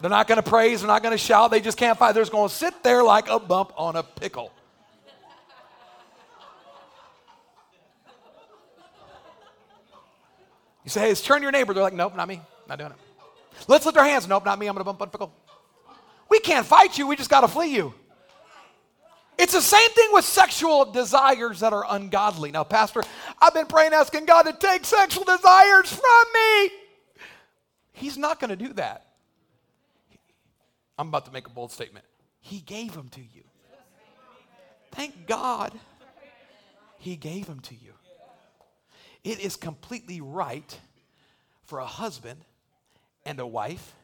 They're 0.00 0.10
not 0.10 0.26
going 0.26 0.42
to 0.42 0.48
praise, 0.48 0.80
they're 0.80 0.88
not 0.88 1.02
going 1.02 1.12
to 1.12 1.18
shout, 1.18 1.50
they 1.50 1.60
just 1.60 1.78
can't 1.78 1.98
fight. 1.98 2.12
They're 2.12 2.22
just 2.22 2.32
going 2.32 2.48
to 2.48 2.54
sit 2.54 2.82
there 2.82 3.02
like 3.02 3.28
a 3.28 3.38
bump 3.38 3.72
on 3.76 3.96
a 3.96 4.02
pickle. 4.02 4.52
You 10.84 10.90
say, 10.90 11.00
hey, 11.00 11.08
let's 11.08 11.22
turn 11.22 11.42
your 11.42 11.50
neighbor. 11.50 11.72
They're 11.72 11.82
like, 11.82 11.94
nope, 11.94 12.14
not 12.14 12.28
me. 12.28 12.42
Not 12.68 12.78
doing 12.78 12.90
it. 12.90 12.98
Let's 13.68 13.86
lift 13.86 13.96
our 13.96 14.04
hands. 14.04 14.28
Nope, 14.28 14.44
not 14.44 14.58
me. 14.58 14.66
I'm 14.66 14.74
going 14.74 14.80
to 14.80 14.84
bump 14.84 15.00
on 15.00 15.08
a 15.08 15.10
pickle. 15.10 15.32
We 16.28 16.40
can't 16.40 16.66
fight 16.66 16.98
you. 16.98 17.06
We 17.06 17.16
just 17.16 17.30
got 17.30 17.40
to 17.40 17.48
flee 17.48 17.74
you. 17.74 17.94
It's 19.38 19.52
the 19.52 19.62
same 19.62 19.90
thing 19.90 20.08
with 20.12 20.24
sexual 20.24 20.84
desires 20.84 21.60
that 21.60 21.72
are 21.72 21.84
ungodly. 21.88 22.52
Now, 22.52 22.64
Pastor, 22.64 23.02
I've 23.40 23.54
been 23.54 23.66
praying, 23.66 23.92
asking 23.92 24.26
God 24.26 24.42
to 24.42 24.52
take 24.52 24.84
sexual 24.84 25.24
desires 25.24 25.90
from 25.90 26.24
me. 26.34 26.70
He's 27.92 28.16
not 28.16 28.38
going 28.38 28.50
to 28.50 28.56
do 28.56 28.72
that. 28.74 29.03
I'm 30.98 31.08
about 31.08 31.26
to 31.26 31.32
make 31.32 31.46
a 31.46 31.50
bold 31.50 31.72
statement. 31.72 32.04
He 32.40 32.60
gave 32.60 32.94
them 32.94 33.08
to 33.10 33.20
you. 33.20 33.42
Thank 34.92 35.26
God 35.26 35.72
he 36.98 37.16
gave 37.16 37.46
them 37.46 37.60
to 37.60 37.74
you. 37.74 37.92
It 39.24 39.40
is 39.40 39.56
completely 39.56 40.20
right 40.20 40.78
for 41.64 41.78
a 41.78 41.86
husband 41.86 42.44
and 43.24 43.40
a 43.40 43.46
wife, 43.46 43.94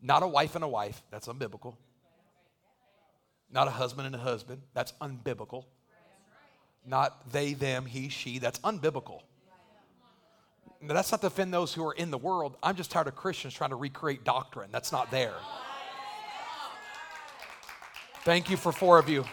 not 0.00 0.22
a 0.22 0.26
wife 0.26 0.54
and 0.54 0.64
a 0.64 0.68
wife, 0.68 1.02
that's 1.10 1.28
unbiblical. 1.28 1.76
Not 3.50 3.68
a 3.68 3.70
husband 3.70 4.06
and 4.06 4.16
a 4.16 4.18
husband, 4.18 4.62
that's 4.72 4.92
unbiblical. 5.00 5.64
Not 6.84 7.30
they, 7.30 7.52
them, 7.52 7.84
he, 7.84 8.08
she, 8.08 8.38
that's 8.38 8.58
unbiblical. 8.60 9.20
Now, 10.80 10.94
that's 10.94 11.12
not 11.12 11.20
to 11.20 11.28
offend 11.28 11.54
those 11.54 11.72
who 11.72 11.86
are 11.86 11.92
in 11.92 12.10
the 12.10 12.18
world. 12.18 12.56
I'm 12.60 12.74
just 12.74 12.90
tired 12.90 13.06
of 13.06 13.14
Christians 13.14 13.54
trying 13.54 13.70
to 13.70 13.76
recreate 13.76 14.24
doctrine. 14.24 14.70
That's 14.72 14.90
not 14.90 15.12
there. 15.12 15.34
Thank 18.24 18.50
you 18.50 18.56
for 18.56 18.70
four 18.70 18.98
of 18.98 19.08
you. 19.08 19.24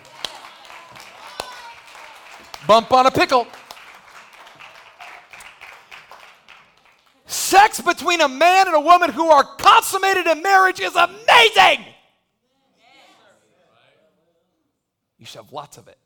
Bump 2.65 2.91
on 2.91 3.05
a 3.05 3.11
pickle. 3.11 3.47
Sex 7.27 7.81
between 7.81 8.21
a 8.21 8.27
man 8.27 8.67
and 8.67 8.75
a 8.75 8.79
woman 8.79 9.11
who 9.11 9.29
are 9.29 9.43
consummated 9.43 10.25
in 10.27 10.41
marriage 10.41 10.79
is 10.79 10.95
amazing. 10.95 11.85
You 15.19 15.25
should 15.25 15.43
have 15.43 15.51
lots 15.51 15.77
of 15.77 15.87
it. 15.87 15.97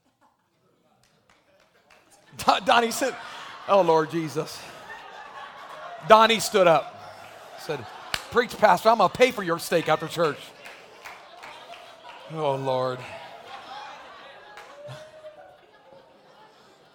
Donnie 2.65 2.91
said, 2.91 3.15
Oh 3.67 3.81
Lord 3.81 4.11
Jesus. 4.11 4.59
Donnie 6.09 6.39
stood 6.39 6.67
up, 6.67 6.99
said, 7.59 7.85
Preach, 8.31 8.57
Pastor, 8.57 8.89
I'm 8.89 8.97
going 8.97 9.09
to 9.09 9.17
pay 9.17 9.31
for 9.31 9.43
your 9.43 9.59
steak 9.59 9.87
after 9.87 10.07
church. 10.07 10.39
Oh, 12.35 12.55
Lord. 12.55 12.97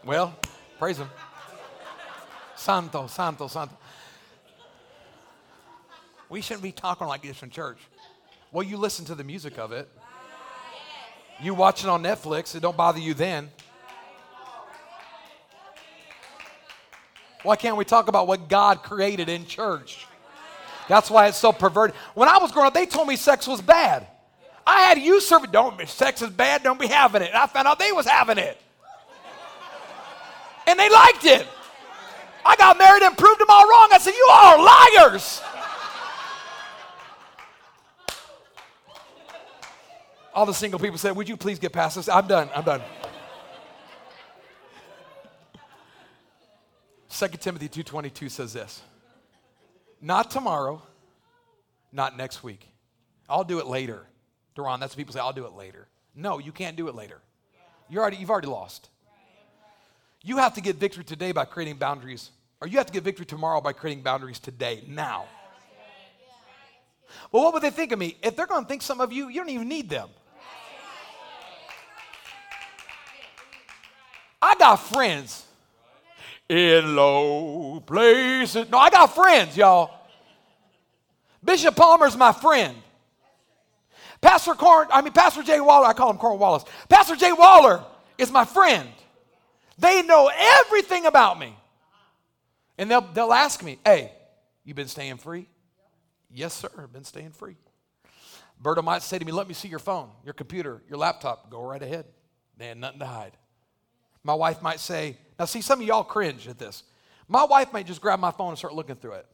Well, 0.04 0.34
praise 0.80 0.98
Him. 0.98 1.08
Santo, 2.56 3.06
Santo, 3.06 3.46
Santo. 3.46 3.76
We 6.28 6.40
shouldn't 6.40 6.64
be 6.64 6.72
talking 6.72 7.06
like 7.06 7.22
this 7.22 7.40
in 7.44 7.50
church. 7.50 7.78
Well, 8.50 8.66
you 8.66 8.78
listen 8.78 9.04
to 9.04 9.14
the 9.14 9.22
music 9.22 9.58
of 9.60 9.70
it. 9.70 9.88
You 11.40 11.54
watch 11.54 11.84
it 11.84 11.88
on 11.88 12.02
Netflix, 12.02 12.56
it 12.56 12.60
don't 12.60 12.76
bother 12.76 12.98
you 12.98 13.14
then. 13.14 13.48
Why 17.44 17.54
can't 17.54 17.76
we 17.76 17.84
talk 17.84 18.08
about 18.08 18.26
what 18.26 18.48
God 18.48 18.82
created 18.82 19.28
in 19.28 19.46
church? 19.46 20.04
That's 20.88 21.08
why 21.08 21.28
it's 21.28 21.38
so 21.38 21.52
perverted. 21.52 21.94
When 22.14 22.28
I 22.28 22.38
was 22.38 22.50
growing 22.50 22.66
up, 22.66 22.74
they 22.74 22.86
told 22.86 23.06
me 23.06 23.14
sex 23.14 23.46
was 23.46 23.62
bad. 23.62 24.08
I 24.68 24.80
had 24.82 24.98
you 24.98 25.18
serve 25.18 25.44
it. 25.44 25.52
Don't 25.52 25.88
sex 25.88 26.20
is 26.20 26.28
bad. 26.28 26.62
Don't 26.62 26.78
be 26.78 26.88
having 26.88 27.22
it. 27.22 27.28
And 27.28 27.36
I 27.36 27.46
found 27.46 27.66
out 27.66 27.78
they 27.78 27.90
was 27.90 28.06
having 28.06 28.36
it, 28.36 28.60
and 30.66 30.78
they 30.78 30.90
liked 30.90 31.24
it. 31.24 31.46
I 32.44 32.54
got 32.56 32.76
married 32.76 33.02
and 33.02 33.16
proved 33.16 33.40
them 33.40 33.48
all 33.48 33.66
wrong. 33.66 33.88
I 33.92 33.98
said, 33.98 34.12
"You 34.12 34.28
are 34.30 35.06
liars." 35.06 35.40
All 40.34 40.46
the 40.46 40.54
single 40.54 40.78
people 40.78 40.98
said, 40.98 41.16
Would 41.16 41.28
you 41.28 41.36
please 41.36 41.58
get 41.58 41.72
past 41.72 41.96
this? 41.96 42.08
I'm 42.08 42.28
done. 42.28 42.48
I'm 42.54 42.62
done. 42.62 42.80
2 47.10 47.28
Timothy 47.40 47.68
2.22 47.68 48.30
says 48.30 48.52
this. 48.52 48.80
Not 50.00 50.30
tomorrow, 50.30 50.80
not 51.90 52.16
next 52.16 52.44
week. 52.44 52.68
I'll 53.28 53.42
do 53.42 53.58
it 53.58 53.66
later. 53.66 54.06
Duran, 54.58 54.80
that's 54.80 54.92
what 54.92 54.98
people 54.98 55.14
say, 55.14 55.20
I'll 55.20 55.32
do 55.32 55.46
it 55.46 55.52
later. 55.52 55.86
No, 56.14 56.38
you 56.38 56.52
can't 56.52 56.76
do 56.76 56.88
it 56.88 56.94
later. 56.94 57.20
You're 57.88 58.02
already, 58.02 58.16
you've 58.16 58.30
already 58.30 58.48
lost. 58.48 58.90
You 60.22 60.38
have 60.38 60.54
to 60.54 60.60
get 60.60 60.76
victory 60.76 61.04
today 61.04 61.32
by 61.32 61.44
creating 61.44 61.76
boundaries, 61.76 62.30
or 62.60 62.66
you 62.66 62.76
have 62.78 62.86
to 62.86 62.92
get 62.92 63.04
victory 63.04 63.24
tomorrow 63.24 63.60
by 63.60 63.72
creating 63.72 64.02
boundaries 64.02 64.40
today, 64.40 64.82
now. 64.88 65.26
Well, 67.30 67.44
what 67.44 67.54
would 67.54 67.62
they 67.62 67.70
think 67.70 67.92
of 67.92 67.98
me? 67.98 68.16
If 68.22 68.36
they're 68.36 68.46
going 68.46 68.64
to 68.64 68.68
think 68.68 68.82
some 68.82 69.00
of 69.00 69.12
you, 69.12 69.28
you 69.28 69.40
don't 69.40 69.48
even 69.48 69.68
need 69.68 69.88
them. 69.88 70.08
I 74.42 74.54
got 74.56 74.76
friends 74.76 75.44
in 76.48 76.96
low 76.96 77.80
places. 77.80 78.68
No, 78.70 78.78
I 78.78 78.90
got 78.90 79.14
friends, 79.14 79.56
y'all. 79.56 79.90
Bishop 81.42 81.76
Palmer's 81.76 82.16
my 82.16 82.32
friend. 82.32 82.76
Pastor 84.20 84.54
Corn, 84.54 84.88
I 84.90 85.00
mean 85.02 85.12
Pastor 85.12 85.42
Jay 85.42 85.60
Waller, 85.60 85.86
I 85.86 85.92
call 85.92 86.10
him 86.10 86.18
Corn 86.18 86.38
Wallace. 86.38 86.64
Pastor 86.88 87.16
Jay 87.16 87.32
Waller 87.32 87.84
is 88.16 88.30
my 88.30 88.44
friend. 88.44 88.88
They 89.78 90.02
know 90.02 90.30
everything 90.36 91.06
about 91.06 91.38
me. 91.38 91.56
And 92.76 92.90
they'll, 92.90 93.00
they'll 93.00 93.32
ask 93.32 93.62
me, 93.62 93.78
hey, 93.84 94.12
you 94.64 94.74
been 94.74 94.88
staying 94.88 95.16
free? 95.16 95.48
Yes, 96.32 96.54
sir, 96.54 96.68
I've 96.78 96.92
been 96.92 97.04
staying 97.04 97.30
free. 97.30 97.56
Berta 98.60 98.82
might 98.82 99.02
say 99.02 99.18
to 99.18 99.24
me, 99.24 99.32
let 99.32 99.46
me 99.46 99.54
see 99.54 99.68
your 99.68 99.78
phone, 99.78 100.10
your 100.24 100.34
computer, 100.34 100.82
your 100.88 100.98
laptop. 100.98 101.48
Go 101.50 101.62
right 101.62 101.82
ahead. 101.82 102.06
They 102.56 102.66
had 102.66 102.78
nothing 102.78 102.98
to 102.98 103.06
hide. 103.06 103.32
My 104.24 104.34
wife 104.34 104.60
might 104.62 104.80
say, 104.80 105.16
now 105.38 105.44
see, 105.44 105.60
some 105.60 105.80
of 105.80 105.86
y'all 105.86 106.02
cringe 106.02 106.48
at 106.48 106.58
this. 106.58 106.82
My 107.28 107.44
wife 107.44 107.72
might 107.72 107.86
just 107.86 108.00
grab 108.00 108.18
my 108.18 108.32
phone 108.32 108.50
and 108.50 108.58
start 108.58 108.74
looking 108.74 108.96
through 108.96 109.12
it. 109.12 109.26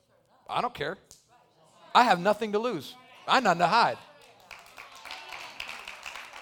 I 0.49 0.61
don't 0.61 0.75
care. 0.75 0.99
I 1.95 2.05
have 2.05 2.21
nothing 2.21 2.53
to 2.53 2.59
lose. 2.59 2.95
I 3.27 3.41
nothing 3.41 3.61
to 3.61 3.67
hide. 3.67 3.97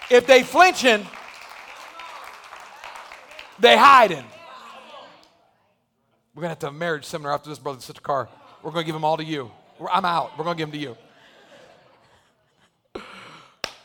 If 0.09 0.27
they 0.27 0.43
flinching, 0.43 1.05
they 3.59 3.77
hiding. 3.77 4.25
We're 6.35 6.41
gonna 6.41 6.49
have 6.49 6.59
to 6.59 6.65
have 6.67 6.75
a 6.75 6.77
marriage 6.77 7.05
seminar 7.05 7.33
after 7.33 7.49
this, 7.49 7.59
brother 7.59 7.75
and 7.75 7.83
sister 7.83 8.01
Carr. 8.01 8.27
We're 8.61 8.71
gonna 8.71 8.83
give 8.83 8.95
them 8.95 9.05
all 9.05 9.17
to 9.17 9.23
you. 9.23 9.51
I'm 9.91 10.05
out. 10.05 10.37
We're 10.37 10.45
gonna 10.45 10.57
give 10.57 10.71
them 10.71 10.79
to 10.79 10.85
you. 10.85 10.97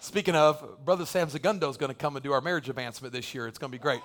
Speaking 0.00 0.34
of, 0.34 0.84
Brother 0.84 1.04
Sam 1.04 1.28
Segundo 1.28 1.68
is 1.68 1.76
to 1.76 1.94
come 1.94 2.16
and 2.16 2.22
do 2.22 2.32
our 2.32 2.40
marriage 2.40 2.68
advancement 2.68 3.12
this 3.12 3.34
year. 3.34 3.46
It's 3.46 3.58
to 3.72 3.76
be 3.76 3.82
great. 3.82 4.00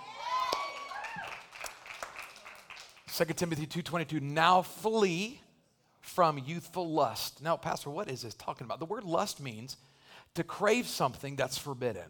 2 3.16 3.26
Timothy 3.36 3.66
2.22, 3.66 4.20
now 4.20 4.64
flee 4.64 5.40
from 6.02 6.38
youthful 6.40 6.92
lust. 6.92 7.42
Now, 7.42 7.56
Pastor, 7.56 7.90
what 7.90 8.10
is 8.10 8.24
this 8.24 8.34
talking 8.34 8.66
about? 8.66 8.80
The 8.80 8.86
word 8.86 9.04
lust 9.04 9.40
means 9.40 9.78
to 10.36 10.44
crave 10.44 10.88
something 10.88 11.36
that's 11.36 11.58
forbidden. 11.58 12.10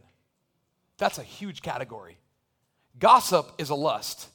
That's 0.98 1.18
a 1.18 1.24
huge 1.24 1.62
category. 1.62 2.18
Gossip 3.00 3.52
is 3.58 3.70
a 3.70 3.76
lust. 3.76 4.30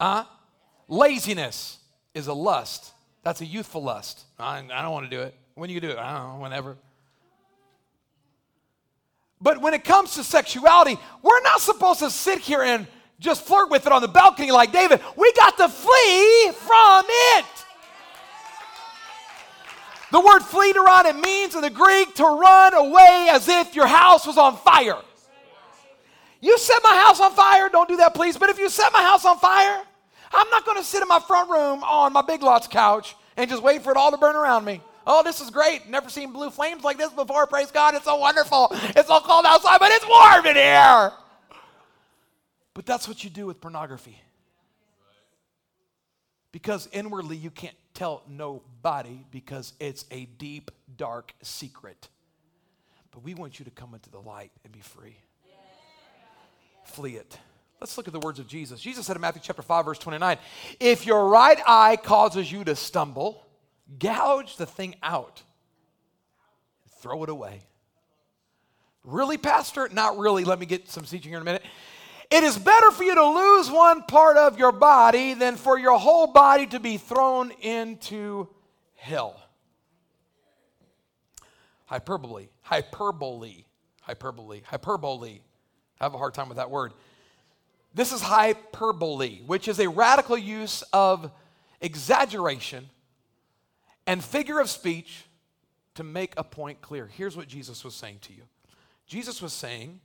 Huh? 0.00 0.24
laziness 0.90 1.78
is 2.14 2.26
a 2.26 2.34
lust. 2.34 2.92
That's 3.22 3.40
a 3.40 3.46
youthful 3.46 3.82
lust. 3.82 4.24
I, 4.38 4.58
I 4.58 4.82
don't 4.82 4.92
want 4.92 5.10
to 5.10 5.16
do 5.16 5.22
it. 5.22 5.34
When 5.54 5.70
you 5.70 5.80
do 5.80 5.90
it? 5.90 5.98
I 5.98 6.18
don't 6.18 6.34
know, 6.34 6.42
whenever. 6.42 6.76
But 9.40 9.62
when 9.62 9.72
it 9.72 9.84
comes 9.84 10.14
to 10.14 10.24
sexuality, 10.24 10.98
we're 11.22 11.42
not 11.42 11.60
supposed 11.60 12.00
to 12.00 12.10
sit 12.10 12.40
here 12.40 12.62
and 12.62 12.86
just 13.18 13.42
flirt 13.42 13.70
with 13.70 13.86
it 13.86 13.92
on 13.92 14.02
the 14.02 14.08
balcony 14.08 14.50
like 14.50 14.72
David. 14.72 15.00
We 15.16 15.32
got 15.34 15.56
to 15.58 15.68
flee 15.68 16.52
from 16.52 17.04
it. 17.08 17.46
The 20.10 20.20
word 20.20 20.40
flee 20.40 20.72
to 20.72 20.80
run, 20.80 21.06
it 21.06 21.16
means 21.16 21.54
in 21.54 21.60
the 21.60 21.70
Greek 21.70 22.14
to 22.16 22.24
run 22.24 22.74
away 22.74 23.28
as 23.30 23.48
if 23.48 23.74
your 23.74 23.86
house 23.86 24.26
was 24.26 24.36
on 24.36 24.56
fire. 24.56 24.98
You 26.40 26.58
set 26.58 26.80
my 26.82 26.96
house 26.96 27.20
on 27.20 27.32
fire, 27.32 27.68
don't 27.68 27.88
do 27.88 27.98
that, 27.98 28.14
please. 28.14 28.36
But 28.36 28.50
if 28.50 28.58
you 28.58 28.68
set 28.70 28.92
my 28.92 29.02
house 29.02 29.24
on 29.24 29.38
fire, 29.38 29.82
I'm 30.32 30.48
not 30.50 30.64
going 30.64 30.78
to 30.78 30.84
sit 30.84 31.02
in 31.02 31.08
my 31.08 31.20
front 31.20 31.50
room 31.50 31.84
on 31.84 32.12
my 32.12 32.22
big 32.22 32.42
lots 32.42 32.66
couch 32.66 33.14
and 33.36 33.48
just 33.48 33.62
wait 33.62 33.82
for 33.82 33.90
it 33.90 33.96
all 33.96 34.10
to 34.10 34.16
burn 34.16 34.36
around 34.36 34.64
me. 34.64 34.80
Oh, 35.06 35.22
this 35.22 35.40
is 35.40 35.50
great. 35.50 35.88
Never 35.88 36.08
seen 36.08 36.32
blue 36.32 36.50
flames 36.50 36.84
like 36.84 36.98
this 36.98 37.12
before. 37.12 37.46
Praise 37.46 37.70
God. 37.70 37.94
It's 37.94 38.04
so 38.04 38.16
wonderful. 38.16 38.68
It's 38.70 39.08
so 39.08 39.20
cold 39.20 39.44
outside, 39.46 39.78
but 39.78 39.90
it's 39.90 40.06
warm 40.06 40.46
in 40.46 40.56
here. 40.56 41.12
But 42.74 42.86
that's 42.86 43.08
what 43.08 43.24
you 43.24 43.30
do 43.30 43.46
with 43.46 43.60
pornography. 43.60 44.20
Because 46.52 46.88
inwardly 46.92 47.36
you 47.36 47.50
can't 47.50 47.76
tell 48.00 48.22
nobody 48.26 49.26
because 49.30 49.74
it's 49.78 50.06
a 50.10 50.24
deep, 50.24 50.70
dark 50.96 51.34
secret. 51.42 52.08
But 53.10 53.22
we 53.22 53.34
want 53.34 53.58
you 53.58 53.66
to 53.66 53.70
come 53.70 53.92
into 53.92 54.08
the 54.08 54.20
light 54.20 54.50
and 54.64 54.72
be 54.72 54.80
free. 54.80 55.18
Flee 56.84 57.16
it. 57.16 57.36
Let's 57.78 57.98
look 57.98 58.06
at 58.06 58.14
the 58.14 58.20
words 58.20 58.38
of 58.38 58.46
Jesus. 58.46 58.80
Jesus 58.80 59.04
said 59.04 59.16
in 59.16 59.20
Matthew 59.20 59.42
chapter 59.44 59.60
5, 59.60 59.84
verse 59.84 59.98
29, 59.98 60.38
if 60.80 61.04
your 61.04 61.28
right 61.28 61.58
eye 61.66 61.96
causes 61.96 62.50
you 62.50 62.64
to 62.64 62.74
stumble, 62.74 63.46
gouge 63.98 64.56
the 64.56 64.64
thing 64.64 64.96
out, 65.02 65.42
throw 67.02 67.22
it 67.22 67.28
away. 67.28 67.60
Really, 69.04 69.36
Pastor? 69.36 69.90
Not 69.92 70.16
really. 70.16 70.44
Let 70.44 70.58
me 70.58 70.64
get 70.64 70.88
some 70.88 71.04
teaching 71.04 71.32
here 71.32 71.38
in 71.38 71.42
a 71.42 71.44
minute. 71.44 71.64
It 72.30 72.44
is 72.44 72.56
better 72.56 72.92
for 72.92 73.02
you 73.02 73.14
to 73.14 73.26
lose 73.26 73.70
one 73.70 74.04
part 74.04 74.36
of 74.36 74.58
your 74.58 74.70
body 74.70 75.34
than 75.34 75.56
for 75.56 75.78
your 75.78 75.98
whole 75.98 76.28
body 76.28 76.66
to 76.68 76.78
be 76.78 76.96
thrown 76.96 77.50
into 77.60 78.48
hell. 78.94 79.40
Hyperbole, 81.86 82.46
hyperbole, 82.62 83.64
hyperbole, 84.02 84.62
hyperbole. 84.64 85.40
I 86.00 86.04
have 86.04 86.14
a 86.14 86.18
hard 86.18 86.34
time 86.34 86.48
with 86.48 86.58
that 86.58 86.70
word. 86.70 86.92
This 87.94 88.12
is 88.12 88.20
hyperbole, 88.20 89.40
which 89.46 89.66
is 89.66 89.80
a 89.80 89.88
radical 89.88 90.38
use 90.38 90.82
of 90.92 91.32
exaggeration 91.80 92.88
and 94.06 94.22
figure 94.22 94.60
of 94.60 94.70
speech 94.70 95.24
to 95.96 96.04
make 96.04 96.32
a 96.36 96.44
point 96.44 96.80
clear. 96.80 97.06
Here's 97.06 97.36
what 97.36 97.48
Jesus 97.48 97.82
was 97.84 97.94
saying 97.94 98.18
to 98.22 98.32
you 98.32 98.42
Jesus 99.08 99.42
was 99.42 99.52
saying, 99.52 100.00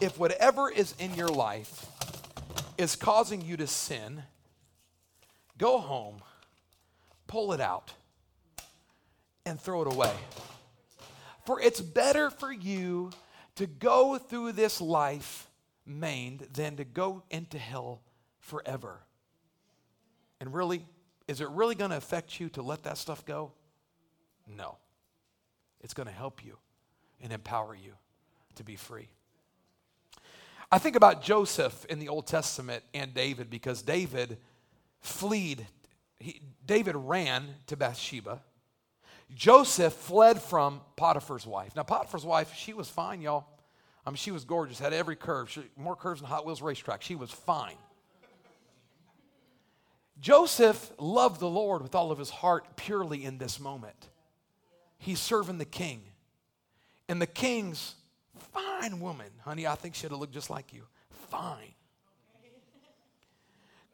if 0.00 0.18
whatever 0.18 0.70
is 0.70 0.94
in 0.98 1.14
your 1.14 1.28
life 1.28 1.86
is 2.76 2.96
causing 2.96 3.40
you 3.40 3.56
to 3.56 3.66
sin, 3.66 4.22
go 5.58 5.78
home, 5.78 6.16
pull 7.26 7.52
it 7.52 7.60
out, 7.60 7.92
and 9.46 9.60
throw 9.60 9.82
it 9.82 9.92
away. 9.92 10.12
For 11.46 11.60
it's 11.60 11.80
better 11.80 12.30
for 12.30 12.52
you 12.52 13.10
to 13.56 13.66
go 13.66 14.18
through 14.18 14.52
this 14.52 14.80
life 14.80 15.48
maimed 15.86 16.48
than 16.52 16.76
to 16.76 16.84
go 16.84 17.22
into 17.30 17.58
hell 17.58 18.00
forever. 18.40 19.00
And 20.40 20.52
really, 20.52 20.84
is 21.28 21.40
it 21.40 21.48
really 21.50 21.74
going 21.74 21.90
to 21.90 21.96
affect 21.96 22.40
you 22.40 22.48
to 22.50 22.62
let 22.62 22.82
that 22.84 22.98
stuff 22.98 23.24
go? 23.24 23.52
No. 24.48 24.76
It's 25.80 25.94
going 25.94 26.06
to 26.08 26.12
help 26.12 26.44
you 26.44 26.58
and 27.22 27.32
empower 27.32 27.74
you 27.74 27.92
to 28.56 28.64
be 28.64 28.76
free. 28.76 29.08
I 30.74 30.78
think 30.78 30.96
about 30.96 31.22
Joseph 31.22 31.86
in 31.88 32.00
the 32.00 32.08
Old 32.08 32.26
Testament 32.26 32.82
and 32.92 33.14
David 33.14 33.48
because 33.48 33.80
David 33.80 34.38
fled. 35.02 35.64
David 36.66 36.96
ran 36.96 37.46
to 37.68 37.76
Bathsheba. 37.76 38.42
Joseph 39.32 39.92
fled 39.92 40.42
from 40.42 40.80
Potiphar's 40.96 41.46
wife. 41.46 41.76
Now, 41.76 41.84
Potiphar's 41.84 42.24
wife, 42.24 42.52
she 42.56 42.72
was 42.72 42.88
fine, 42.88 43.20
y'all. 43.20 43.46
I 44.04 44.10
mean, 44.10 44.16
she 44.16 44.32
was 44.32 44.44
gorgeous, 44.44 44.80
had 44.80 44.92
every 44.92 45.14
curve, 45.14 45.48
she, 45.48 45.62
more 45.76 45.94
curves 45.94 46.20
than 46.20 46.28
Hot 46.28 46.44
Wheels 46.44 46.60
racetrack. 46.60 47.02
She 47.02 47.14
was 47.14 47.30
fine. 47.30 47.76
Joseph 50.18 50.90
loved 50.98 51.38
the 51.38 51.48
Lord 51.48 51.82
with 51.82 51.94
all 51.94 52.10
of 52.10 52.18
his 52.18 52.30
heart 52.30 52.74
purely 52.74 53.24
in 53.24 53.38
this 53.38 53.60
moment. 53.60 54.08
He's 54.98 55.20
serving 55.20 55.58
the 55.58 55.64
king. 55.64 56.02
And 57.08 57.22
the 57.22 57.28
king's 57.28 57.94
fine 58.52 59.00
woman, 59.00 59.30
honey, 59.44 59.66
I 59.66 59.74
think 59.74 59.94
she'd 59.94 60.10
have 60.10 60.20
looked 60.20 60.34
just 60.34 60.50
like 60.50 60.72
you. 60.72 60.82
Fine. 61.30 61.74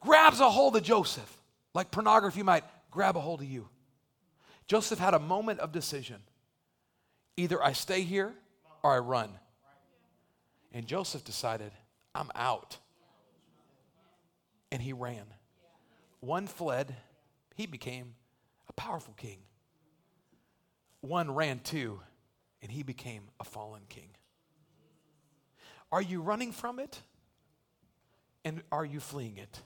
Grabs 0.01 0.41
a 0.41 0.49
hold 0.49 0.77
of 0.77 0.83
Joseph, 0.83 1.41
like 1.75 1.91
pornography 1.91 2.43
might 2.43 2.65
grab 2.91 3.17
a 3.17 3.21
hold 3.21 3.41
of 3.41 3.47
you. 3.47 3.69
Joseph 4.67 4.99
had 4.99 5.15
a 5.15 5.19
moment 5.19 5.61
of 5.61 5.73
decision. 5.73 6.23
Either 7.37 7.63
I 7.63 7.73
stay 7.73 8.03
here 8.03 8.33
or 8.83 8.95
I 8.95 8.99
run. 8.99 9.31
And 10.73 10.87
Joseph 10.87 11.25
decided, 11.25 11.73
I'm 12.15 12.31
out. 12.35 12.79
And 14.73 14.81
he 14.81 14.93
ran. 14.93 15.25
One 16.21 16.47
fled, 16.47 16.95
he 17.55 17.67
became 17.67 18.15
a 18.69 18.73
powerful 18.73 19.15
king. 19.17 19.39
One 21.01 21.35
ran 21.35 21.61
too, 21.61 22.01
and 22.63 22.71
he 22.71 22.83
became 22.83 23.25
a 23.41 23.45
fallen 23.45 23.83
king. 23.89 24.11
Are 25.93 26.03
you 26.03 26.21
running 26.21 26.53
from 26.53 26.79
it? 26.79 27.01
And 28.45 28.63
are 28.73 28.85
you 28.85 29.01
fleeing 29.01 29.37
it? 29.37 29.61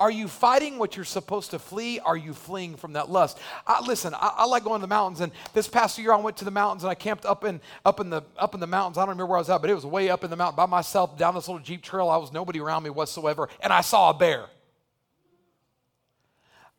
Are 0.00 0.10
you 0.10 0.26
fighting 0.26 0.78
what 0.78 0.96
you're 0.96 1.04
supposed 1.04 1.52
to 1.52 1.58
flee? 1.58 2.00
Are 2.00 2.16
you 2.16 2.34
fleeing 2.34 2.76
from 2.76 2.94
that 2.94 3.08
lust? 3.10 3.38
I, 3.66 3.80
listen, 3.86 4.14
I, 4.14 4.32
I, 4.38 4.44
like 4.46 4.64
going 4.64 4.80
to 4.80 4.82
the 4.82 4.88
mountains, 4.88 5.20
and 5.20 5.30
this 5.54 5.68
past 5.68 5.96
year 5.98 6.12
I 6.12 6.16
went 6.16 6.38
to 6.38 6.44
the 6.44 6.50
mountains 6.50 6.82
and 6.82 6.90
I 6.90 6.94
camped 6.94 7.24
up 7.24 7.44
in 7.44 7.60
up 7.84 8.00
in 8.00 8.10
the 8.10 8.22
up 8.36 8.54
in 8.54 8.60
the 8.60 8.66
mountains. 8.66 8.98
I 8.98 9.02
don't 9.02 9.10
remember 9.10 9.26
where 9.26 9.36
I 9.36 9.40
was 9.40 9.50
at, 9.50 9.60
but 9.60 9.70
it 9.70 9.74
was 9.74 9.86
way 9.86 10.10
up 10.10 10.24
in 10.24 10.30
the 10.30 10.36
mountain 10.36 10.56
by 10.56 10.66
myself 10.66 11.16
down 11.16 11.34
this 11.34 11.46
little 11.46 11.62
jeep 11.62 11.82
trail. 11.82 12.08
I 12.08 12.16
was 12.16 12.32
nobody 12.32 12.58
around 12.58 12.82
me 12.82 12.90
whatsoever, 12.90 13.48
and 13.60 13.72
I 13.72 13.80
saw 13.80 14.10
a 14.10 14.14
bear. 14.14 14.46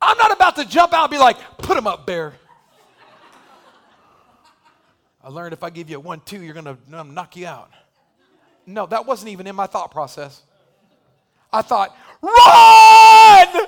I'm 0.02 0.18
not 0.18 0.32
about 0.32 0.56
to 0.56 0.66
jump 0.66 0.92
out 0.92 1.04
and 1.04 1.10
be 1.10 1.18
like, 1.18 1.38
"Put 1.58 1.78
him 1.78 1.86
up, 1.86 2.06
bear." 2.06 2.34
I 5.22 5.28
learned 5.28 5.54
if 5.54 5.62
I 5.62 5.70
give 5.70 5.88
you 5.88 5.96
a 5.96 6.00
one 6.00 6.20
two, 6.20 6.42
you're 6.42 6.52
gonna 6.52 6.76
knock 7.04 7.36
you 7.36 7.46
out. 7.46 7.70
No, 8.66 8.86
that 8.86 9.06
wasn't 9.06 9.30
even 9.30 9.46
in 9.46 9.54
my 9.54 9.66
thought 9.66 9.90
process. 9.90 10.42
I 11.52 11.62
thought, 11.62 11.96
run! 12.22 13.66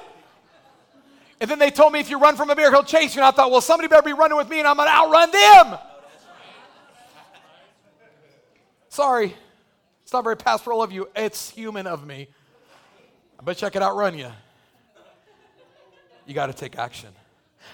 And 1.41 1.51
then 1.51 1.59
they 1.59 1.71
told 1.71 1.93
me 1.93 2.01
if 2.01 2.09
you 2.09 2.19
run 2.19 2.37
from 2.37 2.51
a 2.51 2.57
bear, 2.57 2.71
he'll 2.71 2.83
chase 2.83 3.15
you. 3.15 3.21
And 3.21 3.29
I 3.29 3.31
thought, 3.31 3.51
well, 3.51 3.61
somebody 3.61 3.89
better 3.89 4.03
be 4.03 4.13
running 4.13 4.37
with 4.37 4.49
me 4.49 4.59
and 4.59 4.67
I'm 4.67 4.77
going 4.77 4.89
to 4.89 4.95
outrun 4.95 5.31
them. 5.31 5.79
Sorry. 8.89 9.35
It's 10.03 10.13
not 10.13 10.25
very 10.25 10.37
pastoral 10.37 10.83
of 10.83 10.93
you. 10.93 11.09
It's 11.15 11.51
human 11.51 11.87
of 11.87 12.07
me. 12.07 12.29
I 13.39 13.43
bet 13.43 13.61
you 13.61 13.67
I 13.67 13.71
could 13.71 13.83
outrun 13.83 14.17
you. 14.17 14.31
You 16.27 16.35
got 16.35 16.47
to 16.47 16.55
take 16.55 16.79
action. 16.79 17.11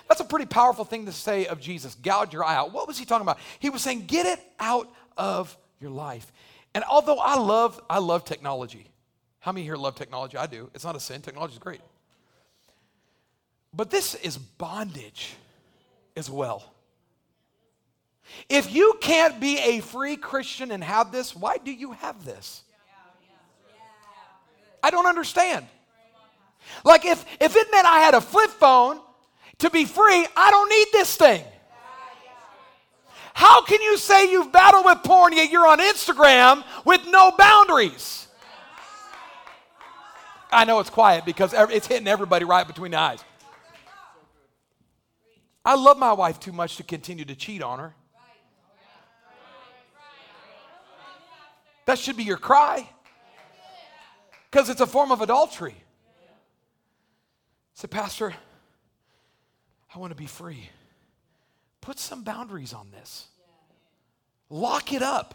That's 0.09 0.20
a 0.20 0.25
pretty 0.25 0.47
powerful 0.47 0.85
thing 0.85 1.07
to 1.07 1.12
say 1.12 1.47
of 1.47 1.61
Jesus. 1.61 1.95
Gouge 1.95 2.33
your 2.33 2.45
eye 2.45 2.57
out. 2.57 2.73
What 2.73 2.89
was 2.89 2.99
he 2.99 3.05
talking 3.05 3.23
about? 3.23 3.39
He 3.61 3.70
was 3.70 3.83
saying, 3.83 4.07
get 4.07 4.27
it 4.27 4.41
out 4.59 4.89
of 5.16 5.57
your 5.81 5.91
life. 5.91 6.33
And 6.75 6.85
although 6.85 7.18
I 7.18 7.37
love, 7.37 7.81
I 7.89 7.99
love 7.99 8.25
technology. 8.25 8.87
How 9.41 9.53
many 9.53 9.64
here 9.64 9.77
love 9.77 9.95
technology? 9.95 10.37
I 10.37 10.47
do. 10.47 10.70
It's 10.75 10.85
not 10.85 10.97
a 10.97 11.01
sin. 11.01 11.20
Technology 11.20 11.55
is 11.55 11.59
great. 11.59 11.81
But 13.75 13.91
this 13.91 14.14
is 14.14 14.39
bondage 14.39 15.35
as 16.16 16.31
well. 16.31 16.73
If 18.49 18.73
you 18.73 18.97
can't 19.01 19.41
be 19.41 19.59
a 19.59 19.81
free 19.81 20.16
Christian 20.16 20.70
and 20.70 20.83
have 20.83 21.12
this, 21.12 21.35
why 21.35 21.59
do 21.59 21.73
you 21.73 21.93
have 21.93 22.25
this? 22.25 22.62
I 24.83 24.91
don't 24.91 25.07
understand. 25.07 25.66
Like 26.85 27.05
if, 27.05 27.25
if 27.41 27.57
it 27.57 27.68
meant 27.70 27.87
I 27.87 28.01
had 28.01 28.14
a 28.14 28.20
flip 28.20 28.51
phone 28.51 29.01
to 29.59 29.70
be 29.70 29.85
free, 29.85 30.27
I 30.37 30.51
don't 30.51 30.68
need 30.68 30.87
this 30.93 31.16
thing. 31.16 31.45
How 33.35 33.62
can 33.62 33.80
you 33.80 33.97
say 33.97 34.30
you've 34.30 34.53
battled 34.53 34.85
with 34.85 34.99
porn 35.03 35.33
yet 35.33 35.51
you're 35.51 35.66
on 35.66 35.78
Instagram 35.78 36.64
with 36.85 37.01
no 37.07 37.33
boundaries? 37.33 38.28
I 40.53 40.64
know 40.64 40.80
it's 40.80 40.91
quiet 40.91 41.24
because 41.24 41.55
it's 41.55 41.87
hitting 41.87 42.07
everybody 42.07 42.45
right 42.45 42.66
between 42.66 42.91
the 42.91 42.99
eyes. 42.99 43.24
I 45.64 45.76
love 45.76 45.97
my 45.97 46.12
wife 46.12 46.41
too 46.41 46.53
much 46.53 46.76
to 46.76 46.83
continue 46.83 47.24
to 47.24 47.35
cheat 47.35 47.62
on 47.62 47.78
her. 47.78 47.95
That 51.87 51.99
should 51.99 52.16
be 52.16 52.24
your 52.24 52.37
cry 52.37 52.89
because 54.51 54.68
it's 54.68 54.80
a 54.80 54.87
form 54.87 55.11
of 55.11 55.20
adultery. 55.20 55.74
Say, 57.74 57.89
Pastor, 57.89 58.35
I 59.95 59.99
want 59.99 60.11
to 60.11 60.16
be 60.16 60.26
free. 60.26 60.68
Put 61.83 61.99
some 61.99 62.24
boundaries 62.24 62.72
on 62.72 62.91
this, 62.91 63.26
lock 64.49 64.95
it 64.95 65.03
up. 65.03 65.35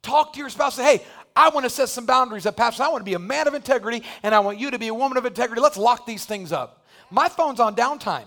Talk 0.00 0.34
to 0.34 0.38
your 0.38 0.48
spouse. 0.48 0.76
Say, 0.76 0.98
hey, 0.98 1.04
I 1.34 1.48
want 1.48 1.64
to 1.64 1.70
set 1.70 1.88
some 1.88 2.06
boundaries 2.06 2.46
up, 2.46 2.56
Pastor. 2.56 2.84
I 2.84 2.88
want 2.88 3.00
to 3.00 3.04
be 3.04 3.14
a 3.14 3.18
man 3.18 3.48
of 3.48 3.54
integrity, 3.54 4.04
and 4.22 4.32
I 4.32 4.38
want 4.38 4.60
you 4.60 4.70
to 4.70 4.78
be 4.78 4.86
a 4.86 4.94
woman 4.94 5.18
of 5.18 5.26
integrity. 5.26 5.60
Let's 5.60 5.76
lock 5.76 6.06
these 6.06 6.24
things 6.24 6.52
up. 6.52 6.86
My 7.10 7.28
phone's 7.28 7.58
on 7.58 7.74
downtime. 7.74 8.26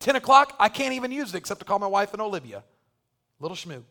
10 0.00 0.16
o'clock, 0.16 0.54
I 0.60 0.68
can't 0.68 0.92
even 0.92 1.10
use 1.10 1.34
it 1.34 1.38
except 1.38 1.60
to 1.60 1.64
call 1.64 1.78
my 1.78 1.86
wife 1.86 2.12
and 2.12 2.20
Olivia. 2.20 2.62
Little 3.40 3.56
schmoo. 3.56 3.82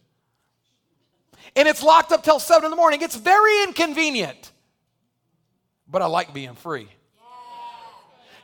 And 1.55 1.67
it's 1.67 1.81
locked 1.81 2.11
up 2.11 2.23
till 2.23 2.39
7 2.39 2.63
in 2.63 2.69
the 2.69 2.77
morning. 2.77 3.01
It's 3.01 3.15
very 3.15 3.63
inconvenient. 3.63 4.51
But 5.87 6.03
I 6.03 6.05
like 6.05 6.31
being 6.31 6.53
free. 6.53 6.89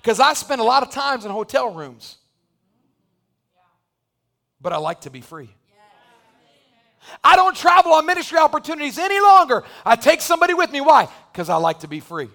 Because 0.01 0.19
I 0.19 0.33
spend 0.33 0.59
a 0.59 0.63
lot 0.63 0.81
of 0.81 0.89
times 0.89 1.23
in 1.23 1.31
hotel 1.31 1.71
rooms. 1.71 2.17
But 4.63 4.73
I 4.73 4.77
like 4.77 5.01
to 5.01 5.11
be 5.11 5.21
free. 5.21 5.49
I 7.21 7.35
don't 7.35 7.55
travel 7.55 7.91
on 7.93 8.05
ministry 8.05 8.39
opportunities 8.39 8.97
any 8.97 9.19
longer. 9.19 9.63
I 9.85 9.97
take 9.97 10.21
somebody 10.21 10.53
with 10.53 10.71
me. 10.71 10.79
Why? 10.79 11.09
Because 11.31 11.49
I 11.49 11.57
like 11.57 11.81
to 11.81 11.87
be 11.87 11.99
free. 11.99 12.29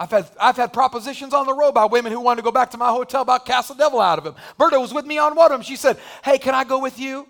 I've 0.00 0.10
had, 0.10 0.26
I've 0.40 0.56
had 0.56 0.72
propositions 0.72 1.34
on 1.34 1.46
the 1.46 1.54
road 1.54 1.72
by 1.72 1.84
women 1.84 2.10
who 2.10 2.20
wanted 2.20 2.40
to 2.40 2.44
go 2.44 2.50
back 2.50 2.70
to 2.72 2.78
my 2.78 2.88
hotel 2.88 3.22
about 3.22 3.46
cast 3.46 3.68
the 3.68 3.74
devil 3.74 4.00
out 4.00 4.18
of 4.18 4.26
him. 4.26 4.34
Berto 4.58 4.80
was 4.80 4.92
with 4.92 5.06
me 5.06 5.18
on 5.18 5.36
one 5.36 5.52
of 5.52 5.58
them. 5.58 5.62
She 5.62 5.76
said, 5.76 5.98
Hey, 6.24 6.38
can 6.38 6.54
I 6.54 6.64
go 6.64 6.80
with 6.80 6.98
you? 6.98 7.28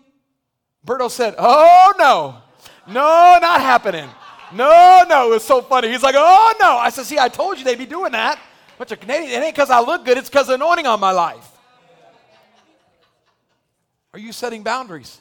Berto 0.87 1.11
said, 1.11 1.35
Oh, 1.37 1.93
no. 1.99 2.37
No, 2.87 3.39
not 3.41 3.61
happening. 3.61 4.09
No, 4.53 5.05
no. 5.09 5.27
It 5.27 5.35
was 5.35 5.45
so 5.45 5.61
funny. 5.61 5.91
He's 5.91 6.03
like, 6.03 6.15
Oh, 6.17 6.55
no. 6.61 6.77
I 6.79 6.89
said, 6.91 7.05
See, 7.05 7.19
I 7.19 7.29
told 7.29 7.59
you 7.59 7.65
they'd 7.65 7.77
be 7.77 7.85
doing 7.85 8.13
that. 8.13 8.39
Bunch 8.79 8.93
of 8.93 9.01
Canadians. 9.01 9.33
It 9.33 9.43
ain't 9.43 9.55
because 9.55 9.71
I 9.71 9.81
look 9.81 10.05
good, 10.05 10.17
it's 10.17 10.31
because 10.31 10.49
of 10.49 10.55
anointing 10.55 10.87
on 10.87 11.01
my 11.01 11.11
life. 11.11 11.52
Are 14.15 14.19
you 14.19 14.33
setting 14.33 14.63
boundaries? 14.63 15.21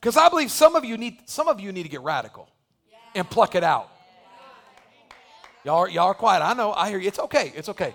Because 0.00 0.16
I 0.16 0.28
believe 0.28 0.50
some 0.50 0.76
of 0.76 0.84
you 0.84 0.96
need 0.96 1.18
some 1.26 1.48
of 1.48 1.60
you 1.60 1.72
need 1.72 1.84
to 1.84 1.88
get 1.88 2.02
radical 2.02 2.48
and 3.14 3.28
pluck 3.28 3.54
it 3.54 3.64
out. 3.64 3.90
Y'all 5.64 5.78
are, 5.78 5.88
y'all 5.88 6.06
are 6.06 6.14
quiet. 6.14 6.42
I 6.42 6.54
know. 6.54 6.72
I 6.72 6.88
hear 6.88 6.98
you. 6.98 7.08
It's 7.08 7.18
okay. 7.18 7.52
It's 7.54 7.68
okay. 7.68 7.94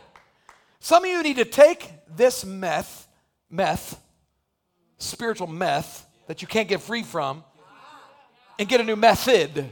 Some 0.79 1.03
of 1.05 1.09
you 1.09 1.23
need 1.23 1.37
to 1.37 1.45
take 1.45 1.89
this 2.13 2.43
meth, 2.43 3.07
meth, 3.49 3.99
spiritual 4.97 5.47
meth 5.47 6.05
that 6.27 6.41
you 6.41 6.47
can't 6.47 6.67
get 6.67 6.81
free 6.81 7.03
from, 7.03 7.43
and 8.59 8.67
get 8.67 8.81
a 8.81 8.83
new 8.83 8.97
method. 8.97 9.71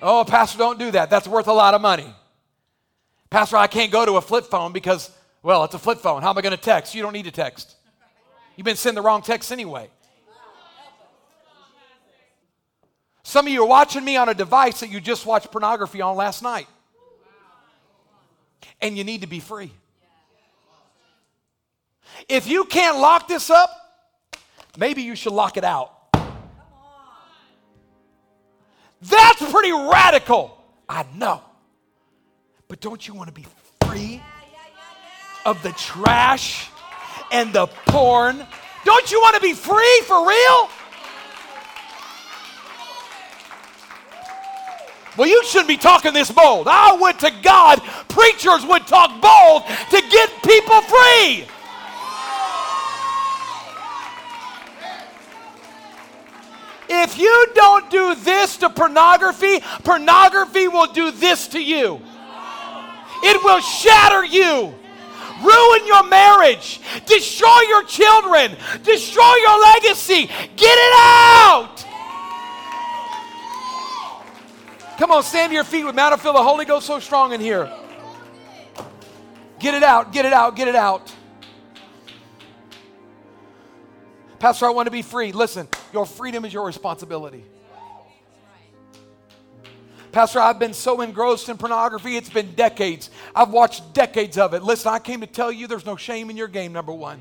Oh, 0.00 0.24
Pastor, 0.26 0.58
don't 0.58 0.78
do 0.78 0.90
that. 0.90 1.10
That's 1.10 1.28
worth 1.28 1.46
a 1.46 1.52
lot 1.52 1.74
of 1.74 1.80
money. 1.80 2.12
Pastor, 3.32 3.56
I 3.56 3.66
can't 3.66 3.90
go 3.90 4.04
to 4.04 4.18
a 4.18 4.20
flip 4.20 4.44
phone 4.44 4.72
because 4.72 5.10
well, 5.42 5.64
it's 5.64 5.72
a 5.72 5.78
flip 5.78 6.00
phone. 6.00 6.20
How 6.20 6.28
am 6.28 6.36
I 6.36 6.42
going 6.42 6.54
to 6.54 6.62
text? 6.62 6.94
You 6.94 7.00
don't 7.00 7.14
need 7.14 7.24
to 7.24 7.30
text. 7.30 7.76
You've 8.56 8.66
been 8.66 8.76
sending 8.76 9.02
the 9.02 9.06
wrong 9.06 9.22
text 9.22 9.50
anyway. 9.50 9.88
Some 13.22 13.46
of 13.46 13.52
you 13.54 13.62
are 13.62 13.66
watching 13.66 14.04
me 14.04 14.18
on 14.18 14.28
a 14.28 14.34
device 14.34 14.80
that 14.80 14.90
you 14.90 15.00
just 15.00 15.24
watched 15.24 15.50
pornography 15.50 16.02
on 16.02 16.14
last 16.14 16.42
night. 16.42 16.66
And 18.82 18.98
you 18.98 19.02
need 19.02 19.22
to 19.22 19.26
be 19.26 19.40
free. 19.40 19.72
If 22.28 22.46
you 22.46 22.66
can't 22.66 22.98
lock 22.98 23.28
this 23.28 23.48
up, 23.48 23.70
maybe 24.76 25.00
you 25.00 25.16
should 25.16 25.32
lock 25.32 25.56
it 25.56 25.64
out. 25.64 25.90
That's 29.00 29.50
pretty 29.50 29.72
radical. 29.72 30.62
I 30.86 31.06
know. 31.14 31.40
But 32.72 32.80
don't 32.80 33.06
you 33.06 33.12
want 33.12 33.28
to 33.28 33.34
be 33.34 33.44
free? 33.82 34.22
of 35.44 35.62
the 35.62 35.72
trash 35.72 36.70
and 37.30 37.52
the 37.52 37.66
porn. 37.66 38.46
Don't 38.86 39.12
you 39.12 39.20
want 39.20 39.34
to 39.34 39.42
be 39.42 39.52
free 39.52 40.00
for 40.06 40.26
real? 40.26 40.70
Well, 45.18 45.28
you 45.28 45.44
shouldn't 45.44 45.68
be 45.68 45.76
talking 45.76 46.14
this 46.14 46.30
bold. 46.30 46.66
I 46.66 46.96
would 46.98 47.18
to 47.18 47.30
God, 47.42 47.82
preachers 48.08 48.64
would 48.64 48.86
talk 48.86 49.20
bold 49.20 49.64
to 49.90 50.02
get 50.10 50.30
people 50.42 50.80
free. 50.80 51.44
If 56.88 57.18
you 57.18 57.46
don't 57.54 57.90
do 57.90 58.14
this 58.14 58.56
to 58.58 58.70
pornography, 58.70 59.60
pornography 59.84 60.68
will 60.68 60.90
do 60.90 61.10
this 61.10 61.48
to 61.48 61.62
you. 61.62 62.00
It 63.22 63.42
will 63.44 63.60
shatter 63.60 64.24
you, 64.24 64.74
ruin 65.42 65.86
your 65.86 66.08
marriage, 66.08 66.80
destroy 67.06 67.60
your 67.68 67.84
children, 67.84 68.56
destroy 68.82 69.34
your 69.36 69.60
legacy. 69.60 70.26
Get 70.26 70.78
it 70.78 70.94
out. 70.96 71.86
Come 74.98 75.10
on, 75.10 75.22
stand 75.22 75.50
to 75.50 75.54
your 75.54 75.64
feet 75.64 75.84
with. 75.84 75.98
I 75.98 76.16
feel 76.16 76.32
the 76.32 76.42
Holy 76.42 76.64
Ghost 76.64 76.86
so 76.86 76.98
strong 76.98 77.32
in 77.32 77.40
here. 77.40 77.72
Get 79.58 79.74
it 79.74 79.82
out, 79.82 80.12
get 80.12 80.24
it 80.24 80.32
out, 80.32 80.56
get 80.56 80.68
it 80.68 80.74
out. 80.74 81.14
Pastor, 84.40 84.66
I 84.66 84.70
want 84.70 84.86
to 84.86 84.90
be 84.90 85.02
free. 85.02 85.30
Listen, 85.30 85.68
your 85.92 86.04
freedom 86.04 86.44
is 86.44 86.52
your 86.52 86.66
responsibility. 86.66 87.44
Pastor, 90.12 90.40
I've 90.40 90.58
been 90.58 90.74
so 90.74 91.00
engrossed 91.00 91.48
in 91.48 91.56
pornography, 91.56 92.16
it's 92.16 92.28
been 92.28 92.52
decades. 92.54 93.08
I've 93.34 93.50
watched 93.50 93.94
decades 93.94 94.36
of 94.36 94.52
it. 94.52 94.62
Listen, 94.62 94.92
I 94.92 94.98
came 94.98 95.22
to 95.22 95.26
tell 95.26 95.50
you 95.50 95.66
there's 95.66 95.86
no 95.86 95.96
shame 95.96 96.28
in 96.28 96.36
your 96.36 96.48
game, 96.48 96.72
number 96.72 96.92
one 96.92 97.20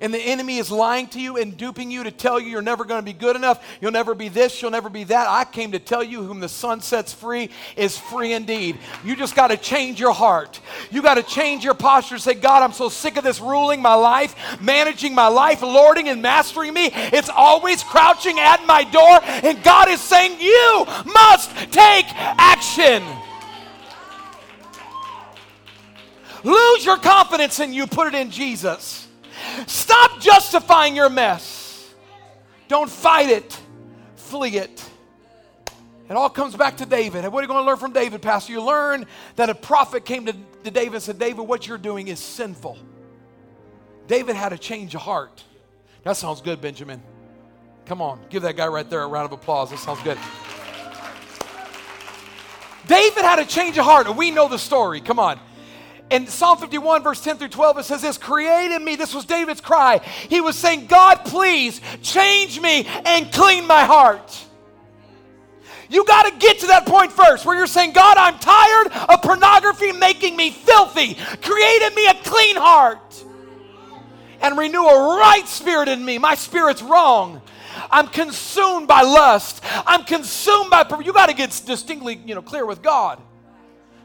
and 0.00 0.14
the 0.14 0.18
enemy 0.18 0.58
is 0.58 0.70
lying 0.70 1.06
to 1.08 1.20
you 1.20 1.36
and 1.36 1.56
duping 1.56 1.90
you 1.90 2.04
to 2.04 2.10
tell 2.10 2.38
you 2.38 2.48
you're 2.48 2.62
never 2.62 2.84
going 2.84 3.00
to 3.00 3.04
be 3.04 3.12
good 3.12 3.36
enough, 3.36 3.64
you'll 3.80 3.92
never 3.92 4.14
be 4.14 4.28
this, 4.28 4.60
you'll 4.62 4.70
never 4.70 4.88
be 4.88 5.04
that, 5.04 5.28
I 5.28 5.44
came 5.44 5.72
to 5.72 5.78
tell 5.78 6.02
you 6.02 6.22
whom 6.22 6.40
the 6.40 6.48
Son 6.48 6.80
sets 6.80 7.12
free 7.12 7.50
is 7.76 7.98
free 7.98 8.32
indeed. 8.32 8.78
You 9.04 9.16
just 9.16 9.34
got 9.34 9.48
to 9.48 9.56
change 9.56 9.98
your 9.98 10.12
heart. 10.12 10.60
You 10.90 11.02
got 11.02 11.14
to 11.14 11.22
change 11.22 11.64
your 11.64 11.74
posture. 11.74 12.18
Say, 12.18 12.34
God, 12.34 12.62
I'm 12.62 12.72
so 12.72 12.88
sick 12.88 13.16
of 13.16 13.24
this 13.24 13.40
ruling 13.40 13.82
my 13.82 13.94
life, 13.94 14.60
managing 14.60 15.14
my 15.14 15.28
life, 15.28 15.62
lording 15.62 16.08
and 16.08 16.22
mastering 16.22 16.72
me. 16.74 16.90
It's 16.92 17.28
always 17.28 17.82
crouching 17.82 18.38
at 18.38 18.64
my 18.66 18.84
door, 18.84 19.20
and 19.22 19.62
God 19.62 19.88
is 19.88 20.00
saying, 20.00 20.40
You 20.40 20.84
must 21.06 21.50
take 21.72 22.06
action. 22.14 23.02
Lose 26.44 26.84
your 26.84 26.98
confidence 26.98 27.58
in 27.58 27.72
you, 27.72 27.86
put 27.86 28.06
it 28.06 28.14
in 28.14 28.30
Jesus. 28.30 29.07
Stop 29.66 30.20
justifying 30.20 30.96
your 30.96 31.08
mess. 31.08 31.92
Don't 32.68 32.90
fight 32.90 33.30
it, 33.30 33.58
flee 34.16 34.58
it. 34.58 34.84
It 36.08 36.16
all 36.16 36.30
comes 36.30 36.56
back 36.56 36.78
to 36.78 36.86
David. 36.86 37.24
And 37.24 37.32
what 37.32 37.40
are 37.40 37.42
you 37.42 37.48
going 37.48 37.62
to 37.62 37.66
learn 37.66 37.76
from 37.76 37.92
David, 37.92 38.22
Pastor? 38.22 38.52
You 38.52 38.62
learn 38.62 39.06
that 39.36 39.50
a 39.50 39.54
prophet 39.54 40.06
came 40.06 40.24
to, 40.26 40.32
to 40.64 40.70
David 40.70 40.94
and 40.94 41.02
said, 41.02 41.18
David, 41.18 41.42
what 41.42 41.66
you're 41.66 41.76
doing 41.76 42.08
is 42.08 42.18
sinful. 42.18 42.78
David 44.06 44.34
had 44.34 44.54
a 44.54 44.58
change 44.58 44.94
of 44.94 45.02
heart. 45.02 45.44
That 46.04 46.16
sounds 46.16 46.40
good, 46.40 46.62
Benjamin. 46.62 47.02
Come 47.84 48.00
on, 48.00 48.20
give 48.30 48.42
that 48.42 48.56
guy 48.56 48.66
right 48.68 48.88
there 48.88 49.02
a 49.02 49.06
round 49.06 49.26
of 49.26 49.32
applause. 49.32 49.70
That 49.70 49.78
sounds 49.78 50.02
good. 50.02 50.18
David 52.86 53.22
had 53.22 53.38
a 53.38 53.44
change 53.44 53.76
of 53.76 53.84
heart, 53.84 54.06
and 54.06 54.16
we 54.16 54.30
know 54.30 54.48
the 54.48 54.58
story. 54.58 55.00
Come 55.02 55.18
on 55.18 55.38
in 56.10 56.26
Psalm 56.26 56.58
51, 56.58 57.02
verse 57.02 57.20
10 57.20 57.36
through 57.36 57.48
12, 57.48 57.78
it 57.78 57.84
says 57.84 58.02
this 58.02 58.18
Create 58.18 58.72
in 58.72 58.84
me. 58.84 58.96
This 58.96 59.14
was 59.14 59.24
David's 59.24 59.60
cry. 59.60 60.00
He 60.28 60.40
was 60.40 60.56
saying, 60.56 60.86
God, 60.86 61.24
please 61.24 61.80
change 62.02 62.60
me 62.60 62.86
and 63.04 63.30
clean 63.32 63.66
my 63.66 63.84
heart. 63.84 64.44
You 65.90 66.04
got 66.04 66.24
to 66.24 66.38
get 66.38 66.60
to 66.60 66.66
that 66.68 66.86
point 66.86 67.12
first 67.12 67.46
where 67.46 67.56
you're 67.56 67.66
saying, 67.66 67.92
God, 67.92 68.16
I'm 68.18 68.38
tired 68.38 68.92
of 69.08 69.22
pornography 69.22 69.92
making 69.92 70.36
me 70.36 70.50
filthy. 70.50 71.14
Create 71.14 71.82
in 71.82 71.94
me 71.94 72.06
a 72.08 72.14
clean 72.14 72.56
heart 72.56 73.24
and 74.40 74.58
renew 74.58 74.84
a 74.84 75.16
right 75.18 75.46
spirit 75.46 75.88
in 75.88 76.04
me. 76.04 76.18
My 76.18 76.34
spirit's 76.34 76.82
wrong. 76.82 77.40
I'm 77.90 78.08
consumed 78.08 78.86
by 78.86 79.02
lust. 79.02 79.62
I'm 79.86 80.04
consumed 80.04 80.70
by. 80.70 80.86
You 81.02 81.12
got 81.12 81.30
to 81.30 81.34
get 81.34 81.50
distinctly, 81.64 82.20
you 82.26 82.34
know, 82.34 82.42
clear 82.42 82.66
with 82.66 82.82
God. 82.82 83.22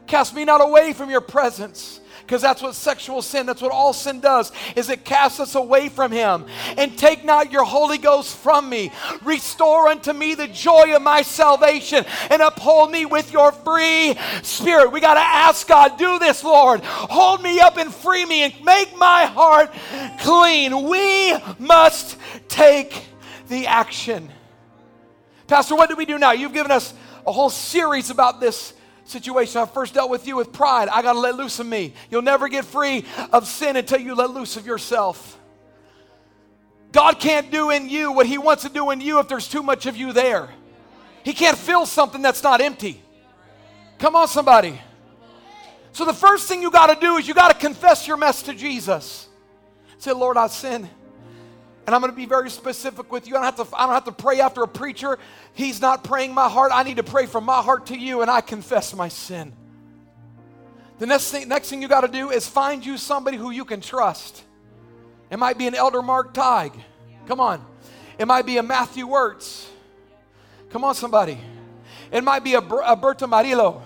Cast 0.06 0.34
me 0.34 0.44
not 0.44 0.62
away 0.62 0.92
from 0.92 1.10
your 1.10 1.20
presence 1.20 2.00
because 2.26 2.40
that's 2.40 2.62
what 2.62 2.74
sexual 2.74 3.20
sin 3.20 3.44
that's 3.44 3.60
what 3.60 3.70
all 3.70 3.92
sin 3.92 4.18
does 4.20 4.50
is 4.76 4.88
it 4.88 5.04
casts 5.04 5.40
us 5.40 5.54
away 5.54 5.88
from 5.88 6.10
him. 6.10 6.46
And 6.76 6.98
take 6.98 7.24
not 7.24 7.52
your 7.52 7.64
holy 7.64 7.98
ghost 7.98 8.36
from 8.36 8.68
me. 8.68 8.92
Restore 9.22 9.88
unto 9.88 10.12
me 10.12 10.34
the 10.34 10.48
joy 10.48 10.94
of 10.96 11.02
my 11.02 11.22
salvation 11.22 12.04
and 12.30 12.42
uphold 12.42 12.90
me 12.90 13.04
with 13.06 13.32
your 13.32 13.52
free 13.52 14.16
spirit. 14.42 14.92
We 14.92 15.00
got 15.00 15.14
to 15.14 15.20
ask 15.20 15.66
god 15.66 15.98
do 15.98 16.18
this 16.18 16.44
lord. 16.44 16.80
Hold 16.84 17.42
me 17.42 17.60
up 17.60 17.76
and 17.76 17.92
free 17.92 18.24
me 18.24 18.42
and 18.42 18.54
make 18.64 18.96
my 18.96 19.24
heart 19.26 19.72
clean. 20.20 20.88
We 20.88 21.36
must 21.58 22.18
take 22.48 23.04
the 23.48 23.66
action. 23.66 24.30
Pastor 25.46 25.76
what 25.76 25.90
do 25.90 25.96
we 25.96 26.06
do 26.06 26.18
now? 26.18 26.32
You've 26.32 26.54
given 26.54 26.72
us 26.72 26.94
a 27.26 27.32
whole 27.32 27.50
series 27.50 28.10
about 28.10 28.40
this 28.40 28.73
situation. 29.04 29.60
I 29.60 29.66
first 29.66 29.94
dealt 29.94 30.10
with 30.10 30.26
you 30.26 30.36
with 30.36 30.52
pride. 30.52 30.88
I 30.88 31.02
got 31.02 31.14
to 31.14 31.20
let 31.20 31.36
loose 31.36 31.58
of 31.58 31.66
me. 31.66 31.94
You'll 32.10 32.22
never 32.22 32.48
get 32.48 32.64
free 32.64 33.04
of 33.32 33.46
sin 33.46 33.76
until 33.76 34.00
you 34.00 34.14
let 34.14 34.30
loose 34.30 34.56
of 34.56 34.66
yourself. 34.66 35.38
God 36.92 37.18
can't 37.18 37.50
do 37.50 37.70
in 37.70 37.88
you 37.88 38.12
what 38.12 38.26
He 38.26 38.38
wants 38.38 38.62
to 38.62 38.68
do 38.68 38.90
in 38.90 39.00
you 39.00 39.18
if 39.18 39.28
there's 39.28 39.48
too 39.48 39.62
much 39.62 39.86
of 39.86 39.96
you 39.96 40.12
there. 40.12 40.48
He 41.24 41.32
can't 41.32 41.56
fill 41.56 41.86
something 41.86 42.22
that's 42.22 42.42
not 42.42 42.60
empty. 42.60 43.02
Come 43.98 44.14
on, 44.14 44.28
somebody. 44.28 44.80
So, 45.92 46.04
the 46.04 46.12
first 46.12 46.48
thing 46.48 46.60
you 46.60 46.70
got 46.70 46.92
to 46.92 47.00
do 47.00 47.16
is 47.16 47.26
you 47.26 47.34
got 47.34 47.52
to 47.52 47.58
confess 47.58 48.06
your 48.06 48.16
mess 48.16 48.42
to 48.42 48.54
Jesus. 48.54 49.28
Say, 49.98 50.12
Lord, 50.12 50.36
I 50.36 50.48
sin. 50.48 50.88
And 51.86 51.94
I'm 51.94 52.00
going 52.00 52.12
to 52.12 52.16
be 52.16 52.26
very 52.26 52.48
specific 52.48 53.12
with 53.12 53.28
you. 53.28 53.36
I 53.36 53.42
don't, 53.42 53.56
have 53.56 53.68
to, 53.68 53.76
I 53.76 53.84
don't 53.84 53.94
have 53.94 54.04
to 54.04 54.12
pray 54.12 54.40
after 54.40 54.62
a 54.62 54.68
preacher. 54.68 55.18
He's 55.52 55.80
not 55.82 56.02
praying 56.02 56.32
my 56.32 56.48
heart. 56.48 56.70
I 56.72 56.82
need 56.82 56.96
to 56.96 57.02
pray 57.02 57.26
from 57.26 57.44
my 57.44 57.60
heart 57.60 57.86
to 57.86 57.98
you, 57.98 58.22
and 58.22 58.30
I 58.30 58.40
confess 58.40 58.94
my 58.94 59.08
sin. 59.08 59.52
The 60.98 61.06
next 61.06 61.30
thing, 61.30 61.48
next 61.48 61.68
thing 61.68 61.82
you 61.82 61.88
got 61.88 62.02
to 62.02 62.08
do 62.08 62.30
is 62.30 62.48
find 62.48 62.84
you 62.84 62.96
somebody 62.96 63.36
who 63.36 63.50
you 63.50 63.64
can 63.64 63.80
trust. 63.80 64.42
It 65.30 65.38
might 65.38 65.58
be 65.58 65.66
an 65.66 65.74
Elder 65.74 66.00
Mark 66.00 66.32
Tig. 66.32 66.72
Come 67.26 67.40
on. 67.40 67.64
It 68.18 68.26
might 68.26 68.46
be 68.46 68.56
a 68.56 68.62
Matthew 68.62 69.06
Wirtz. 69.06 69.68
Come 70.70 70.84
on, 70.84 70.94
somebody. 70.94 71.38
It 72.10 72.24
might 72.24 72.44
be 72.44 72.54
a, 72.54 72.60
a 72.60 72.96
Berta 72.96 73.26
Marillo. 73.26 73.82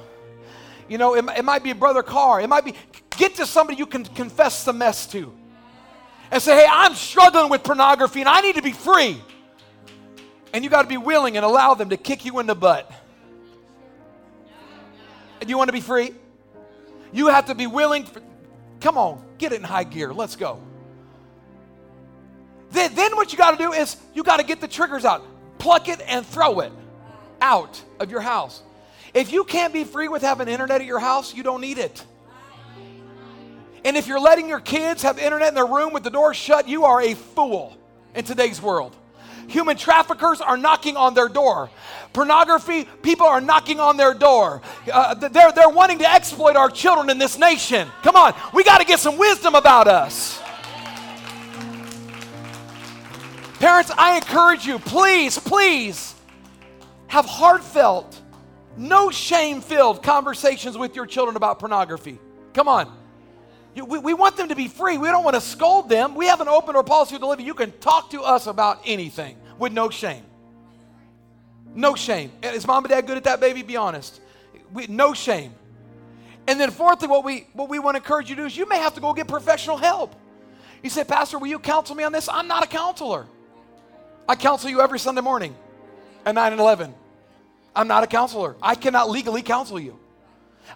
You 0.88 0.99
know, 0.99 1.14
it, 1.14 1.24
it 1.36 1.44
might 1.44 1.62
be 1.62 1.70
a 1.70 1.74
Brother 1.74 2.03
Carr. 2.03 2.40
It 2.40 2.49
might 2.49 2.64
be, 2.64 2.74
get 3.16 3.34
to 3.36 3.46
somebody 3.46 3.78
you 3.78 3.86
can 3.86 4.05
confess 4.05 4.64
the 4.64 4.72
mess 4.72 5.07
to 5.09 5.38
and 6.31 6.43
say, 6.43 6.57
hey, 6.57 6.66
I'm 6.70 6.95
struggling 6.95 7.51
with 7.51 7.62
pornography 7.62 8.20
and 8.20 8.29
I 8.29 8.41
need 8.41 8.57
to 8.57 8.62
be 8.62 8.72
free. 8.72 9.20
And 10.53 10.64
you 10.64 10.70
got 10.70 10.83
to 10.83 10.89
be 10.89 10.97
willing 10.97 11.37
and 11.37 11.45
allow 11.45 11.74
them 11.74 11.91
to 11.91 11.97
kick 11.97 12.24
you 12.24 12.39
in 12.39 12.47
the 12.47 12.55
butt. 12.55 12.91
And 15.41 15.49
you 15.49 15.57
want 15.57 15.68
to 15.68 15.72
be 15.72 15.81
free? 15.81 16.12
You 17.12 17.29
have 17.29 17.47
to 17.47 17.55
be 17.55 17.66
willing. 17.66 18.05
For, 18.05 18.20
come 18.81 18.99
on, 18.99 19.22
get 19.39 19.53
it 19.53 19.57
in 19.57 19.64
high 19.64 19.85
gear. 19.85 20.12
Let's 20.12 20.37
go. 20.37 20.61
Then, 22.70 22.95
then 22.95 23.16
what 23.16 23.33
you 23.33 23.39
got 23.39 23.53
to 23.53 23.57
do 23.57 23.72
is 23.72 23.97
you 24.14 24.22
got 24.22 24.39
to 24.39 24.45
get 24.45 24.61
the 24.61 24.68
triggers 24.68 25.05
out, 25.05 25.24
pluck 25.59 25.89
it 25.89 26.01
and 26.07 26.26
throw 26.26 26.61
it 26.61 26.72
out 27.41 27.83
of 28.01 28.11
your 28.11 28.20
house. 28.20 28.62
If 29.14 29.33
you 29.33 29.45
can't 29.45 29.72
be 29.72 29.85
free 29.85 30.09
with 30.09 30.22
having 30.22 30.49
internet 30.49 30.81
at 30.81 30.87
your 30.87 30.99
house, 30.99 31.35
you 31.35 31.43
don't 31.43 31.61
need 31.61 31.79
it. 31.79 32.05
And 33.85 33.97
if 33.97 34.07
you're 34.07 34.20
letting 34.20 34.49
your 34.49 34.61
kids 34.61 35.03
have 35.03 35.18
internet 35.18 35.49
in 35.49 35.55
their 35.55 35.66
room 35.66 35.93
with 35.93 36.03
the 36.03 36.11
door 36.11 36.35
shut, 36.35 36.68
you 36.68 36.85
are 36.85 37.01
a 37.01 37.14
fool 37.14 37.76
in 38.14 38.24
today's 38.24 38.61
world. 38.61 38.95
Human 39.49 39.76
traffickers 39.76 40.41
are 40.41 40.59
knocking 40.59 40.97
on 40.97 41.14
their 41.14 41.29
door. 41.29 41.70
Pornography, 42.12 42.85
people 43.03 43.26
are 43.26 43.41
knocking 43.41 43.81
on 43.81 43.97
their 43.97 44.12
door. 44.12 44.61
Uh, 44.93 45.14
they're, 45.14 45.53
they're 45.53 45.68
wanting 45.70 45.99
to 45.99 46.12
exploit 46.12 46.55
our 46.57 46.68
children 46.68 47.09
in 47.09 47.18
this 47.18 47.39
nation. 47.39 47.89
Come 48.03 48.16
on, 48.16 48.35
we 48.53 48.62
got 48.62 48.79
to 48.79 48.85
get 48.85 48.99
some 48.99 49.16
wisdom 49.16 49.55
about 49.55 49.89
us. 49.89 50.41
Parents, 53.59 53.91
I 53.97 54.16
encourage 54.16 54.66
you, 54.66 54.79
please, 54.79 55.39
please 55.39 56.14
have 57.09 57.24
heartfelt, 57.24 58.20
no 58.76 59.11
shame 59.11 59.61
filled 59.61 60.03
conversations 60.03 60.76
with 60.76 60.95
your 60.95 61.07
children 61.07 61.37
about 61.37 61.59
pornography. 61.59 62.18
Come 62.53 62.68
on. 62.68 62.97
We, 63.75 63.99
we 63.99 64.14
want 64.14 64.37
them 64.37 64.49
to 64.49 64.57
be 64.57 64.69
free. 64.69 64.99
We 64.99 65.09
don't 65.09 65.25
want 65.25 65.35
to 65.35 65.41
scold 65.41 65.89
them. 65.89 66.14
We 66.14 66.27
have 66.27 66.41
an 66.41 66.49
open 66.49 66.75
door 66.75 66.83
policy 66.83 67.16
the 67.16 67.27
living. 67.27 67.47
You 67.47 67.55
can 67.55 67.73
talk 67.79 68.11
to 68.11 68.23
us 68.23 68.47
about 68.47 68.81
anything 68.85 69.37
with 69.59 69.73
no 69.73 69.91
shame. 69.91 70.25
No 71.75 71.95
shame. 71.95 72.33
Is 72.43 72.66
mom 72.66 72.85
and 72.85 72.91
dad 72.91 73.07
good 73.07 73.16
at 73.16 73.25
that, 73.25 73.41
baby? 73.41 73.62
Be 73.62 73.77
honest. 73.77 74.21
We, 74.73 74.87
no 74.87 75.14
shame. 75.14 75.53
And 76.47 76.59
then 76.59 76.71
fourthly, 76.71 77.09
what 77.09 77.25
we 77.25 77.47
what 77.53 77.69
we 77.69 77.79
want 77.79 77.97
to 77.97 78.03
encourage 78.03 78.31
you 78.31 78.37
to 78.37 78.43
do 78.43 78.47
is 78.47 78.57
you 78.57 78.66
may 78.66 78.79
have 78.79 78.95
to 78.95 79.01
go 79.01 79.12
get 79.12 79.29
professional 79.29 79.77
help. 79.77 80.14
You 80.83 80.91
say, 80.91 81.05
Pastor, 81.05 81.39
will 81.39 81.49
you 81.49 81.59
counsel 81.59 81.95
me 81.95 82.05
on 82.05 82.12
this? 82.12 82.29
I'm 82.29 82.49
not 82.49 82.64
a 82.64 82.66
counselor. 82.66 83.27
I 84.29 84.35
counsel 84.35 84.71
you 84.71 84.81
every 84.81 84.99
Sunday 84.99 85.21
morning 85.21 85.55
at 86.25 86.35
9 86.35 86.53
and 86.53 86.61
11. 86.61 86.95
I'm 87.75 87.89
not 87.89 88.03
a 88.03 88.07
counselor. 88.07 88.57
I 88.62 88.75
cannot 88.75 89.11
legally 89.11 89.43
counsel 89.43 89.79
you. 89.79 89.99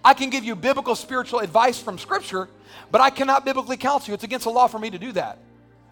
I 0.05 0.15
can 0.15 0.31
give 0.31 0.45
you 0.45 0.57
biblical 0.57 0.95
spiritual 0.95 1.41
advice 1.41 1.79
from 1.79 1.99
Scripture, 1.99 2.49
but 2.91 3.01
I 3.01 3.11
cannot 3.11 3.45
biblically 3.45 3.77
counsel 3.77 4.11
you. 4.11 4.15
It's 4.15 4.25
against 4.25 4.45
the 4.45 4.51
law 4.51 4.67
for 4.67 4.79
me 4.79 4.91
to 4.91 4.99
do 4.99 5.13
that. 5.13 5.39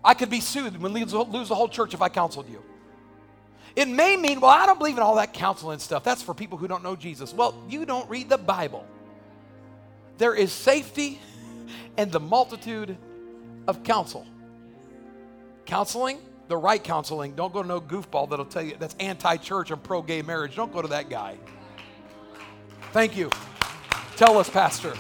I 0.03 0.15
could 0.15 0.31
be 0.31 0.41
sued 0.41 0.75
and 0.75 0.83
lose, 0.83 1.13
lose 1.13 1.49
the 1.49 1.55
whole 1.55 1.69
church 1.69 1.95
if 1.95 2.03
I 2.03 2.09
counseled 2.09 2.49
you. 2.49 2.63
It 3.77 3.89
may 3.89 4.17
mean, 4.17 4.41
well, 4.41 4.51
I 4.51 4.67
don't 4.67 4.79
believe 4.79 4.97
in 4.97 5.03
all 5.03 5.17
that 5.17 5.33
counseling 5.33 5.79
stuff. 5.79 6.03
That's 6.03 6.23
for 6.23 6.35
people 6.35 6.59
who 6.59 6.67
don't 6.67 6.83
know 6.83 6.97
Jesus. 6.97 7.33
Well, 7.33 7.55
you 7.69 7.85
don't 7.85 8.09
read 8.11 8.29
the 8.29 8.39
Bible. 8.39 8.85
There 10.19 10.35
is 10.35 10.53
safety 10.53 11.21
and 11.97 12.11
the 12.11 12.21
multitude 12.21 12.97
of 13.69 13.83
counsel. 13.85 14.27
Counseling, 15.67 16.19
the 16.49 16.57
right 16.57 16.83
counseling, 16.83 17.35
don't 17.35 17.53
go 17.53 17.63
to 17.63 17.69
no 17.69 17.81
goofball 17.81 18.29
that'll 18.29 18.45
tell 18.45 18.63
you 18.63 18.77
that's 18.79 18.97
anti 18.99 19.37
church 19.37 19.71
and 19.71 19.83
pro 19.83 20.03
gay 20.03 20.23
marriage. 20.23 20.57
Don't 20.57 20.73
go 20.73 20.83
to 20.83 20.89
that 20.89 21.09
guy. 21.09 21.37
Thank 22.93 23.17
you. 23.17 23.31
Tell 24.17 24.37
us, 24.37 24.51
Pastor. 24.51 24.95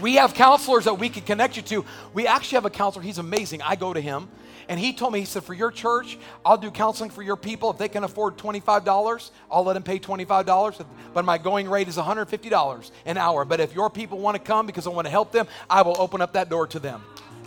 We 0.00 0.14
have 0.14 0.34
counselors 0.34 0.84
that 0.84 0.98
we 0.98 1.08
can 1.08 1.22
connect 1.22 1.56
you 1.56 1.62
to. 1.62 1.84
We 2.14 2.26
actually 2.26 2.56
have 2.56 2.64
a 2.64 2.70
counselor. 2.70 3.02
He's 3.02 3.18
amazing. 3.18 3.62
I 3.62 3.76
go 3.76 3.92
to 3.92 4.00
him. 4.00 4.28
And 4.68 4.78
he 4.78 4.92
told 4.92 5.12
me, 5.12 5.20
he 5.20 5.24
said, 5.26 5.44
for 5.44 5.54
your 5.54 5.70
church, 5.70 6.16
I'll 6.46 6.56
do 6.56 6.70
counseling 6.70 7.10
for 7.10 7.22
your 7.22 7.36
people. 7.36 7.70
If 7.70 7.78
they 7.78 7.88
can 7.88 8.04
afford 8.04 8.38
$25, 8.38 9.30
I'll 9.50 9.64
let 9.64 9.74
them 9.74 9.82
pay 9.82 9.98
$25. 9.98 10.86
But 11.12 11.24
my 11.24 11.36
going 11.36 11.68
rate 11.68 11.88
is 11.88 11.96
$150 11.96 12.90
an 13.04 13.18
hour. 13.18 13.44
But 13.44 13.60
if 13.60 13.74
your 13.74 13.90
people 13.90 14.18
want 14.18 14.36
to 14.36 14.42
come 14.42 14.66
because 14.66 14.86
I 14.86 14.90
want 14.90 15.06
to 15.06 15.10
help 15.10 15.32
them, 15.32 15.46
I 15.68 15.82
will 15.82 16.00
open 16.00 16.22
up 16.22 16.32
that 16.34 16.48
door 16.48 16.66
to 16.68 16.78
them. 16.78 17.02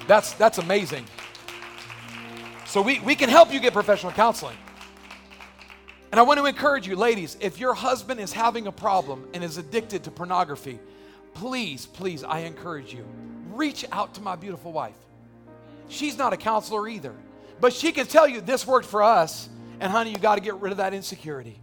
That's, 0.07 0.33
that's 0.33 0.57
amazing. 0.57 1.05
So 2.65 2.81
we, 2.81 2.99
we 2.99 3.15
can 3.15 3.29
help 3.29 3.53
you 3.53 3.59
get 3.59 3.73
professional 3.73 4.11
counseling. 4.11 4.57
And 6.11 6.19
I 6.19 6.23
want 6.23 6.39
to 6.39 6.45
encourage 6.45 6.87
you, 6.87 6.95
ladies, 6.95 7.37
if 7.39 7.59
your 7.59 7.73
husband 7.73 8.19
is 8.19 8.31
having 8.31 8.67
a 8.67 8.71
problem 8.71 9.27
and 9.33 9.43
is 9.43 9.57
addicted 9.57 10.03
to 10.03 10.11
pornography, 10.11 10.79
please, 11.35 11.85
please, 11.85 12.23
I 12.23 12.39
encourage 12.39 12.93
you, 12.93 13.05
reach 13.51 13.85
out 13.91 14.15
to 14.15 14.21
my 14.21 14.35
beautiful 14.35 14.71
wife. 14.71 14.95
She's 15.87 16.17
not 16.17 16.33
a 16.33 16.37
counselor 16.37 16.87
either, 16.87 17.13
but 17.59 17.71
she 17.71 17.91
can 17.91 18.07
tell 18.07 18.27
you 18.27 18.41
this 18.41 18.65
worked 18.65 18.87
for 18.87 19.03
us, 19.03 19.47
and 19.79 19.91
honey, 19.91 20.11
you 20.11 20.17
got 20.17 20.35
to 20.35 20.41
get 20.41 20.55
rid 20.55 20.71
of 20.71 20.77
that 20.79 20.93
insecurity. 20.93 21.59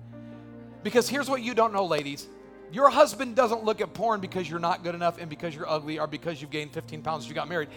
Because 0.82 1.08
here's 1.08 1.28
what 1.28 1.42
you 1.42 1.54
don't 1.54 1.72
know, 1.72 1.84
ladies. 1.84 2.26
Your 2.70 2.88
husband 2.88 3.36
doesn't 3.36 3.64
look 3.64 3.80
at 3.80 3.92
porn 3.92 4.20
because 4.20 4.48
you're 4.48 4.58
not 4.58 4.82
good 4.82 4.94
enough 4.94 5.18
and 5.18 5.28
because 5.28 5.54
you're 5.54 5.68
ugly 5.68 5.98
or 5.98 6.06
because 6.06 6.40
you've 6.40 6.50
gained 6.50 6.72
15 6.72 7.02
pounds 7.02 7.28
you 7.28 7.34
got 7.34 7.48
married. 7.48 7.68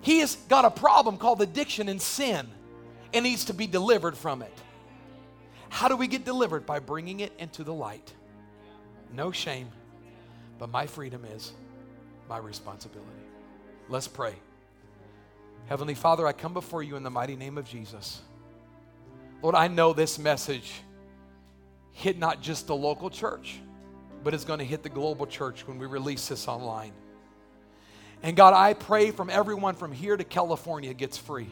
He 0.00 0.20
has 0.20 0.36
got 0.48 0.64
a 0.64 0.70
problem 0.70 1.18
called 1.18 1.42
addiction 1.42 1.88
and 1.88 2.00
sin 2.00 2.46
and 3.12 3.22
needs 3.22 3.44
to 3.46 3.54
be 3.54 3.66
delivered 3.66 4.16
from 4.16 4.40
it. 4.40 4.52
How 5.68 5.88
do 5.88 5.96
we 5.96 6.06
get 6.06 6.24
delivered? 6.24 6.64
By 6.64 6.78
bringing 6.78 7.20
it 7.20 7.32
into 7.38 7.64
the 7.64 7.74
light. 7.74 8.12
No 9.12 9.30
shame, 9.30 9.70
but 10.60 10.70
my 10.70 10.86
freedom 10.86 11.24
is 11.24 11.52
my 12.28 12.36
responsibility. 12.36 13.10
Let's 13.88 14.06
pray. 14.06 14.34
Heavenly 15.66 15.94
Father, 15.94 16.26
I 16.26 16.32
come 16.32 16.52
before 16.52 16.82
you 16.82 16.96
in 16.96 17.02
the 17.02 17.10
mighty 17.10 17.34
name 17.34 17.56
of 17.56 17.64
Jesus. 17.64 18.20
Lord, 19.42 19.54
I 19.54 19.68
know 19.68 19.94
this 19.94 20.18
message 20.18 20.70
hit 21.92 22.18
not 22.18 22.42
just 22.42 22.66
the 22.66 22.76
local 22.76 23.08
church, 23.08 23.58
but 24.22 24.34
it's 24.34 24.44
going 24.44 24.58
to 24.58 24.64
hit 24.64 24.82
the 24.82 24.90
global 24.90 25.26
church 25.26 25.66
when 25.66 25.78
we 25.78 25.86
release 25.86 26.28
this 26.28 26.46
online. 26.46 26.92
And 28.22 28.36
God, 28.36 28.52
I 28.52 28.74
pray 28.74 29.12
from 29.12 29.30
everyone 29.30 29.74
from 29.74 29.92
here 29.92 30.16
to 30.16 30.24
California 30.24 30.92
gets 30.92 31.16
free. 31.16 31.48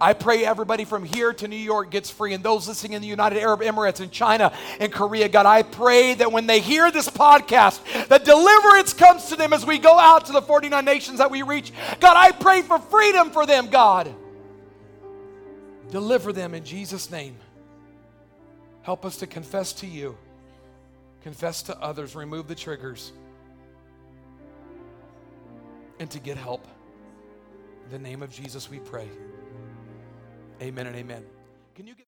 I 0.00 0.12
pray 0.14 0.44
everybody 0.44 0.84
from 0.84 1.04
here 1.04 1.32
to 1.32 1.48
New 1.48 1.56
York 1.56 1.90
gets 1.90 2.10
free, 2.10 2.32
and 2.32 2.42
those 2.42 2.66
listening 2.66 2.94
in 2.94 3.02
the 3.02 3.08
United 3.08 3.38
Arab 3.38 3.60
Emirates 3.60 4.00
and 4.00 4.10
China 4.10 4.52
and 4.78 4.92
Korea, 4.92 5.28
God, 5.28 5.46
I 5.46 5.62
pray 5.62 6.14
that 6.14 6.32
when 6.32 6.46
they 6.46 6.60
hear 6.60 6.90
this 6.90 7.08
podcast, 7.08 7.80
that 8.08 8.24
deliverance 8.24 8.92
comes 8.92 9.26
to 9.26 9.36
them 9.36 9.52
as 9.52 9.66
we 9.66 9.78
go 9.78 9.98
out 9.98 10.26
to 10.26 10.32
the 10.32 10.42
49 10.42 10.84
nations 10.84 11.18
that 11.18 11.30
we 11.30 11.42
reach. 11.42 11.72
God, 12.00 12.16
I 12.16 12.32
pray 12.32 12.62
for 12.62 12.78
freedom 12.78 13.30
for 13.30 13.46
them, 13.46 13.68
God. 13.68 14.14
Deliver 15.90 16.32
them 16.32 16.54
in 16.54 16.64
Jesus' 16.64 17.10
name. 17.10 17.36
Help 18.82 19.04
us 19.04 19.16
to 19.18 19.26
confess 19.26 19.72
to 19.74 19.86
you, 19.86 20.16
confess 21.22 21.62
to 21.64 21.78
others, 21.78 22.16
remove 22.16 22.48
the 22.48 22.54
triggers, 22.54 23.12
and 25.98 26.10
to 26.10 26.18
get 26.18 26.38
help. 26.38 26.66
In 27.84 27.90
the 27.90 27.98
name 27.98 28.22
of 28.22 28.32
Jesus, 28.32 28.70
we 28.70 28.78
pray. 28.78 29.08
Amen 30.60 30.86
and 30.86 30.96
amen. 30.96 31.24
Can 31.74 31.86
you 31.86 31.94
get 31.94 31.98